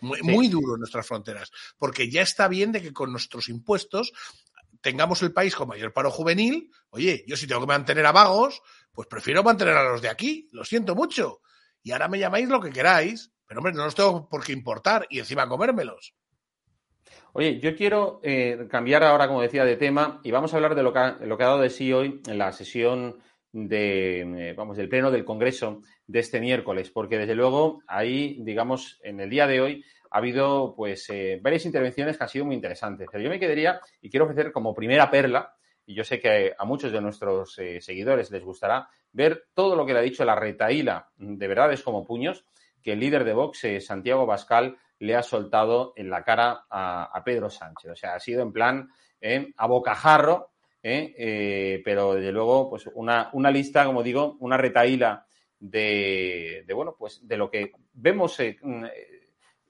Muy, 0.00 0.20
muy 0.22 0.48
duro 0.48 0.74
en 0.74 0.80
nuestras 0.80 1.06
fronteras. 1.06 1.50
Porque 1.78 2.10
ya 2.10 2.22
está 2.22 2.48
bien 2.48 2.72
de 2.72 2.82
que 2.82 2.92
con 2.92 3.10
nuestros 3.10 3.48
impuestos 3.48 4.12
tengamos 4.80 5.22
el 5.22 5.32
país 5.32 5.54
con 5.54 5.68
mayor 5.68 5.92
paro 5.92 6.10
juvenil. 6.10 6.70
Oye, 6.90 7.24
yo 7.26 7.36
si 7.36 7.46
tengo 7.46 7.62
que 7.62 7.66
mantener 7.66 8.04
a 8.04 8.12
vagos, 8.12 8.60
pues 8.92 9.08
prefiero 9.08 9.42
mantener 9.42 9.74
a 9.74 9.90
los 9.90 10.02
de 10.02 10.10
aquí. 10.10 10.48
Lo 10.52 10.64
siento 10.64 10.94
mucho. 10.94 11.40
Y 11.82 11.92
ahora 11.92 12.08
me 12.08 12.18
llamáis 12.18 12.48
lo 12.48 12.60
que 12.60 12.70
queráis. 12.70 13.32
Pero 13.46 13.60
hombre, 13.60 13.72
no 13.72 13.84
los 13.84 13.94
tengo 13.94 14.28
por 14.28 14.44
qué 14.44 14.52
importar 14.52 15.06
y 15.08 15.18
encima 15.18 15.48
comérmelos. 15.48 16.14
Oye, 17.36 17.58
yo 17.58 17.74
quiero 17.74 18.20
eh, 18.22 18.68
cambiar 18.70 19.02
ahora, 19.02 19.26
como 19.26 19.42
decía, 19.42 19.64
de 19.64 19.76
tema 19.76 20.20
y 20.22 20.30
vamos 20.30 20.52
a 20.52 20.56
hablar 20.56 20.76
de 20.76 20.84
lo 20.84 20.92
que 20.92 20.98
ha, 21.00 21.18
lo 21.20 21.36
que 21.36 21.42
ha 21.42 21.48
dado 21.48 21.60
de 21.62 21.70
sí 21.70 21.92
hoy 21.92 22.20
en 22.28 22.38
la 22.38 22.52
sesión 22.52 23.18
de, 23.50 24.20
eh, 24.20 24.54
vamos, 24.56 24.76
del 24.76 24.88
Pleno 24.88 25.10
del 25.10 25.24
Congreso 25.24 25.82
de 26.06 26.20
este 26.20 26.40
miércoles, 26.40 26.90
porque 26.90 27.18
desde 27.18 27.34
luego 27.34 27.82
ahí, 27.88 28.38
digamos, 28.40 29.00
en 29.02 29.18
el 29.18 29.30
día 29.30 29.48
de 29.48 29.60
hoy 29.60 29.84
ha 30.12 30.18
habido 30.18 30.74
pues 30.76 31.10
eh, 31.10 31.40
varias 31.42 31.66
intervenciones 31.66 32.16
que 32.16 32.22
han 32.22 32.30
sido 32.30 32.44
muy 32.44 32.54
interesantes. 32.54 33.08
Pero 33.10 33.24
yo 33.24 33.30
me 33.30 33.40
quedaría 33.40 33.80
y 34.00 34.10
quiero 34.10 34.26
ofrecer 34.26 34.52
como 34.52 34.72
primera 34.72 35.10
perla, 35.10 35.56
y 35.86 35.94
yo 35.94 36.04
sé 36.04 36.20
que 36.20 36.54
a 36.56 36.64
muchos 36.64 36.92
de 36.92 37.00
nuestros 37.00 37.60
seguidores 37.80 38.30
les 38.30 38.44
gustará, 38.44 38.88
ver 39.12 39.48
todo 39.54 39.74
lo 39.74 39.84
que 39.84 39.92
le 39.92 39.98
ha 39.98 40.02
dicho 40.02 40.24
la 40.24 40.36
retaíla 40.36 41.10
de 41.16 41.48
verdades 41.48 41.82
como 41.82 42.04
puños, 42.04 42.46
que 42.80 42.92
el 42.92 43.00
líder 43.00 43.24
de 43.24 43.34
Vox, 43.34 43.66
Santiago 43.80 44.24
Bascal, 44.24 44.78
le 45.04 45.14
ha 45.14 45.22
soltado 45.22 45.92
en 45.96 46.10
la 46.10 46.24
cara 46.24 46.64
a, 46.68 47.22
Pedro 47.24 47.50
Sánchez. 47.50 47.92
O 47.92 47.96
sea, 47.96 48.14
ha 48.14 48.20
sido 48.20 48.42
en 48.42 48.52
plan 48.52 48.88
eh, 49.20 49.52
a 49.56 49.66
bocajarro, 49.66 50.52
eh, 50.82 51.14
eh, 51.16 51.82
pero 51.84 52.14
desde 52.14 52.32
luego, 52.32 52.70
pues 52.70 52.88
una, 52.94 53.30
una, 53.34 53.50
lista, 53.50 53.84
como 53.84 54.02
digo, 54.02 54.36
una 54.40 54.56
retaíla 54.56 55.26
de, 55.58 56.64
bueno, 56.74 56.96
pues 56.98 57.26
de 57.26 57.36
lo 57.36 57.50
que 57.50 57.72
vemos 57.92 58.38
mm, 58.38 58.84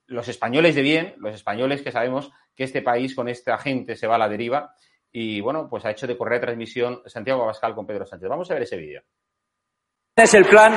los 0.07 0.27
españoles 0.27 0.75
de 0.75 0.81
bien, 0.81 1.13
los 1.17 1.35
españoles 1.35 1.81
que 1.81 1.91
sabemos 1.91 2.31
que 2.55 2.63
este 2.63 2.81
país 2.81 3.13
con 3.13 3.27
esta 3.27 3.57
gente 3.57 3.95
se 3.95 4.07
va 4.07 4.15
a 4.15 4.19
la 4.19 4.29
deriva. 4.29 4.73
Y 5.11 5.39
bueno, 5.39 5.69
pues 5.69 5.85
ha 5.85 5.91
hecho 5.91 6.07
de 6.07 6.17
correa 6.17 6.41
transmisión 6.41 7.01
Santiago 7.05 7.43
Abascal 7.43 7.75
con 7.75 7.87
Pedro 7.87 8.05
Sánchez. 8.05 8.29
Vamos 8.29 8.49
a 8.51 8.53
ver 8.53 8.63
ese 8.63 8.77
vídeo. 8.77 9.01
Es 10.15 10.33
el 10.33 10.45
plan, 10.45 10.73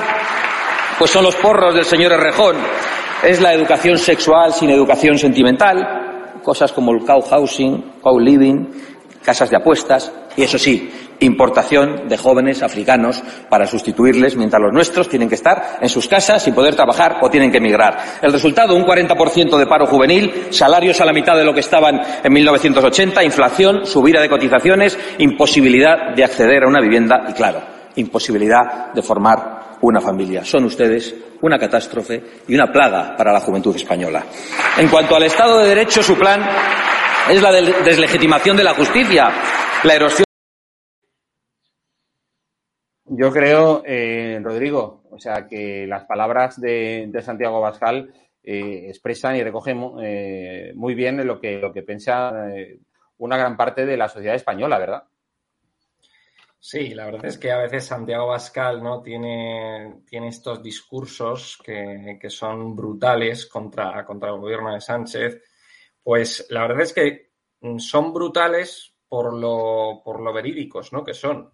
pues 0.97 1.11
son 1.11 1.23
los 1.23 1.35
porros 1.37 1.73
del 1.73 1.85
señor 1.85 2.13
Errejón 2.13 2.57
es 3.23 3.41
la 3.41 3.53
educación 3.53 3.97
sexual 3.97 4.53
sin 4.53 4.69
educación 4.69 5.17
sentimental, 5.17 6.39
cosas 6.43 6.71
como 6.71 6.91
el 6.93 7.03
cow 7.03 7.21
housing, 7.21 7.95
cow 8.01 8.19
living, 8.19 8.67
casas 9.23 9.49
de 9.49 9.57
apuestas 9.57 10.11
y 10.37 10.43
eso 10.43 10.57
sí, 10.57 10.89
importación 11.19 12.07
de 12.07 12.17
jóvenes 12.17 12.63
africanos 12.63 13.21
para 13.49 13.67
sustituirles 13.67 14.37
mientras 14.37 14.61
los 14.61 14.71
nuestros 14.71 15.09
tienen 15.09 15.27
que 15.27 15.35
estar 15.35 15.79
en 15.81 15.89
sus 15.89 16.07
casas 16.07 16.41
sin 16.41 16.53
poder 16.53 16.75
trabajar 16.75 17.17
o 17.21 17.29
tienen 17.29 17.51
que 17.51 17.57
emigrar. 17.57 17.97
El 18.21 18.31
resultado, 18.31 18.73
un 18.73 18.85
40% 18.85 19.57
de 19.57 19.67
paro 19.67 19.85
juvenil, 19.85 20.47
salarios 20.51 21.01
a 21.01 21.05
la 21.05 21.11
mitad 21.11 21.35
de 21.35 21.43
lo 21.43 21.53
que 21.53 21.59
estaban 21.59 21.99
en 22.23 22.31
1980, 22.31 23.23
inflación, 23.23 23.85
subida 23.85 24.21
de 24.21 24.29
cotizaciones, 24.29 24.97
imposibilidad 25.17 26.15
de 26.15 26.23
acceder 26.23 26.63
a 26.63 26.67
una 26.67 26.79
vivienda 26.79 27.25
y, 27.27 27.33
claro, 27.33 27.61
imposibilidad 27.95 28.93
de 28.93 29.01
formar 29.01 29.58
una 29.81 30.01
familia. 30.01 30.43
Son 30.43 30.65
ustedes 30.65 31.15
una 31.41 31.57
catástrofe 31.57 32.21
y 32.47 32.55
una 32.55 32.71
plaga 32.71 33.15
para 33.15 33.31
la 33.31 33.39
juventud 33.39 33.75
española. 33.75 34.25
En 34.77 34.87
cuanto 34.89 35.15
al 35.15 35.23
Estado 35.23 35.59
de 35.59 35.69
Derecho, 35.69 36.03
su 36.03 36.17
plan 36.17 36.41
es 37.29 37.41
la 37.41 37.51
deslegitimación 37.51 38.57
de 38.57 38.63
la 38.63 38.73
justicia, 38.73 39.29
la 39.83 39.93
erosión. 39.93 40.25
Yo 43.05 43.31
creo, 43.31 43.81
eh, 43.85 44.39
Rodrigo, 44.41 45.03
o 45.09 45.19
sea, 45.19 45.47
que 45.47 45.85
las 45.87 46.05
palabras 46.05 46.59
de, 46.61 47.11
Santiago 47.21 47.59
Bascal 47.59 48.13
eh, 48.43 48.85
expresan 48.87 49.35
y 49.35 49.43
recogen 49.43 49.83
eh, 50.01 50.71
muy 50.75 50.93
bien 50.93 51.25
lo 51.25 51.39
que, 51.39 51.57
lo 51.57 51.73
que 51.73 51.81
piensa 51.81 52.31
una 53.17 53.37
gran 53.37 53.57
parte 53.57 53.85
de 53.85 53.97
la 53.97 54.07
sociedad 54.07 54.35
española, 54.35 54.77
¿verdad? 54.79 55.03
Sí, 56.61 56.93
la 56.93 57.05
verdad 57.05 57.25
es 57.25 57.37
que 57.37 57.51
a 57.51 57.57
veces 57.57 57.85
Santiago 57.85 58.27
Bascal 58.27 58.83
¿no? 58.83 59.01
tiene, 59.01 60.01
tiene 60.05 60.27
estos 60.27 60.61
discursos 60.61 61.57
que, 61.63 62.19
son 62.29 62.75
brutales 62.75 63.45
contra, 63.45 64.05
contra, 64.05 64.29
el 64.29 64.39
gobierno 64.39 64.73
de 64.73 64.81
Sánchez. 64.81 65.41
Pues 66.03 66.47
la 66.49 66.61
verdad 66.61 66.81
es 66.81 66.93
que 66.93 67.31
son 67.77 68.13
brutales 68.13 68.93
por 69.07 69.33
lo, 69.33 70.01
por 70.03 70.19
lo 70.19 70.33
verídicos 70.33 70.91
¿no? 70.91 71.03
que 71.03 71.13
son 71.13 71.51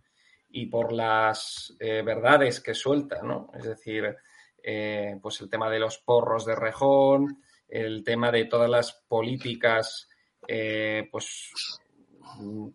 y 0.49 0.65
por 0.67 0.91
las 0.91 1.75
eh, 1.79 2.01
verdades 2.01 2.61
que 2.61 2.73
suelta, 2.73 3.21
¿no? 3.21 3.51
Es 3.53 3.65
decir, 3.65 4.15
eh, 4.63 5.17
pues 5.21 5.41
el 5.41 5.49
tema 5.49 5.69
de 5.69 5.79
los 5.79 5.97
porros 5.97 6.45
de 6.45 6.55
rejón, 6.55 7.43
el 7.67 8.03
tema 8.03 8.31
de 8.31 8.45
todas 8.45 8.69
las 8.69 8.93
políticas 9.07 10.07
eh, 10.47 11.07
pues 11.11 11.51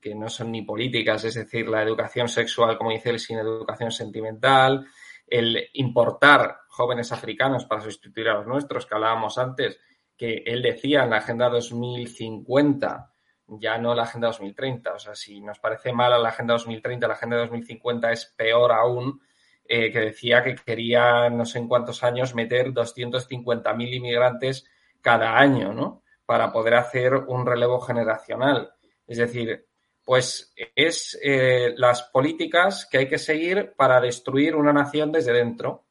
que 0.00 0.14
no 0.14 0.28
son 0.28 0.52
ni 0.52 0.62
políticas, 0.62 1.24
es 1.24 1.34
decir, 1.34 1.68
la 1.68 1.82
educación 1.82 2.28
sexual, 2.28 2.78
como 2.78 2.90
dice 2.90 3.10
él, 3.10 3.18
sin 3.18 3.38
educación 3.38 3.90
sentimental, 3.90 4.86
el 5.26 5.68
importar 5.74 6.60
jóvenes 6.68 7.12
africanos 7.12 7.64
para 7.64 7.80
sustituir 7.80 8.28
a 8.28 8.34
los 8.34 8.46
nuestros, 8.46 8.86
que 8.86 8.94
hablábamos 8.94 9.38
antes, 9.38 9.78
que 10.16 10.42
él 10.46 10.62
decía 10.62 11.04
en 11.04 11.10
la 11.10 11.18
Agenda 11.18 11.48
2050, 11.48 13.10
ya 13.58 13.78
no 13.78 13.94
la 13.94 14.02
Agenda 14.04 14.28
2030. 14.28 14.92
O 14.92 14.98
sea, 14.98 15.14
si 15.14 15.40
nos 15.40 15.58
parece 15.58 15.92
mala 15.92 16.18
la 16.18 16.28
Agenda 16.28 16.54
2030, 16.54 17.06
la 17.06 17.14
Agenda 17.14 17.36
2050 17.38 18.12
es 18.12 18.26
peor 18.36 18.72
aún, 18.72 19.20
eh, 19.64 19.90
que 19.92 20.00
decía 20.00 20.42
que 20.42 20.56
quería 20.56 21.30
no 21.30 21.44
sé 21.44 21.58
en 21.58 21.68
cuántos 21.68 22.02
años 22.02 22.34
meter 22.34 22.72
250.000 22.72 23.94
inmigrantes 23.94 24.66
cada 25.00 25.38
año, 25.38 25.72
¿no? 25.72 26.02
Para 26.26 26.52
poder 26.52 26.74
hacer 26.74 27.14
un 27.14 27.46
relevo 27.46 27.80
generacional. 27.80 28.74
Es 29.10 29.18
decir, 29.18 29.66
pues 30.04 30.54
es 30.76 31.18
eh, 31.20 31.74
las 31.76 32.04
políticas 32.04 32.86
que 32.88 32.98
hay 32.98 33.08
que 33.08 33.18
seguir 33.18 33.72
para 33.76 34.00
destruir 34.00 34.54
una 34.54 34.72
nación 34.72 35.10
desde 35.10 35.32
dentro, 35.32 35.86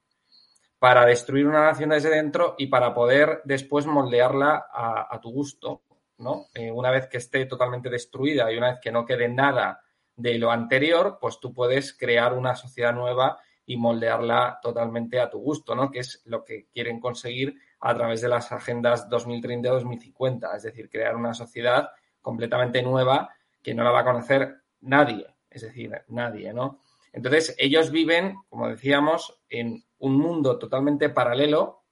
para 0.79 1.05
destruir 1.05 1.45
una 1.45 1.65
nación 1.65 1.89
desde 1.89 2.11
dentro 2.11 2.55
y 2.57 2.67
para 2.67 2.93
poder 2.93 3.41
después 3.43 3.85
moldearla 3.85 4.67
a, 4.73 5.19
tu 5.21 5.33
gusto, 5.33 5.81
¿no? 6.19 6.45
Eh, 6.53 6.71
una 6.71 6.91
vez 6.91 7.07
que 7.07 7.17
esté 7.17 7.45
totalmente 7.45 7.89
destruida 7.89 8.49
y 8.49 8.57
una 8.57 8.69
vez 8.69 8.79
que 8.81 8.93
no 8.93 9.05
quede 9.05 9.27
nada 9.27 9.81
de 10.15 10.39
lo 10.39 10.49
anterior, 10.49 11.17
pues 11.19 11.41
tú 11.41 11.53
puedes 11.53 11.91
crear 11.97 12.31
una 12.31 12.55
sociedad 12.55 12.93
nueva 12.93 13.37
y 13.65 13.75
moldearla 13.75 14.59
totalmente 14.61 15.19
a 15.19 15.29
tu 15.29 15.39
gusto, 15.39 15.75
¿no? 15.75 15.91
Que 15.91 15.99
es 15.99 16.21
lo 16.23 16.45
que 16.45 16.67
quieren 16.71 17.01
conseguir 17.01 17.53
a 17.81 17.93
través 17.93 18.21
de 18.21 18.29
las 18.29 18.49
agendas 18.53 19.09
2030-2050, 19.09 20.55
es 20.55 20.63
decir, 20.63 20.89
crear 20.89 21.17
una 21.17 21.33
sociedad 21.33 21.89
completamente 22.21 22.81
nueva 22.81 23.29
que 23.61 23.73
no 23.73 23.83
la 23.83 23.91
va 23.91 24.01
a 24.01 24.05
conocer 24.05 24.61
nadie, 24.81 25.25
Es 25.49 25.63
decir, 25.63 25.91
nadie, 26.07 26.53
¿no? 26.53 26.81
Entonces, 27.11 27.55
ellos 27.57 27.91
viven, 27.91 28.35
como 28.49 28.67
decíamos, 28.67 29.39
en 29.49 29.83
un 29.97 30.17
mundo 30.17 30.57
totalmente 30.59 31.09
paralelo. 31.09 31.83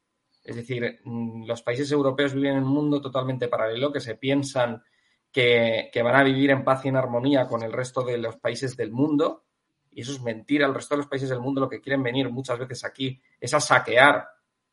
Es 0.43 0.55
decir, 0.55 0.99
mm, 1.03 1.45
los 1.45 1.61
países 1.63 1.91
europeos 1.91 2.33
viven 2.33 2.57
en 2.57 2.63
un 2.63 2.73
mundo 2.73 3.01
totalmente 3.01 3.47
paralelo 3.47 3.91
que 3.91 3.99
se 3.99 4.15
piensan 4.15 4.83
que, 5.31 5.89
que 5.91 6.03
van 6.03 6.15
a 6.15 6.23
vivir 6.23 6.51
en 6.51 6.63
paz 6.63 6.85
y 6.85 6.89
en 6.89 6.95
armonía 6.95 7.47
con 7.47 7.63
el 7.63 7.73
resto 7.73 8.03
de 8.03 8.17
los 8.17 8.37
países 8.37 8.77
del 8.77 8.91
mundo. 8.91 9.45
Y 9.91 10.01
eso 10.01 10.11
es 10.11 10.21
mentira. 10.21 10.67
El 10.67 10.75
resto 10.75 10.95
de 10.95 10.99
los 10.99 11.07
países 11.07 11.29
del 11.29 11.39
mundo 11.39 11.61
lo 11.61 11.69
que 11.69 11.81
quieren 11.81 12.03
venir 12.03 12.29
muchas 12.29 12.59
veces 12.59 12.85
aquí 12.85 13.19
es 13.39 13.53
a 13.53 13.59
saquear, 13.59 14.27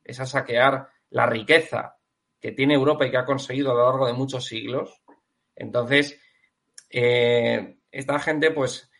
es 0.04 0.20
a 0.20 0.26
saquear 0.26 0.88
la 1.10 1.26
riqueza 1.26 1.96
que 2.38 2.52
tiene 2.52 2.74
Europa 2.74 3.06
y 3.06 3.10
que 3.10 3.16
ha 3.16 3.24
conseguido 3.24 3.70
a 3.70 3.74
lo 3.74 3.84
largo 3.84 4.06
de 4.06 4.12
muchos 4.12 4.44
siglos. 4.44 5.00
Entonces, 5.56 6.20
eh, 6.90 7.78
esta 7.90 8.18
gente, 8.18 8.50
pues, 8.50 8.90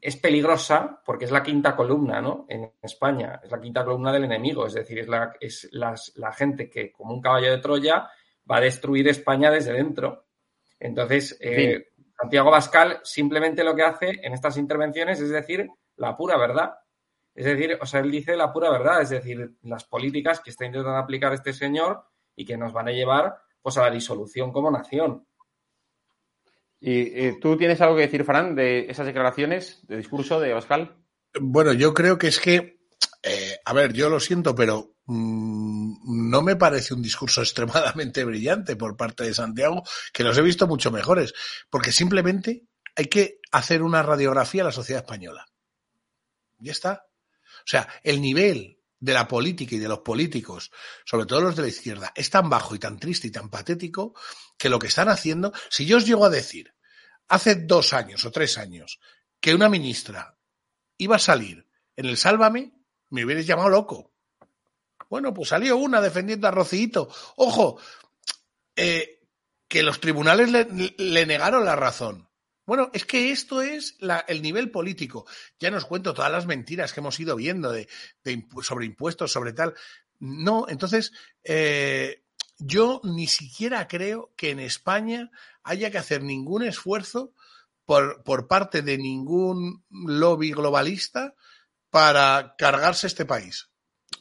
es 0.00 0.16
peligrosa 0.16 1.00
porque 1.04 1.26
es 1.26 1.30
la 1.30 1.42
quinta 1.42 1.76
columna, 1.76 2.20
¿no? 2.20 2.46
En 2.48 2.72
España, 2.82 3.40
es 3.42 3.50
la 3.50 3.60
quinta 3.60 3.84
columna 3.84 4.12
del 4.12 4.24
enemigo, 4.24 4.66
es 4.66 4.74
decir, 4.74 4.98
es 4.98 5.08
la, 5.08 5.34
es 5.40 5.68
la 5.72 6.32
gente 6.32 6.70
que, 6.70 6.90
como 6.90 7.12
un 7.12 7.20
caballo 7.20 7.50
de 7.50 7.58
Troya, 7.58 8.08
va 8.50 8.56
a 8.56 8.60
destruir 8.60 9.08
España 9.08 9.50
desde 9.50 9.72
dentro. 9.72 10.26
Entonces, 10.78 11.36
eh, 11.40 11.92
Santiago 12.16 12.50
Bascal 12.50 13.00
simplemente 13.02 13.64
lo 13.64 13.74
que 13.74 13.82
hace 13.82 14.20
en 14.22 14.32
estas 14.32 14.56
intervenciones 14.56 15.20
es 15.20 15.30
decir 15.30 15.68
la 15.96 16.16
pura 16.16 16.36
verdad. 16.36 16.74
Es 17.34 17.46
decir, 17.46 17.76
o 17.80 17.86
sea, 17.86 18.00
él 18.00 18.10
dice 18.10 18.36
la 18.36 18.52
pura 18.52 18.70
verdad, 18.70 19.02
es 19.02 19.10
decir, 19.10 19.56
las 19.62 19.84
políticas 19.84 20.40
que 20.40 20.50
está 20.50 20.64
intentando 20.64 20.96
aplicar 20.96 21.32
este 21.32 21.52
señor 21.52 22.04
y 22.36 22.44
que 22.44 22.56
nos 22.56 22.72
van 22.72 22.88
a 22.88 22.92
llevar 22.92 23.36
pues 23.60 23.76
a 23.78 23.82
la 23.82 23.90
disolución 23.90 24.52
como 24.52 24.70
nación. 24.70 25.26
¿Y 26.86 27.40
tú 27.40 27.56
tienes 27.56 27.80
algo 27.80 27.96
que 27.96 28.02
decir, 28.02 28.24
Fran, 28.24 28.54
de 28.54 28.90
esas 28.90 29.06
declaraciones 29.06 29.78
de 29.88 29.96
discurso 29.96 30.38
de 30.38 30.52
Pascal? 30.52 30.94
Bueno, 31.40 31.72
yo 31.72 31.94
creo 31.94 32.18
que 32.18 32.26
es 32.26 32.38
que, 32.38 32.78
eh, 33.22 33.58
a 33.64 33.72
ver, 33.72 33.94
yo 33.94 34.10
lo 34.10 34.20
siento, 34.20 34.54
pero 34.54 34.94
mmm, 35.06 36.30
no 36.30 36.42
me 36.42 36.56
parece 36.56 36.92
un 36.92 37.00
discurso 37.00 37.40
extremadamente 37.40 38.22
brillante 38.24 38.76
por 38.76 38.98
parte 38.98 39.24
de 39.24 39.32
Santiago, 39.32 39.82
que 40.12 40.24
los 40.24 40.36
he 40.36 40.42
visto 40.42 40.66
mucho 40.66 40.90
mejores, 40.90 41.32
porque 41.70 41.90
simplemente 41.90 42.66
hay 42.94 43.06
que 43.06 43.38
hacer 43.50 43.82
una 43.82 44.02
radiografía 44.02 44.60
a 44.60 44.66
la 44.66 44.72
sociedad 44.72 45.04
española. 45.04 45.46
Ya 46.58 46.72
está. 46.72 47.06
O 47.60 47.66
sea, 47.66 47.88
el 48.02 48.20
nivel 48.20 48.78
de 49.00 49.14
la 49.14 49.26
política 49.26 49.74
y 49.74 49.78
de 49.78 49.88
los 49.88 50.00
políticos, 50.00 50.70
sobre 51.06 51.24
todo 51.24 51.40
los 51.40 51.56
de 51.56 51.62
la 51.62 51.68
izquierda, 51.68 52.12
es 52.14 52.28
tan 52.28 52.50
bajo 52.50 52.74
y 52.74 52.78
tan 52.78 52.98
triste 52.98 53.28
y 53.28 53.30
tan 53.30 53.48
patético 53.48 54.14
que 54.58 54.68
lo 54.68 54.78
que 54.78 54.88
están 54.88 55.08
haciendo, 55.08 55.54
si 55.70 55.86
yo 55.86 55.96
os 55.96 56.06
llego 56.06 56.26
a 56.26 56.30
decir 56.30 56.73
hace 57.28 57.54
dos 57.54 57.92
años 57.92 58.24
o 58.24 58.30
tres 58.30 58.58
años 58.58 59.00
que 59.40 59.54
una 59.54 59.68
ministra 59.68 60.36
iba 60.98 61.16
a 61.16 61.20
salir 61.20 61.66
en 61.96 62.06
el 62.06 62.16
Sálvame, 62.16 62.72
me 63.10 63.24
hubierais 63.24 63.46
llamado 63.46 63.68
loco. 63.68 64.12
Bueno, 65.08 65.32
pues 65.32 65.50
salió 65.50 65.76
una 65.76 66.00
defendiendo 66.00 66.48
a 66.48 66.50
Rocito. 66.50 67.08
Ojo, 67.36 67.78
eh, 68.74 69.20
que 69.68 69.82
los 69.82 70.00
tribunales 70.00 70.50
le, 70.50 71.26
negaron 71.26 71.64
la 71.64 71.76
razón. 71.76 72.28
Bueno, 72.66 72.90
es 72.94 73.04
que 73.04 73.30
esto 73.30 73.60
es 73.60 73.96
el 74.26 74.42
nivel 74.42 74.70
político. 74.70 75.26
Ya 75.58 75.70
nos 75.70 75.84
cuento 75.84 76.14
todas 76.14 76.32
las 76.32 76.46
mentiras 76.46 76.92
que 76.92 77.00
hemos 77.00 77.20
ido 77.20 77.36
viendo 77.36 77.70
de 77.70 77.88
sobre 78.62 78.86
impuestos, 78.86 79.32
sobre 79.32 79.52
tal. 79.52 79.74
No, 80.18 80.66
entonces, 80.68 81.12
eh, 81.42 82.24
yo 82.58 83.00
ni 83.04 83.26
siquiera 83.26 83.86
creo 83.86 84.32
que 84.36 84.50
en 84.50 84.60
España 84.60 85.30
haya 85.64 85.90
que 85.90 85.98
hacer 85.98 86.22
ningún 86.22 86.62
esfuerzo 86.62 87.32
por, 87.84 88.22
por 88.22 88.46
parte 88.46 88.82
de 88.82 88.96
ningún 88.98 89.84
lobby 89.90 90.52
globalista 90.52 91.34
para 91.90 92.54
cargarse 92.56 93.06
este 93.06 93.24
país. 93.24 93.70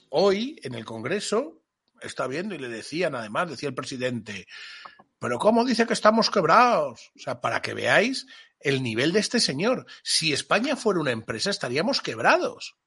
Hoy, 0.10 0.60
en 0.64 0.76
el 0.76 0.86
Congreso, 0.86 1.62
está 2.02 2.28
viendo 2.28 2.56
y 2.56 2.60
le 2.60 2.68
decían, 2.68 3.16
además, 3.16 3.50
decía 3.50 3.70
el 3.70 3.76
presidente, 3.76 4.48
pero 5.20 5.40
¿cómo 5.40 5.66
dice 5.66 5.88
que 5.88 5.94
estamos 5.94 6.30
quebrados? 6.30 7.12
O 7.16 7.20
sea, 7.20 7.42
para 7.42 7.62
que 7.62 7.74
veáis 7.74 8.28
el 8.60 8.82
nivel 8.82 9.12
de 9.12 9.20
este 9.20 9.40
señor. 9.40 9.86
Si 10.04 10.34
España 10.34 10.76
fuera 10.76 11.00
una 11.00 11.12
empresa, 11.12 11.50
estaríamos 11.50 12.02
quebrados 12.02 12.78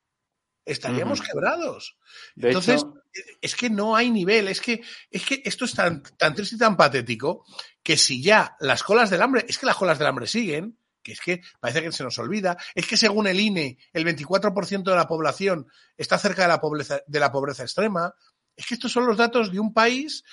estaríamos 0.67 1.21
uh 1.21 1.23
-huh. 1.23 1.27
quebrados. 1.27 1.97
De 2.35 2.49
Entonces, 2.49 2.83
hecho... 2.83 2.96
es 3.41 3.55
que 3.55 3.71
no 3.71 3.97
hay 3.97 4.11
nivel, 4.11 4.49
es 4.49 4.61
que, 4.61 4.83
es 5.11 5.25
que 5.25 5.43
esto 5.45 5.65
es 5.65 5.75
tan, 5.75 6.03
tan 6.03 6.35
triste 6.35 6.57
y 6.57 6.59
tan 6.59 6.77
patético 6.77 7.45
que 7.83 7.97
si 7.97 8.23
ya 8.23 8.57
las 8.61 8.83
colas 8.83 9.11
del 9.11 9.23
hambre, 9.23 9.45
es 9.49 9.59
que 9.59 9.67
las 9.67 9.77
colas 9.77 9.99
del 9.99 10.09
hambre 10.09 10.27
siguen, 10.27 10.79
que 11.03 11.13
es 11.13 11.21
que 11.21 11.41
parece 11.61 11.83
que 11.83 11.93
se 11.93 12.03
nos 12.03 12.19
olvida, 12.19 12.57
es 12.75 12.87
que 12.87 12.97
según 12.97 13.27
el 13.27 13.39
INE, 13.39 13.79
el 13.93 14.05
24% 14.05 14.83
de 14.83 14.97
la 14.97 15.07
población 15.07 15.69
está 15.97 16.19
cerca 16.19 16.43
de 16.43 16.49
la 16.49 16.61
pobreza, 16.61 17.01
de 17.07 17.21
la 17.21 17.31
pobreza 17.31 17.63
extrema, 17.63 18.13
es 18.57 18.67
que 18.67 18.75
estos 18.75 18.93
son 18.93 19.07
los 19.07 19.17
datos 19.17 19.53
de 19.53 19.61
un 19.61 19.73
país 19.73 20.25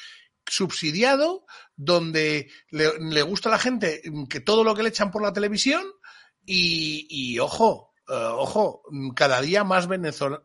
subsidiado 0.46 1.46
donde 1.76 2.52
le, 2.70 3.00
le 3.00 3.22
gusta 3.22 3.50
a 3.50 3.52
la 3.54 3.60
gente 3.60 4.02
que 4.30 4.40
todo 4.40 4.64
lo 4.64 4.76
que 4.76 4.84
le 4.84 4.90
echan 4.90 5.12
por 5.12 5.22
la 5.22 5.34
televisión 5.34 5.84
y, 6.46 7.06
y 7.10 7.40
ojo, 7.40 7.93
Uh, 8.08 8.36
ojo, 8.36 8.84
cada 9.16 9.40
día 9.42 9.64
más, 9.64 9.88
Venezuela, 9.88 10.44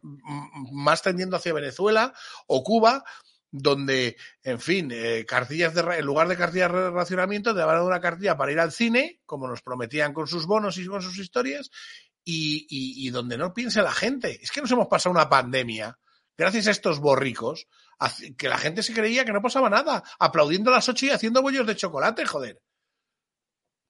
más 0.72 1.02
tendiendo 1.02 1.36
hacia 1.36 1.52
Venezuela 1.52 2.14
o 2.46 2.62
Cuba, 2.62 3.04
donde, 3.50 4.16
en 4.42 4.60
fin, 4.60 4.90
eh, 4.92 5.24
cartillas 5.26 5.74
de, 5.74 5.80
en 5.80 6.04
lugar 6.04 6.28
de 6.28 6.36
cartillas 6.36 6.70
de 6.70 6.90
racionamiento, 6.90 7.54
te 7.54 7.60
van 7.60 7.70
a 7.70 7.78
dar 7.78 7.82
una 7.82 8.00
cartilla 8.00 8.36
para 8.36 8.52
ir 8.52 8.60
al 8.60 8.70
cine, 8.70 9.20
como 9.26 9.48
nos 9.48 9.62
prometían 9.62 10.12
con 10.12 10.28
sus 10.28 10.46
bonos 10.46 10.76
y 10.78 10.86
con 10.86 11.02
sus 11.02 11.18
historias, 11.18 11.70
y, 12.24 12.66
y, 12.68 13.06
y 13.06 13.10
donde 13.10 13.38
no 13.38 13.52
piense 13.54 13.82
la 13.82 13.92
gente. 13.92 14.38
Es 14.40 14.52
que 14.52 14.60
nos 14.60 14.70
hemos 14.70 14.86
pasado 14.86 15.12
una 15.12 15.28
pandemia, 15.28 15.98
gracias 16.36 16.68
a 16.68 16.70
estos 16.70 17.00
borricos, 17.00 17.66
que 18.36 18.48
la 18.48 18.58
gente 18.58 18.84
se 18.84 18.94
creía 18.94 19.24
que 19.24 19.32
no 19.32 19.42
pasaba 19.42 19.68
nada, 19.68 20.04
aplaudiendo 20.20 20.70
a 20.70 20.74
las 20.74 20.88
ocho 20.88 21.06
y 21.06 21.10
haciendo 21.10 21.42
bollos 21.42 21.66
de 21.66 21.74
chocolate, 21.74 22.24
joder. 22.24 22.62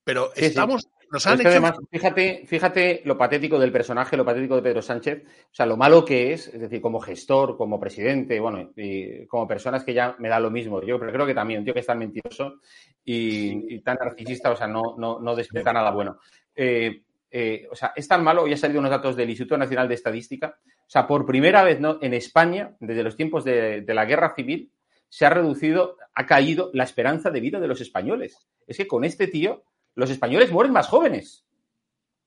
Pero 0.04 0.32
sí, 0.34 0.46
estamos, 0.46 0.82
sí. 0.82 0.88
Nos 1.10 1.26
han 1.26 1.34
es 1.34 1.40
que 1.40 1.48
hecho... 1.48 1.50
además, 1.50 1.78
fíjate, 1.90 2.42
fíjate 2.46 3.02
lo 3.04 3.16
patético 3.16 3.58
del 3.58 3.72
personaje, 3.72 4.16
lo 4.16 4.24
patético 4.24 4.56
de 4.56 4.62
Pedro 4.62 4.82
Sánchez, 4.82 5.24
o 5.24 5.54
sea, 5.54 5.66
lo 5.66 5.76
malo 5.76 6.04
que 6.04 6.32
es, 6.32 6.48
es 6.48 6.60
decir, 6.60 6.80
como 6.80 7.00
gestor, 7.00 7.56
como 7.56 7.80
presidente, 7.80 8.38
bueno, 8.40 8.70
y 8.76 9.26
como 9.26 9.48
persona 9.48 9.78
es 9.78 9.84
que 9.84 9.94
ya 9.94 10.16
me 10.18 10.28
da 10.28 10.38
lo 10.38 10.50
mismo. 10.50 10.82
Yo 10.82 10.98
creo 10.98 11.26
que 11.26 11.34
también, 11.34 11.60
un 11.60 11.64
tío 11.64 11.74
que 11.74 11.80
es 11.80 11.86
tan 11.86 11.98
mentiroso 11.98 12.60
y, 13.04 13.74
y 13.74 13.80
tan 13.80 13.96
narcisista, 14.00 14.50
o 14.50 14.56
sea, 14.56 14.66
no, 14.66 14.96
no, 14.98 15.18
no 15.20 15.34
despierta 15.34 15.72
nada 15.72 15.90
bueno. 15.90 16.18
Eh, 16.54 17.02
eh, 17.30 17.68
o 17.70 17.76
sea, 17.76 17.92
es 17.94 18.08
tan 18.08 18.24
malo, 18.24 18.46
ya 18.46 18.54
han 18.54 18.58
salido 18.58 18.80
unos 18.80 18.90
datos 18.90 19.16
del 19.16 19.28
Instituto 19.28 19.58
Nacional 19.58 19.88
de 19.88 19.94
Estadística, 19.94 20.58
o 20.64 20.90
sea, 20.90 21.06
por 21.06 21.26
primera 21.26 21.62
vez 21.62 21.80
¿no? 21.80 21.98
en 22.00 22.14
España, 22.14 22.74
desde 22.80 23.02
los 23.02 23.16
tiempos 23.16 23.44
de, 23.44 23.82
de 23.82 23.94
la 23.94 24.06
guerra 24.06 24.34
civil, 24.34 24.72
se 25.10 25.26
ha 25.26 25.30
reducido, 25.30 25.96
ha 26.14 26.26
caído 26.26 26.70
la 26.74 26.84
esperanza 26.84 27.30
de 27.30 27.40
vida 27.40 27.60
de 27.60 27.68
los 27.68 27.80
españoles. 27.80 28.46
Es 28.66 28.76
que 28.76 28.86
con 28.86 29.04
este 29.04 29.26
tío 29.26 29.64
los 29.98 30.10
españoles 30.10 30.52
mueren 30.52 30.72
más 30.72 30.86
jóvenes. 30.86 31.44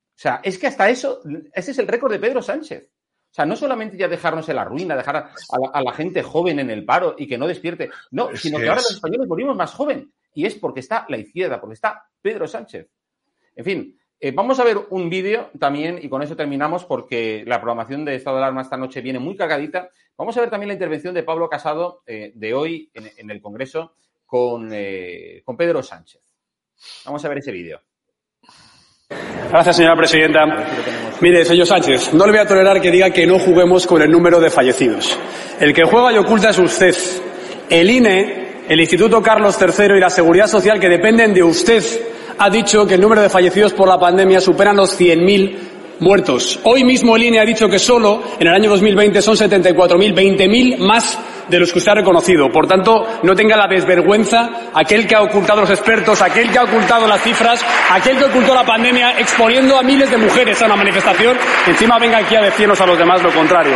O 0.10 0.20
sea, 0.22 0.42
es 0.44 0.60
que 0.60 0.68
hasta 0.68 0.90
eso, 0.90 1.22
ese 1.54 1.72
es 1.72 1.80
el 1.80 1.88
récord 1.88 2.12
de 2.12 2.20
Pedro 2.20 2.42
Sánchez. 2.42 2.92
O 3.32 3.34
sea, 3.34 3.46
no 3.46 3.56
solamente 3.56 3.96
ya 3.96 4.10
dejarnos 4.10 4.50
en 4.50 4.58
la 4.58 4.66
ruina, 4.66 4.98
dejar 4.98 5.16
a 5.16 5.32
la, 5.58 5.70
a 5.74 5.82
la 5.82 5.94
gente 5.94 6.22
joven 6.22 6.60
en 6.60 6.70
el 6.70 6.84
paro 6.84 7.16
y 7.18 7.28
que 7.28 7.38
no 7.38 7.48
despierte, 7.48 7.90
no, 8.12 8.30
es 8.30 8.42
sino 8.42 8.58
que, 8.58 8.66
que 8.66 8.70
ahora 8.70 8.82
los 8.82 8.92
españoles 8.92 9.26
morimos 9.26 9.56
más 9.56 9.74
joven. 9.74 10.12
Y 10.34 10.46
es 10.46 10.56
porque 10.56 10.82
está 10.82 11.06
la 11.08 11.18
izquierda, 11.18 11.62
porque 11.62 11.76
está 11.76 12.10
Pedro 12.22 12.46
Sánchez. 12.46 12.90
En 13.56 13.64
fin, 13.64 14.00
eh, 14.20 14.32
vamos 14.32 14.60
a 14.60 14.66
ver 14.66 14.78
un 14.90 15.10
vídeo 15.10 15.50
también, 15.58 15.98
y 16.02 16.10
con 16.10 16.22
eso 16.22 16.36
terminamos, 16.36 16.84
porque 16.84 17.46
la 17.48 17.62
programación 17.62 18.04
de 18.04 18.16
Estado 18.16 18.36
de 18.36 18.44
Alarma 18.44 18.64
esta 18.64 18.76
noche 18.76 19.00
viene 19.00 19.20
muy 19.20 19.38
cargadita. 19.38 19.92
Vamos 20.18 20.36
a 20.36 20.42
ver 20.42 20.50
también 20.50 20.68
la 20.68 20.74
intervención 20.74 21.14
de 21.14 21.24
Pablo 21.24 21.48
Casado 21.50 22.04
eh, 22.06 22.34
de 22.36 22.54
hoy 22.54 22.92
en, 22.94 23.10
en, 23.16 23.32
el 23.32 23.42
Congreso 23.42 23.96
con, 24.26 24.72
eh, 24.74 25.42
con 25.46 25.56
Pedro 25.56 25.82
Sánchez. 25.82 26.31
Vamos 27.06 27.24
a 27.26 27.30
ver 27.30 27.40
ese 27.40 27.52
vídeo. 27.52 27.82
Gracias, 29.50 29.76
señora 29.76 29.96
presidenta. 29.96 30.42
Mire, 31.20 31.46
señor 31.46 31.68
Sánchez, 31.68 32.14
no 32.14 32.26
le 32.26 32.32
voy 32.32 32.42
a 32.42 32.48
tolerar 32.48 32.82
que 32.82 32.90
diga 32.90 33.10
que 33.12 33.28
no 33.28 33.38
juguemos 33.38 33.86
con 33.86 34.02
el 34.02 34.10
número 34.10 34.40
de 34.40 34.50
fallecidos. 34.50 35.18
El 35.60 35.74
que 35.74 35.84
juega 35.84 36.14
y 36.14 36.18
oculta 36.18 36.50
es 36.50 36.58
usted. 36.58 36.96
El 37.70 37.90
INE, 37.90 38.64
el 38.68 38.80
Instituto 38.80 39.22
Carlos 39.22 39.58
III 39.60 39.98
y 39.98 40.00
la 40.00 40.10
Seguridad 40.10 40.48
Social, 40.48 40.80
que 40.80 40.90
dependen 40.90 41.34
de 41.34 41.44
usted, 41.44 41.84
ha 42.38 42.50
dicho 42.50 42.88
que 42.88 42.96
el 42.96 43.02
número 43.02 43.22
de 43.22 43.30
fallecidos 43.30 43.74
por 43.74 43.88
la 43.88 44.00
pandemia 44.00 44.42
superan 44.42 44.78
los 44.78 45.00
100.000 45.00 45.58
muertos. 46.00 46.60
Hoy 46.64 46.84
mismo 46.84 47.16
el 47.16 47.24
INE 47.24 47.40
ha 47.40 47.46
dicho 47.46 47.68
que 47.68 47.78
solo 47.78 48.24
en 48.40 48.48
el 48.48 48.54
año 48.54 48.70
2020 48.72 49.22
son 49.22 49.36
74.000, 49.36 50.16
20.000 50.16 50.78
más 50.80 51.20
de 51.48 51.60
los 51.60 51.72
que 51.72 51.80
usted 51.80 51.92
ha 51.92 51.96
reconocido. 51.96 52.50
Por 52.50 52.68
tanto, 52.68 53.06
no 53.24 53.36
tenga 53.36 53.56
la 53.56 53.68
desvergüenza 53.68 54.72
aquel 54.74 55.08
que 55.08 55.16
ha 55.16 55.22
ocultado 55.22 55.62
los 55.62 55.70
expertos, 55.70 56.22
aquel 56.22 56.50
que 56.52 56.60
ha 56.60 56.64
ocultado 56.64 57.08
las 57.08 57.22
cifras, 57.22 57.64
aquel 57.90 58.18
que 58.18 58.26
ocultó 58.26 58.54
la 58.54 58.66
pandemia 58.66 59.20
exponiendo 59.20 59.78
a 59.78 59.84
miles 59.84 60.10
de 60.10 60.18
mujeres 60.18 60.62
a 60.62 60.66
una 60.66 60.76
manifestación, 60.76 61.38
encima 61.68 61.98
venga 62.00 62.20
aquí 62.20 62.36
a 62.36 62.42
decirnos 62.42 62.80
a 62.82 62.86
los 62.86 62.98
demás 62.98 63.22
lo 63.22 63.32
contrario. 63.32 63.76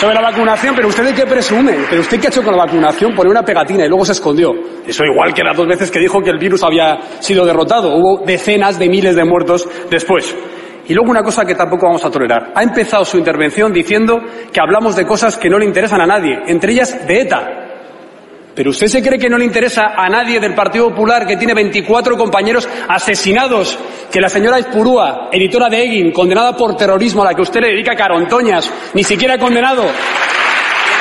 Sobre 0.00 0.14
la 0.14 0.20
vacunación, 0.20 0.76
pero 0.76 0.88
usted 0.88 1.06
de 1.06 1.14
qué 1.14 1.26
presume, 1.26 1.74
pero 1.90 2.02
usted 2.02 2.20
qué 2.20 2.28
ha 2.28 2.30
hecho 2.30 2.42
con 2.42 2.56
la 2.56 2.64
vacunación, 2.64 3.16
poner 3.16 3.32
una 3.32 3.42
pegatina 3.42 3.84
y 3.84 3.88
luego 3.88 4.04
se 4.04 4.12
escondió. 4.12 4.52
Eso 4.86 5.04
igual 5.04 5.34
que 5.34 5.42
las 5.42 5.56
dos 5.56 5.66
veces 5.66 5.90
que 5.90 5.98
dijo 5.98 6.20
que 6.22 6.30
el 6.30 6.38
virus 6.38 6.62
había 6.62 6.98
sido 7.18 7.44
derrotado. 7.44 7.96
Hubo 7.96 8.24
decenas 8.24 8.78
de 8.78 8.88
miles 8.88 9.16
de 9.16 9.24
muertos 9.24 9.68
después. 9.90 10.36
Y 10.88 10.94
luego 10.94 11.10
una 11.10 11.22
cosa 11.22 11.44
que 11.44 11.54
tampoco 11.54 11.86
vamos 11.86 12.04
a 12.04 12.10
tolerar. 12.10 12.52
Ha 12.54 12.62
empezado 12.62 13.04
su 13.04 13.18
intervención 13.18 13.72
diciendo 13.72 14.20
que 14.50 14.60
hablamos 14.60 14.96
de 14.96 15.06
cosas 15.06 15.36
que 15.36 15.50
no 15.50 15.58
le 15.58 15.66
interesan 15.66 16.00
a 16.00 16.06
nadie, 16.06 16.40
entre 16.46 16.72
ellas 16.72 17.06
de 17.06 17.20
ETA. 17.20 17.68
Pero 18.54 18.70
usted 18.70 18.88
se 18.88 19.02
cree 19.02 19.18
que 19.18 19.28
no 19.28 19.38
le 19.38 19.44
interesa 19.44 19.92
a 19.96 20.08
nadie 20.08 20.40
del 20.40 20.54
Partido 20.54 20.88
Popular 20.88 21.26
que 21.26 21.36
tiene 21.36 21.54
24 21.54 22.16
compañeros 22.16 22.68
asesinados, 22.88 23.78
que 24.10 24.20
la 24.20 24.28
señora 24.28 24.58
Espurúa, 24.58 25.28
editora 25.30 25.68
de 25.68 25.84
Egin, 25.84 26.10
condenada 26.10 26.56
por 26.56 26.74
terrorismo 26.74 27.22
a 27.22 27.26
la 27.26 27.34
que 27.34 27.42
usted 27.42 27.60
le 27.60 27.68
dedica 27.68 27.94
carontoñas, 27.94 28.72
ni 28.94 29.04
siquiera 29.04 29.34
ha 29.34 29.38
condenado. 29.38 29.84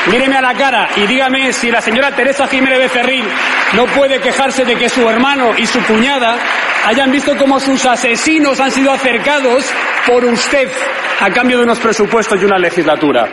Míreme 0.09 0.37
a 0.37 0.41
la 0.41 0.53
cara 0.53 0.89
y 0.95 1.05
dígame 1.05 1.51
si 1.51 1.69
la 1.69 1.81
señora 1.81 2.15
Teresa 2.15 2.47
Jiménez 2.47 2.79
Becerril 2.79 3.25
no 3.75 3.85
puede 3.87 4.19
quejarse 4.19 4.63
de 4.63 4.77
que 4.77 4.87
su 4.87 5.07
hermano 5.07 5.51
y 5.57 5.65
su 5.65 5.83
cuñada 5.83 6.37
hayan 6.85 7.11
visto 7.11 7.35
cómo 7.37 7.59
sus 7.59 7.85
asesinos 7.85 8.59
han 8.61 8.71
sido 8.71 8.91
acercados 8.91 9.65
por 10.05 10.23
usted 10.23 10.69
a 11.19 11.29
cambio 11.31 11.57
de 11.57 11.63
unos 11.63 11.79
presupuestos 11.79 12.41
y 12.41 12.45
una 12.45 12.57
legislatura. 12.57 13.27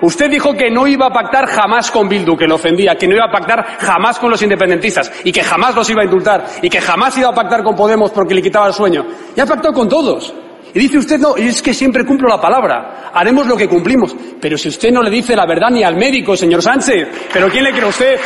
Usted 0.00 0.30
dijo 0.30 0.54
que 0.54 0.70
no 0.70 0.86
iba 0.86 1.06
a 1.06 1.12
pactar 1.12 1.46
jamás 1.46 1.90
con 1.90 2.08
Bildu, 2.08 2.34
que 2.34 2.46
lo 2.46 2.54
ofendía, 2.54 2.96
que 2.96 3.06
no 3.06 3.14
iba 3.14 3.26
a 3.26 3.30
pactar 3.30 3.76
jamás 3.78 4.18
con 4.18 4.30
los 4.30 4.40
independentistas 4.40 5.12
y 5.22 5.32
que 5.32 5.42
jamás 5.42 5.74
los 5.74 5.88
iba 5.90 6.00
a 6.00 6.04
indultar 6.04 6.46
y 6.62 6.70
que 6.70 6.80
jamás 6.80 7.16
iba 7.18 7.28
a 7.28 7.34
pactar 7.34 7.62
con 7.62 7.76
Podemos 7.76 8.10
porque 8.10 8.34
le 8.34 8.40
quitaba 8.40 8.68
el 8.68 8.72
sueño. 8.72 9.04
Ya 9.34 9.42
ha 9.42 9.46
pactado 9.46 9.74
con 9.74 9.88
todos. 9.88 10.32
Y 10.76 10.78
dice 10.78 10.98
usted, 10.98 11.18
no, 11.18 11.36
es 11.36 11.62
que 11.62 11.72
siempre 11.72 12.04
cumplo 12.04 12.28
la 12.28 12.38
palabra. 12.38 13.10
Haremos 13.14 13.46
lo 13.46 13.56
que 13.56 13.66
cumplimos. 13.66 14.14
Pero 14.38 14.58
si 14.58 14.68
usted 14.68 14.90
no 14.92 15.02
le 15.02 15.08
dice 15.08 15.34
la 15.34 15.46
verdad 15.46 15.70
ni 15.70 15.82
al 15.82 15.96
médico, 15.96 16.36
señor 16.36 16.62
Sánchez, 16.62 17.08
¿pero 17.32 17.48
quién 17.48 17.64
le 17.64 17.70
cree 17.70 17.84
a 17.84 17.86
usted? 17.86 18.20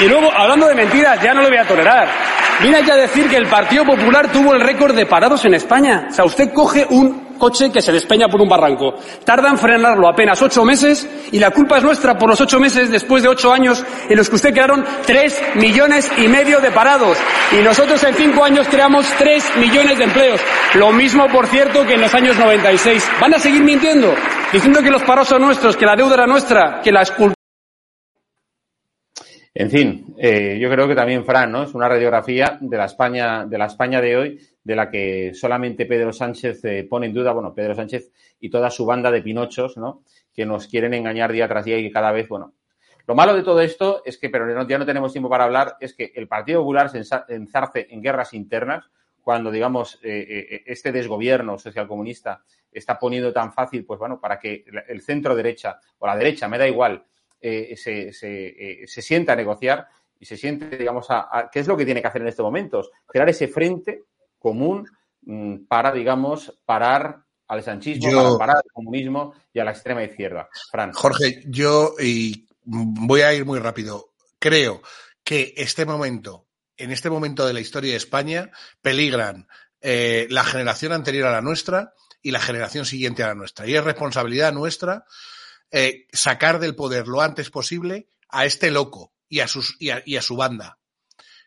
Y 0.00 0.08
luego, 0.08 0.32
hablando 0.32 0.68
de 0.68 0.74
mentiras, 0.74 1.22
ya 1.22 1.34
no 1.34 1.42
lo 1.42 1.48
voy 1.48 1.58
a 1.58 1.68
tolerar. 1.68 2.08
Viene 2.62 2.82
ya 2.82 2.94
a 2.94 2.96
decir 2.96 3.28
que 3.28 3.36
el 3.36 3.46
Partido 3.46 3.84
Popular 3.84 4.32
tuvo 4.32 4.54
el 4.54 4.62
récord 4.62 4.96
de 4.96 5.04
parados 5.04 5.44
en 5.44 5.52
España. 5.52 6.06
O 6.08 6.14
sea, 6.14 6.24
usted 6.24 6.50
coge 6.50 6.86
un 6.88 7.29
coche 7.40 7.72
que 7.72 7.82
se 7.82 7.90
despeña 7.90 8.28
por 8.28 8.40
un 8.40 8.48
barranco. 8.48 8.94
Tarda 9.24 9.48
en 9.48 9.58
frenarlo 9.58 10.08
apenas 10.08 10.40
ocho 10.40 10.64
meses 10.64 11.08
y 11.32 11.40
la 11.40 11.50
culpa 11.50 11.78
es 11.78 11.82
nuestra 11.82 12.16
por 12.16 12.28
los 12.28 12.40
ocho 12.40 12.60
meses 12.60 12.92
después 12.92 13.24
de 13.24 13.28
ocho 13.28 13.52
años 13.52 13.84
en 14.08 14.16
los 14.16 14.28
que 14.28 14.36
usted 14.36 14.52
crearon 14.52 14.84
tres 15.04 15.42
millones 15.56 16.08
y 16.18 16.28
medio 16.28 16.60
de 16.60 16.70
parados. 16.70 17.18
Y 17.50 17.64
nosotros 17.64 18.04
en 18.04 18.14
cinco 18.14 18.44
años 18.44 18.68
creamos 18.70 19.06
tres 19.18 19.44
millones 19.56 19.98
de 19.98 20.04
empleos. 20.04 20.40
Lo 20.74 20.92
mismo, 20.92 21.26
por 21.28 21.48
cierto, 21.48 21.84
que 21.84 21.94
en 21.94 22.02
los 22.02 22.14
años 22.14 22.36
96. 22.36 23.10
¿Van 23.20 23.34
a 23.34 23.38
seguir 23.38 23.64
mintiendo? 23.64 24.14
Diciendo 24.52 24.82
que 24.82 24.90
los 24.90 25.02
parados 25.02 25.28
son 25.28 25.42
nuestros, 25.42 25.76
que 25.76 25.86
la 25.86 25.96
deuda 25.96 26.14
era 26.14 26.26
nuestra, 26.26 26.80
que 26.82 26.92
la 26.92 27.02
en 29.60 29.70
fin, 29.70 30.14
eh, 30.16 30.58
yo 30.58 30.70
creo 30.70 30.88
que 30.88 30.94
también, 30.94 31.22
Fran, 31.22 31.52
¿no? 31.52 31.64
Es 31.64 31.74
una 31.74 31.86
radiografía 31.86 32.56
de 32.62 32.78
la 32.78 32.86
España, 32.86 33.44
de 33.44 33.58
la 33.58 33.66
España 33.66 34.00
de 34.00 34.16
hoy, 34.16 34.40
de 34.64 34.74
la 34.74 34.90
que 34.90 35.32
solamente 35.34 35.84
Pedro 35.84 36.14
Sánchez 36.14 36.64
eh, 36.64 36.86
pone 36.88 37.08
en 37.08 37.12
duda, 37.12 37.32
bueno, 37.32 37.52
Pedro 37.52 37.74
Sánchez 37.74 38.10
y 38.40 38.48
toda 38.48 38.70
su 38.70 38.86
banda 38.86 39.10
de 39.10 39.20
pinochos, 39.20 39.76
¿no? 39.76 40.02
Que 40.32 40.46
nos 40.46 40.66
quieren 40.66 40.94
engañar 40.94 41.30
día 41.30 41.46
tras 41.46 41.66
día 41.66 41.76
y 41.76 41.90
cada 41.90 42.10
vez, 42.10 42.26
bueno. 42.26 42.54
Lo 43.06 43.14
malo 43.14 43.34
de 43.34 43.42
todo 43.42 43.60
esto 43.60 44.00
es 44.06 44.16
que, 44.16 44.30
pero 44.30 44.66
ya 44.66 44.78
no 44.78 44.86
tenemos 44.86 45.12
tiempo 45.12 45.28
para 45.28 45.44
hablar, 45.44 45.76
es 45.78 45.92
que 45.92 46.10
el 46.14 46.26
Partido 46.26 46.60
Popular 46.60 46.88
se 46.88 47.04
enzarce 47.28 47.86
en 47.90 48.00
guerras 48.00 48.32
internas 48.32 48.88
cuando, 49.20 49.50
digamos, 49.50 50.00
eh, 50.02 50.62
este 50.64 50.90
desgobierno 50.90 51.58
socialcomunista 51.58 52.42
está 52.72 52.98
poniendo 52.98 53.30
tan 53.30 53.52
fácil, 53.52 53.84
pues 53.84 54.00
bueno, 54.00 54.18
para 54.18 54.38
que 54.38 54.64
el 54.88 55.02
centro 55.02 55.36
derecha 55.36 55.78
o 55.98 56.06
la 56.06 56.16
derecha, 56.16 56.48
me 56.48 56.56
da 56.56 56.66
igual, 56.66 57.04
eh, 57.40 57.74
se, 57.76 58.12
se, 58.12 58.82
eh, 58.82 58.86
se, 58.86 59.02
sienta 59.02 59.32
a 59.32 59.36
negociar 59.36 59.88
y 60.18 60.26
se 60.26 60.36
siente, 60.36 60.76
digamos, 60.76 61.06
a, 61.08 61.48
qué 61.50 61.60
es 61.60 61.66
lo 61.66 61.76
que 61.76 61.84
tiene 61.84 62.02
que 62.02 62.08
hacer 62.08 62.22
en 62.22 62.28
estos 62.28 62.44
momentos, 62.44 62.90
crear 63.06 63.28
ese 63.28 63.48
frente 63.48 64.04
común 64.38 64.86
mm, 65.22 65.64
para, 65.66 65.92
digamos, 65.92 66.60
parar 66.66 67.24
al 67.48 67.62
sanchismo, 67.62 68.12
para 68.12 68.38
parar 68.38 68.56
al 68.56 68.72
comunismo 68.72 69.34
y 69.52 69.58
a 69.58 69.64
la 69.64 69.72
extrema 69.72 70.04
izquierda. 70.04 70.48
Fran. 70.70 70.92
Jorge, 70.92 71.42
yo 71.46 71.94
y 71.98 72.46
voy 72.62 73.22
a 73.22 73.32
ir 73.34 73.44
muy 73.44 73.58
rápido. 73.58 74.12
Creo 74.38 74.82
que 75.24 75.54
este 75.56 75.84
momento, 75.84 76.46
en 76.76 76.92
este 76.92 77.10
momento 77.10 77.46
de 77.46 77.52
la 77.52 77.60
historia 77.60 77.92
de 77.92 77.96
España, 77.96 78.50
peligran 78.82 79.48
eh, 79.80 80.26
la 80.30 80.44
generación 80.44 80.92
anterior 80.92 81.26
a 81.26 81.32
la 81.32 81.40
nuestra 81.40 81.94
y 82.22 82.30
la 82.30 82.40
generación 82.40 82.84
siguiente 82.84 83.22
a 83.22 83.28
la 83.28 83.34
nuestra. 83.34 83.66
Y 83.66 83.74
es 83.74 83.82
responsabilidad 83.82 84.52
nuestra 84.52 85.04
eh, 85.70 86.06
sacar 86.12 86.58
del 86.58 86.74
poder 86.74 87.08
lo 87.08 87.20
antes 87.20 87.50
posible 87.50 88.08
a 88.28 88.44
este 88.44 88.70
loco 88.70 89.12
y 89.28 89.40
a, 89.40 89.48
sus, 89.48 89.76
y 89.78 89.90
a, 89.90 90.22
su 90.22 90.36
banda. 90.36 90.78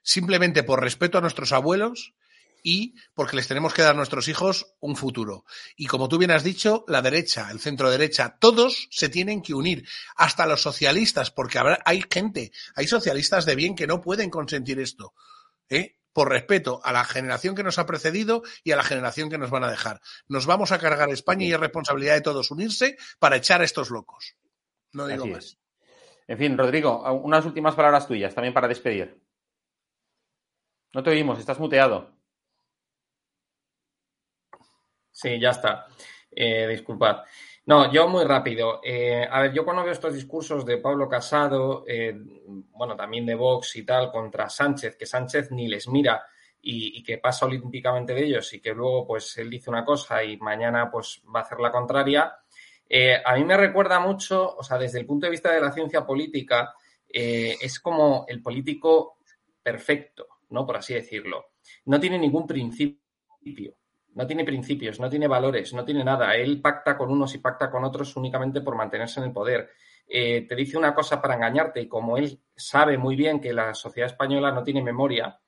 Simplemente 0.02 0.64
por 0.64 0.82
respeto 0.82 1.18
a 1.18 1.22
nuestros 1.22 1.52
abuelos 1.52 2.14
y 2.64 2.96
porque 3.14 3.36
les 3.36 3.48
tenemos 3.48 3.74
que 3.74 3.82
dar 3.82 3.94
a 3.94 3.98
nuestros 3.98 4.28
hijos 4.30 4.76
un 4.80 4.96
futuro. 4.96 5.46
Y 5.76 5.88
como 5.88 6.08
tú 6.08 6.18
bien 6.18 6.32
has 6.32 6.44
dicho, 6.44 6.86
la 6.88 7.02
derecha, 7.02 7.50
el 7.52 7.60
centro 7.60 7.92
derecha, 7.92 8.38
todos 8.40 8.88
se 8.90 9.10
tienen 9.10 9.42
que 9.42 9.54
unir, 9.54 9.86
hasta 10.16 10.46
los 10.46 10.62
socialistas, 10.62 11.30
porque 11.30 11.60
habrá, 11.60 11.80
hay 11.86 12.04
gente, 12.10 12.54
hay 12.76 12.88
socialistas 12.88 13.46
de 13.46 13.56
bien 13.56 13.76
que 13.76 13.88
no 13.88 14.02
pueden 14.02 14.30
consentir 14.30 14.80
esto. 14.80 15.14
¿eh? 15.70 15.98
Por 16.14 16.30
respeto 16.30 16.80
a 16.84 16.94
la 16.94 17.04
generación 17.04 17.56
que 17.56 17.64
nos 17.64 17.80
ha 17.80 17.86
precedido 17.86 18.44
y 18.64 18.72
a 18.72 18.76
la 18.76 18.84
generación 18.84 19.30
que 19.30 19.38
nos 19.38 19.50
van 19.50 19.64
a 19.64 19.72
dejar. 19.72 20.00
Nos 20.28 20.46
vamos 20.46 20.72
a 20.72 20.80
cargar 20.80 21.10
España 21.10 21.46
y 21.46 21.54
es 21.54 21.60
responsabilidad 21.60 22.14
de 22.14 22.22
todos 22.22 22.52
unirse 22.52 22.98
para 23.20 23.36
echar 23.36 23.62
a 23.62 23.66
estos 23.66 23.90
locos. 23.90 24.36
No 24.92 25.08
digo 25.08 25.26
más. 25.26 25.58
En 26.28 26.38
fin, 26.38 26.58
Rodrigo, 26.58 27.04
unas 27.12 27.46
últimas 27.46 27.76
palabras 27.76 28.08
tuyas 28.08 28.34
también 28.34 28.54
para 28.54 28.68
despedir. 28.68 29.22
No 30.94 31.04
te 31.04 31.10
oímos, 31.10 31.40
estás 31.40 31.60
muteado. 31.60 32.12
Sí, 35.12 35.40
ya 35.40 35.50
está. 35.50 35.88
Eh, 36.32 36.68
disculpad. 36.68 37.24
No, 37.66 37.90
yo 37.92 38.10
muy 38.10 38.26
rápido. 38.26 38.82
Eh, 38.84 39.26
a 39.30 39.42
ver, 39.42 39.54
yo 39.54 39.64
cuando 39.64 39.84
veo 39.84 39.94
estos 39.94 40.14
discursos 40.14 40.66
de 40.66 40.80
Pablo 40.80 41.08
Casado, 41.08 41.86
eh, 41.88 42.14
bueno, 42.72 42.96
también 42.96 43.26
de 43.26 43.36
Vox 43.36 43.78
y 43.78 43.84
tal, 43.86 44.12
contra 44.12 44.50
Sánchez, 44.50 44.98
que 44.98 45.06
Sánchez 45.06 45.50
ni 45.52 45.70
les 45.70 45.88
mira 45.88 46.26
y, 46.62 47.02
que 47.04 47.20
pasa 47.20 47.46
olímpicamente 47.46 48.14
de 48.14 48.26
ellos 48.26 48.54
y 48.54 48.60
que 48.62 48.74
luego 48.74 49.08
pues 49.08 49.38
él 49.38 49.50
dice 49.50 49.70
una 49.70 49.86
cosa 49.86 50.24
y 50.24 50.38
mañana 50.38 50.90
pues 50.92 51.22
va 51.34 51.40
a 51.40 51.44
hacer 51.44 51.60
la 51.60 51.72
contraria, 51.72 52.38
eh, 52.90 53.22
a 53.24 53.36
mí 53.36 53.46
me 53.46 53.58
recuerda 53.58 54.00
mucho, 54.00 54.56
o 54.58 54.64
sea, 54.64 54.78
desde 54.78 55.00
el 55.00 55.06
punto 55.06 55.26
de 55.26 55.32
vista 55.32 55.52
de 55.52 55.62
la 55.62 55.72
ciencia 55.72 56.06
política, 56.06 56.74
es 57.08 57.80
como 57.80 58.26
el 58.28 58.42
político 58.42 59.20
perfecto, 59.62 60.28
¿no? 60.50 60.66
Por 60.66 60.78
así 60.78 60.96
decirlo. 60.96 61.52
No 61.86 62.00
tiene 62.00 62.18
ningún 62.18 62.48
principio 62.48 63.78
no 64.16 64.28
tiene 64.28 64.46
principios, 64.46 65.00
no 65.00 65.10
tiene 65.10 65.28
valores, 65.28 65.74
no 65.74 65.84
tiene 65.84 66.04
nada. 66.04 66.36
Él 66.36 66.62
pacta 66.62 66.98
con 66.98 67.10
unos 67.10 67.34
y 67.36 67.40
pacta 67.40 67.70
con 67.70 67.84
otros 67.84 68.16
únicamente 68.16 68.62
por 68.62 68.76
mantenerse 68.76 69.20
en 69.20 69.28
el 69.28 69.34
poder. 69.34 69.70
Eh, 70.08 70.46
te 70.48 70.56
dice 70.56 70.78
una 70.78 70.94
cosa 70.94 71.22
para 71.22 71.36
engañarte 71.36 71.82
y 71.82 71.88
como 71.88 72.18
él 72.18 72.40
sabe 72.56 72.98
muy 72.98 73.16
bien 73.16 73.40
que 73.40 73.54
la 73.54 73.74
sociedad 73.74 74.10
española 74.10 74.52
no 74.52 74.64
tiene 74.64 74.84
memoria, 74.84 75.40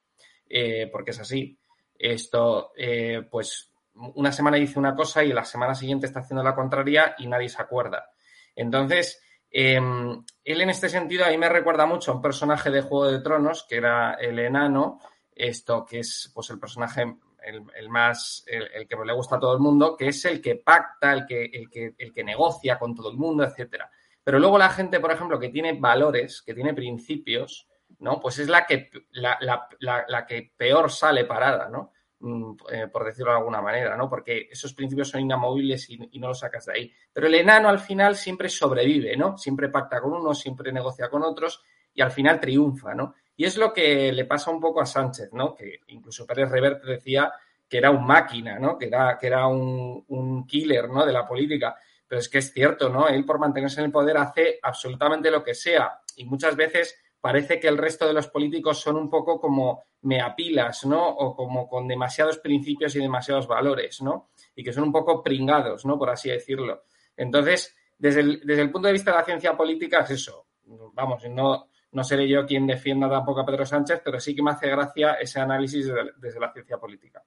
eh, 0.47 0.89
porque 0.91 1.11
es 1.11 1.19
así, 1.19 1.57
esto, 1.97 2.71
eh, 2.75 3.27
pues 3.29 3.71
una 3.93 4.31
semana 4.31 4.57
dice 4.57 4.79
una 4.79 4.95
cosa 4.95 5.23
y 5.23 5.31
la 5.31 5.45
semana 5.45 5.75
siguiente 5.75 6.05
está 6.05 6.21
haciendo 6.21 6.43
la 6.43 6.55
contraria 6.55 7.15
y 7.17 7.27
nadie 7.27 7.49
se 7.49 7.61
acuerda. 7.61 8.09
Entonces, 8.55 9.21
em, 9.51 10.23
él 10.43 10.61
en 10.61 10.69
este 10.69 10.89
sentido 10.89 11.25
a 11.25 11.29
mí 11.29 11.37
me 11.37 11.49
recuerda 11.49 11.85
mucho 11.85 12.11
a 12.11 12.15
un 12.15 12.21
personaje 12.21 12.69
de 12.69 12.81
Juego 12.81 13.11
de 13.11 13.21
Tronos, 13.21 13.65
que 13.67 13.77
era 13.77 14.15
el 14.15 14.39
enano, 14.39 14.99
esto 15.33 15.85
que 15.85 15.99
es 15.99 16.31
pues 16.33 16.49
el 16.49 16.59
personaje 16.59 17.17
el, 17.45 17.89
más, 17.89 18.43
el, 18.47 18.87
que 18.87 18.95
le 19.05 19.13
gusta 19.13 19.35
a 19.35 19.39
todo 19.39 19.53
el 19.53 19.59
mundo, 19.59 19.95
que 19.95 20.07
es 20.07 20.25
el 20.25 20.41
que 20.41 20.55
pacta, 20.55 21.13
el 21.13 21.25
que, 21.25 21.45
el 21.45 21.69
que, 21.69 21.93
el 21.97 22.11
que 22.11 22.23
negocia 22.23 22.77
con 22.79 22.95
todo 22.95 23.09
el 23.09 23.17
mundo, 23.17 23.43
etcétera. 23.43 23.89
Pero 24.23 24.39
luego 24.39 24.57
la 24.57 24.69
gente, 24.69 24.99
por 24.99 25.11
ejemplo, 25.11 25.39
que 25.39 25.49
tiene 25.49 25.73
valores, 25.73 26.41
que 26.41 26.53
tiene 26.53 26.73
principios, 26.73 27.67
¿no? 27.99 28.19
Pues 28.19 28.39
es 28.39 28.47
la 28.47 28.65
que, 28.65 28.89
la, 29.11 29.37
la, 29.39 30.05
la, 30.07 30.25
que 30.25 30.51
peor 30.57 30.91
sale 30.91 31.25
parada, 31.25 31.69
¿no? 31.69 31.91
Mm, 32.19 32.53
eh, 32.71 32.87
por 32.87 33.05
decirlo 33.05 33.31
de 33.31 33.37
alguna 33.37 33.61
manera, 33.61 33.95
¿no? 33.95 34.09
Porque 34.09 34.47
esos 34.49 34.73
principios 34.73 35.09
son 35.09 35.21
inamovibles 35.21 35.89
y, 35.89 35.99
y, 36.11 36.19
no 36.19 36.29
los 36.29 36.39
sacas 36.39 36.65
de 36.65 36.73
ahí. 36.73 36.93
Pero 37.13 37.27
el 37.27 37.35
enano 37.35 37.69
al 37.69 37.79
final 37.79 38.15
siempre 38.15 38.49
sobrevive, 38.49 39.15
¿no? 39.15 39.37
Siempre 39.37 39.69
pacta 39.69 40.01
con 40.01 40.13
unos, 40.13 40.39
siempre 40.39 40.71
negocia 40.71 41.09
con 41.09 41.21
otros 41.21 41.63
y 41.93 42.01
al 42.01 42.11
final 42.11 42.39
triunfa, 42.39 42.95
¿no? 42.95 43.13
Y 43.37 43.45
es 43.45 43.57
lo 43.57 43.73
que 43.73 44.11
le 44.11 44.25
pasa 44.25 44.51
un 44.51 44.59
poco 44.59 44.81
a 44.81 44.85
Sánchez, 44.85 45.33
¿no? 45.33 45.53
Que 45.53 45.81
incluso 45.87 46.25
Pérez 46.25 46.49
Reverte 46.49 46.87
decía 46.87 47.31
que 47.67 47.77
era 47.77 47.91
un 47.91 48.05
máquina, 48.05 48.59
¿no? 48.59 48.77
Que 48.77 48.87
era, 48.87 49.17
que 49.19 49.27
era 49.27 49.47
un, 49.47 50.05
un 50.07 50.47
killer, 50.47 50.89
¿no? 50.89 51.05
De 51.05 51.13
la 51.13 51.27
política. 51.27 51.75
Pero 52.07 52.19
es 52.19 52.29
que 52.29 52.37
es 52.37 52.53
cierto, 52.53 52.89
¿no? 52.89 53.07
Él 53.07 53.25
por 53.25 53.39
mantenerse 53.39 53.79
en 53.79 53.87
el 53.87 53.91
poder 53.91 54.17
hace 54.17 54.59
absolutamente 54.61 55.31
lo 55.31 55.43
que 55.43 55.53
sea. 55.53 55.99
Y 56.15 56.25
muchas 56.25 56.55
veces 56.55 56.97
parece 57.19 57.59
que 57.59 57.67
el 57.67 57.77
resto 57.77 58.05
de 58.05 58.13
los 58.13 58.27
políticos 58.27 58.79
son 58.79 58.97
un 58.97 59.09
poco 59.09 59.39
como 59.39 59.85
meapilas, 60.01 60.85
¿no? 60.85 61.09
O 61.09 61.35
como 61.35 61.67
con 61.67 61.87
demasiados 61.87 62.37
principios 62.37 62.95
y 62.95 62.99
demasiados 62.99 63.47
valores, 63.47 64.01
¿no? 64.01 64.29
Y 64.55 64.63
que 64.63 64.71
son 64.71 64.83
un 64.83 64.91
poco 64.91 65.23
pringados, 65.23 65.85
¿no? 65.85 65.97
Por 65.97 66.11
así 66.11 66.29
decirlo. 66.29 66.83
Entonces, 67.17 67.75
desde 67.97 68.19
el, 68.19 68.41
desde 68.45 68.61
el 68.61 68.71
punto 68.71 68.87
de 68.87 68.93
vista 68.93 69.11
de 69.11 69.17
la 69.17 69.23
ciencia 69.23 69.57
política 69.57 70.01
es 70.01 70.11
eso. 70.11 70.45
Vamos, 70.93 71.23
no, 71.29 71.67
no 71.91 72.03
seré 72.03 72.27
yo 72.27 72.45
quien 72.45 72.67
defienda 72.67 73.09
tampoco 73.09 73.41
a 73.41 73.45
Pedro 73.45 73.65
Sánchez, 73.65 74.01
pero 74.03 74.19
sí 74.19 74.35
que 74.35 74.43
me 74.43 74.51
hace 74.51 74.69
gracia 74.69 75.13
ese 75.13 75.39
análisis 75.39 75.91
desde, 76.17 76.39
la 76.39 76.51
ciencia 76.51 76.77
política. 76.77 77.23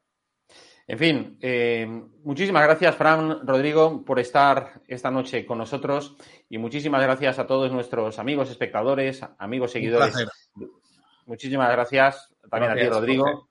En 0.87 0.99
fin, 0.99 1.39
eh, 1.41 1.87
muchísimas 2.25 2.63
gracias, 2.63 2.97
Fran, 2.97 3.47
Rodrigo, 3.47 4.05
por 4.05 4.19
estar 4.19 4.81
esta 4.87 5.11
noche 5.11 5.45
con 5.45 5.59
nosotros 5.59 6.17
y 6.49 6.57
muchísimas 6.57 7.03
gracias 7.03 7.39
a 7.39 7.47
todos 7.47 7.71
nuestros 7.71 8.19
amigos 8.19 8.51
espectadores, 8.51 9.23
amigos 9.39 9.73
seguidores. 9.73 10.15
Muchísimas 11.27 11.71
gracias 11.71 12.35
también 12.51 12.73
a 12.73 12.75
ti, 12.75 12.89
Rodrigo. 12.89 13.49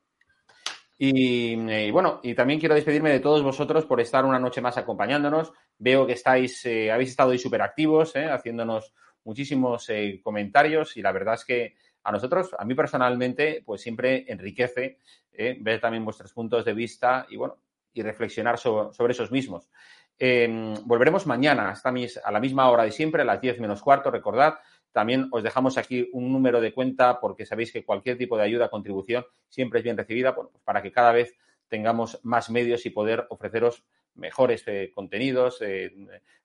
Y, 0.98 1.54
y, 1.54 1.92
bueno, 1.92 2.20
y 2.24 2.34
también 2.34 2.60
quiero 2.60 2.74
despedirme 2.74 3.12
de 3.12 3.20
todos 3.20 3.44
vosotros 3.44 3.86
por 3.86 4.02
estar 4.02 4.26
una 4.26 4.40
noche 4.40 4.62
más 4.62 4.78
acompañándonos. 4.78 5.54
Veo 5.78 6.08
que 6.08 6.14
estáis, 6.14 6.66
eh, 6.66 6.92
habéis 6.92 7.12
estado 7.12 7.30
hoy 7.30 7.38
súper 7.38 7.62
activos, 7.62 8.16
eh, 8.16 8.26
haciéndonos 8.26 8.94
muchísimos 9.28 9.90
eh, 9.90 10.22
comentarios 10.24 10.96
y 10.96 11.02
la 11.02 11.12
verdad 11.12 11.36
es 11.36 11.44
que 11.44 11.76
a 12.04 12.14
nosotros, 12.14 12.56
a 12.58 12.64
mí 12.64 12.74
personalmente, 12.74 13.62
pues 13.66 13.82
siempre 13.82 14.24
enriquece 14.30 15.00
eh, 15.34 15.58
ver 15.60 15.82
también 15.82 16.06
vuestros 16.06 16.32
puntos 16.32 16.64
de 16.64 16.74
vista 16.74 17.28
y 17.30 17.36
bueno, 17.36 17.58
y 17.94 18.02
reflexionar 18.02 18.58
sobre, 18.58 18.94
sobre 18.94 19.12
esos 19.12 19.30
mismos. 19.30 19.70
Eh, 20.18 20.74
volveremos 20.86 21.28
mañana 21.28 21.70
hasta 21.70 21.92
mis, 21.92 22.16
a 22.18 22.32
la 22.32 22.40
misma 22.40 22.70
hora 22.70 22.84
de 22.84 22.92
siempre, 22.92 23.22
a 23.22 23.26
las 23.26 23.42
10 23.42 23.60
menos 23.60 23.82
cuarto, 23.82 24.10
recordad. 24.10 24.60
También 24.94 25.28
os 25.32 25.44
dejamos 25.44 25.78
aquí 25.78 26.10
un 26.14 26.32
número 26.32 26.62
de 26.62 26.74
cuenta 26.74 27.20
porque 27.20 27.46
sabéis 27.46 27.74
que 27.74 27.84
cualquier 27.84 28.18
tipo 28.18 28.38
de 28.38 28.44
ayuda, 28.44 28.70
contribución, 28.70 29.26
siempre 29.50 29.80
es 29.80 29.84
bien 29.84 29.98
recibida 29.98 30.34
pues 30.34 30.48
para 30.64 30.82
que 30.82 30.94
cada 30.94 31.12
vez 31.12 31.36
tengamos 31.68 32.22
más 32.24 32.50
medios 32.50 32.86
y 32.86 32.92
poder 32.92 33.28
ofreceros 33.30 33.84
mejores 34.18 34.64
eh, 34.68 34.92
contenidos, 34.94 35.62
eh, 35.62 35.92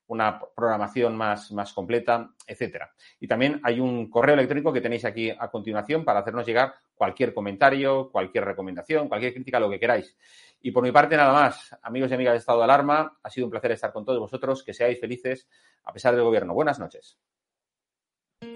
una 0.07 0.39
programación 0.55 1.15
más, 1.15 1.51
más 1.51 1.73
completa, 1.73 2.31
etcétera. 2.45 2.91
Y 3.19 3.27
también 3.27 3.59
hay 3.63 3.79
un 3.79 4.09
correo 4.09 4.35
electrónico 4.35 4.73
que 4.73 4.81
tenéis 4.81 5.05
aquí 5.05 5.29
a 5.29 5.49
continuación 5.49 6.03
para 6.03 6.19
hacernos 6.19 6.45
llegar 6.45 6.73
cualquier 6.95 7.33
comentario, 7.33 8.09
cualquier 8.11 8.45
recomendación, 8.45 9.07
cualquier 9.07 9.33
crítica, 9.33 9.59
lo 9.59 9.69
que 9.69 9.79
queráis. 9.79 10.15
Y 10.61 10.71
por 10.71 10.83
mi 10.83 10.91
parte, 10.91 11.17
nada 11.17 11.33
más. 11.33 11.75
Amigos 11.81 12.11
y 12.11 12.13
amigas 12.13 12.33
de 12.33 12.39
Estado 12.39 12.59
de 12.59 12.63
Alarma, 12.65 13.17
ha 13.21 13.29
sido 13.29 13.47
un 13.47 13.51
placer 13.51 13.71
estar 13.71 13.91
con 13.91 14.05
todos 14.05 14.19
vosotros. 14.19 14.63
Que 14.63 14.73
seáis 14.73 14.99
felices 14.99 15.47
a 15.83 15.91
pesar 15.91 16.15
del 16.15 16.23
gobierno. 16.23 16.53
Buenas 16.53 16.79
noches. 16.79 17.17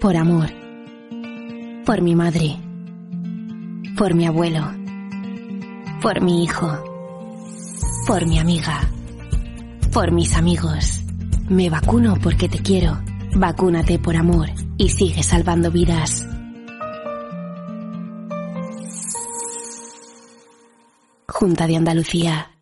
Por 0.00 0.16
amor. 0.16 0.48
Por 1.84 2.00
mi 2.02 2.14
madre. 2.14 2.56
Por 3.98 4.14
mi 4.14 4.26
abuelo. 4.26 4.62
Por 6.00 6.20
mi 6.22 6.44
hijo. 6.44 6.68
Por 8.06 8.26
mi 8.26 8.38
amiga. 8.38 8.97
Por 9.98 10.12
mis 10.12 10.36
amigos. 10.36 11.00
Me 11.48 11.68
vacuno 11.70 12.14
porque 12.22 12.48
te 12.48 12.60
quiero. 12.60 13.02
Vacúnate 13.34 13.98
por 13.98 14.14
amor 14.14 14.48
y 14.76 14.90
sigue 14.90 15.24
salvando 15.24 15.72
vidas. 15.72 16.24
Junta 21.26 21.66
de 21.66 21.76
Andalucía. 21.78 22.57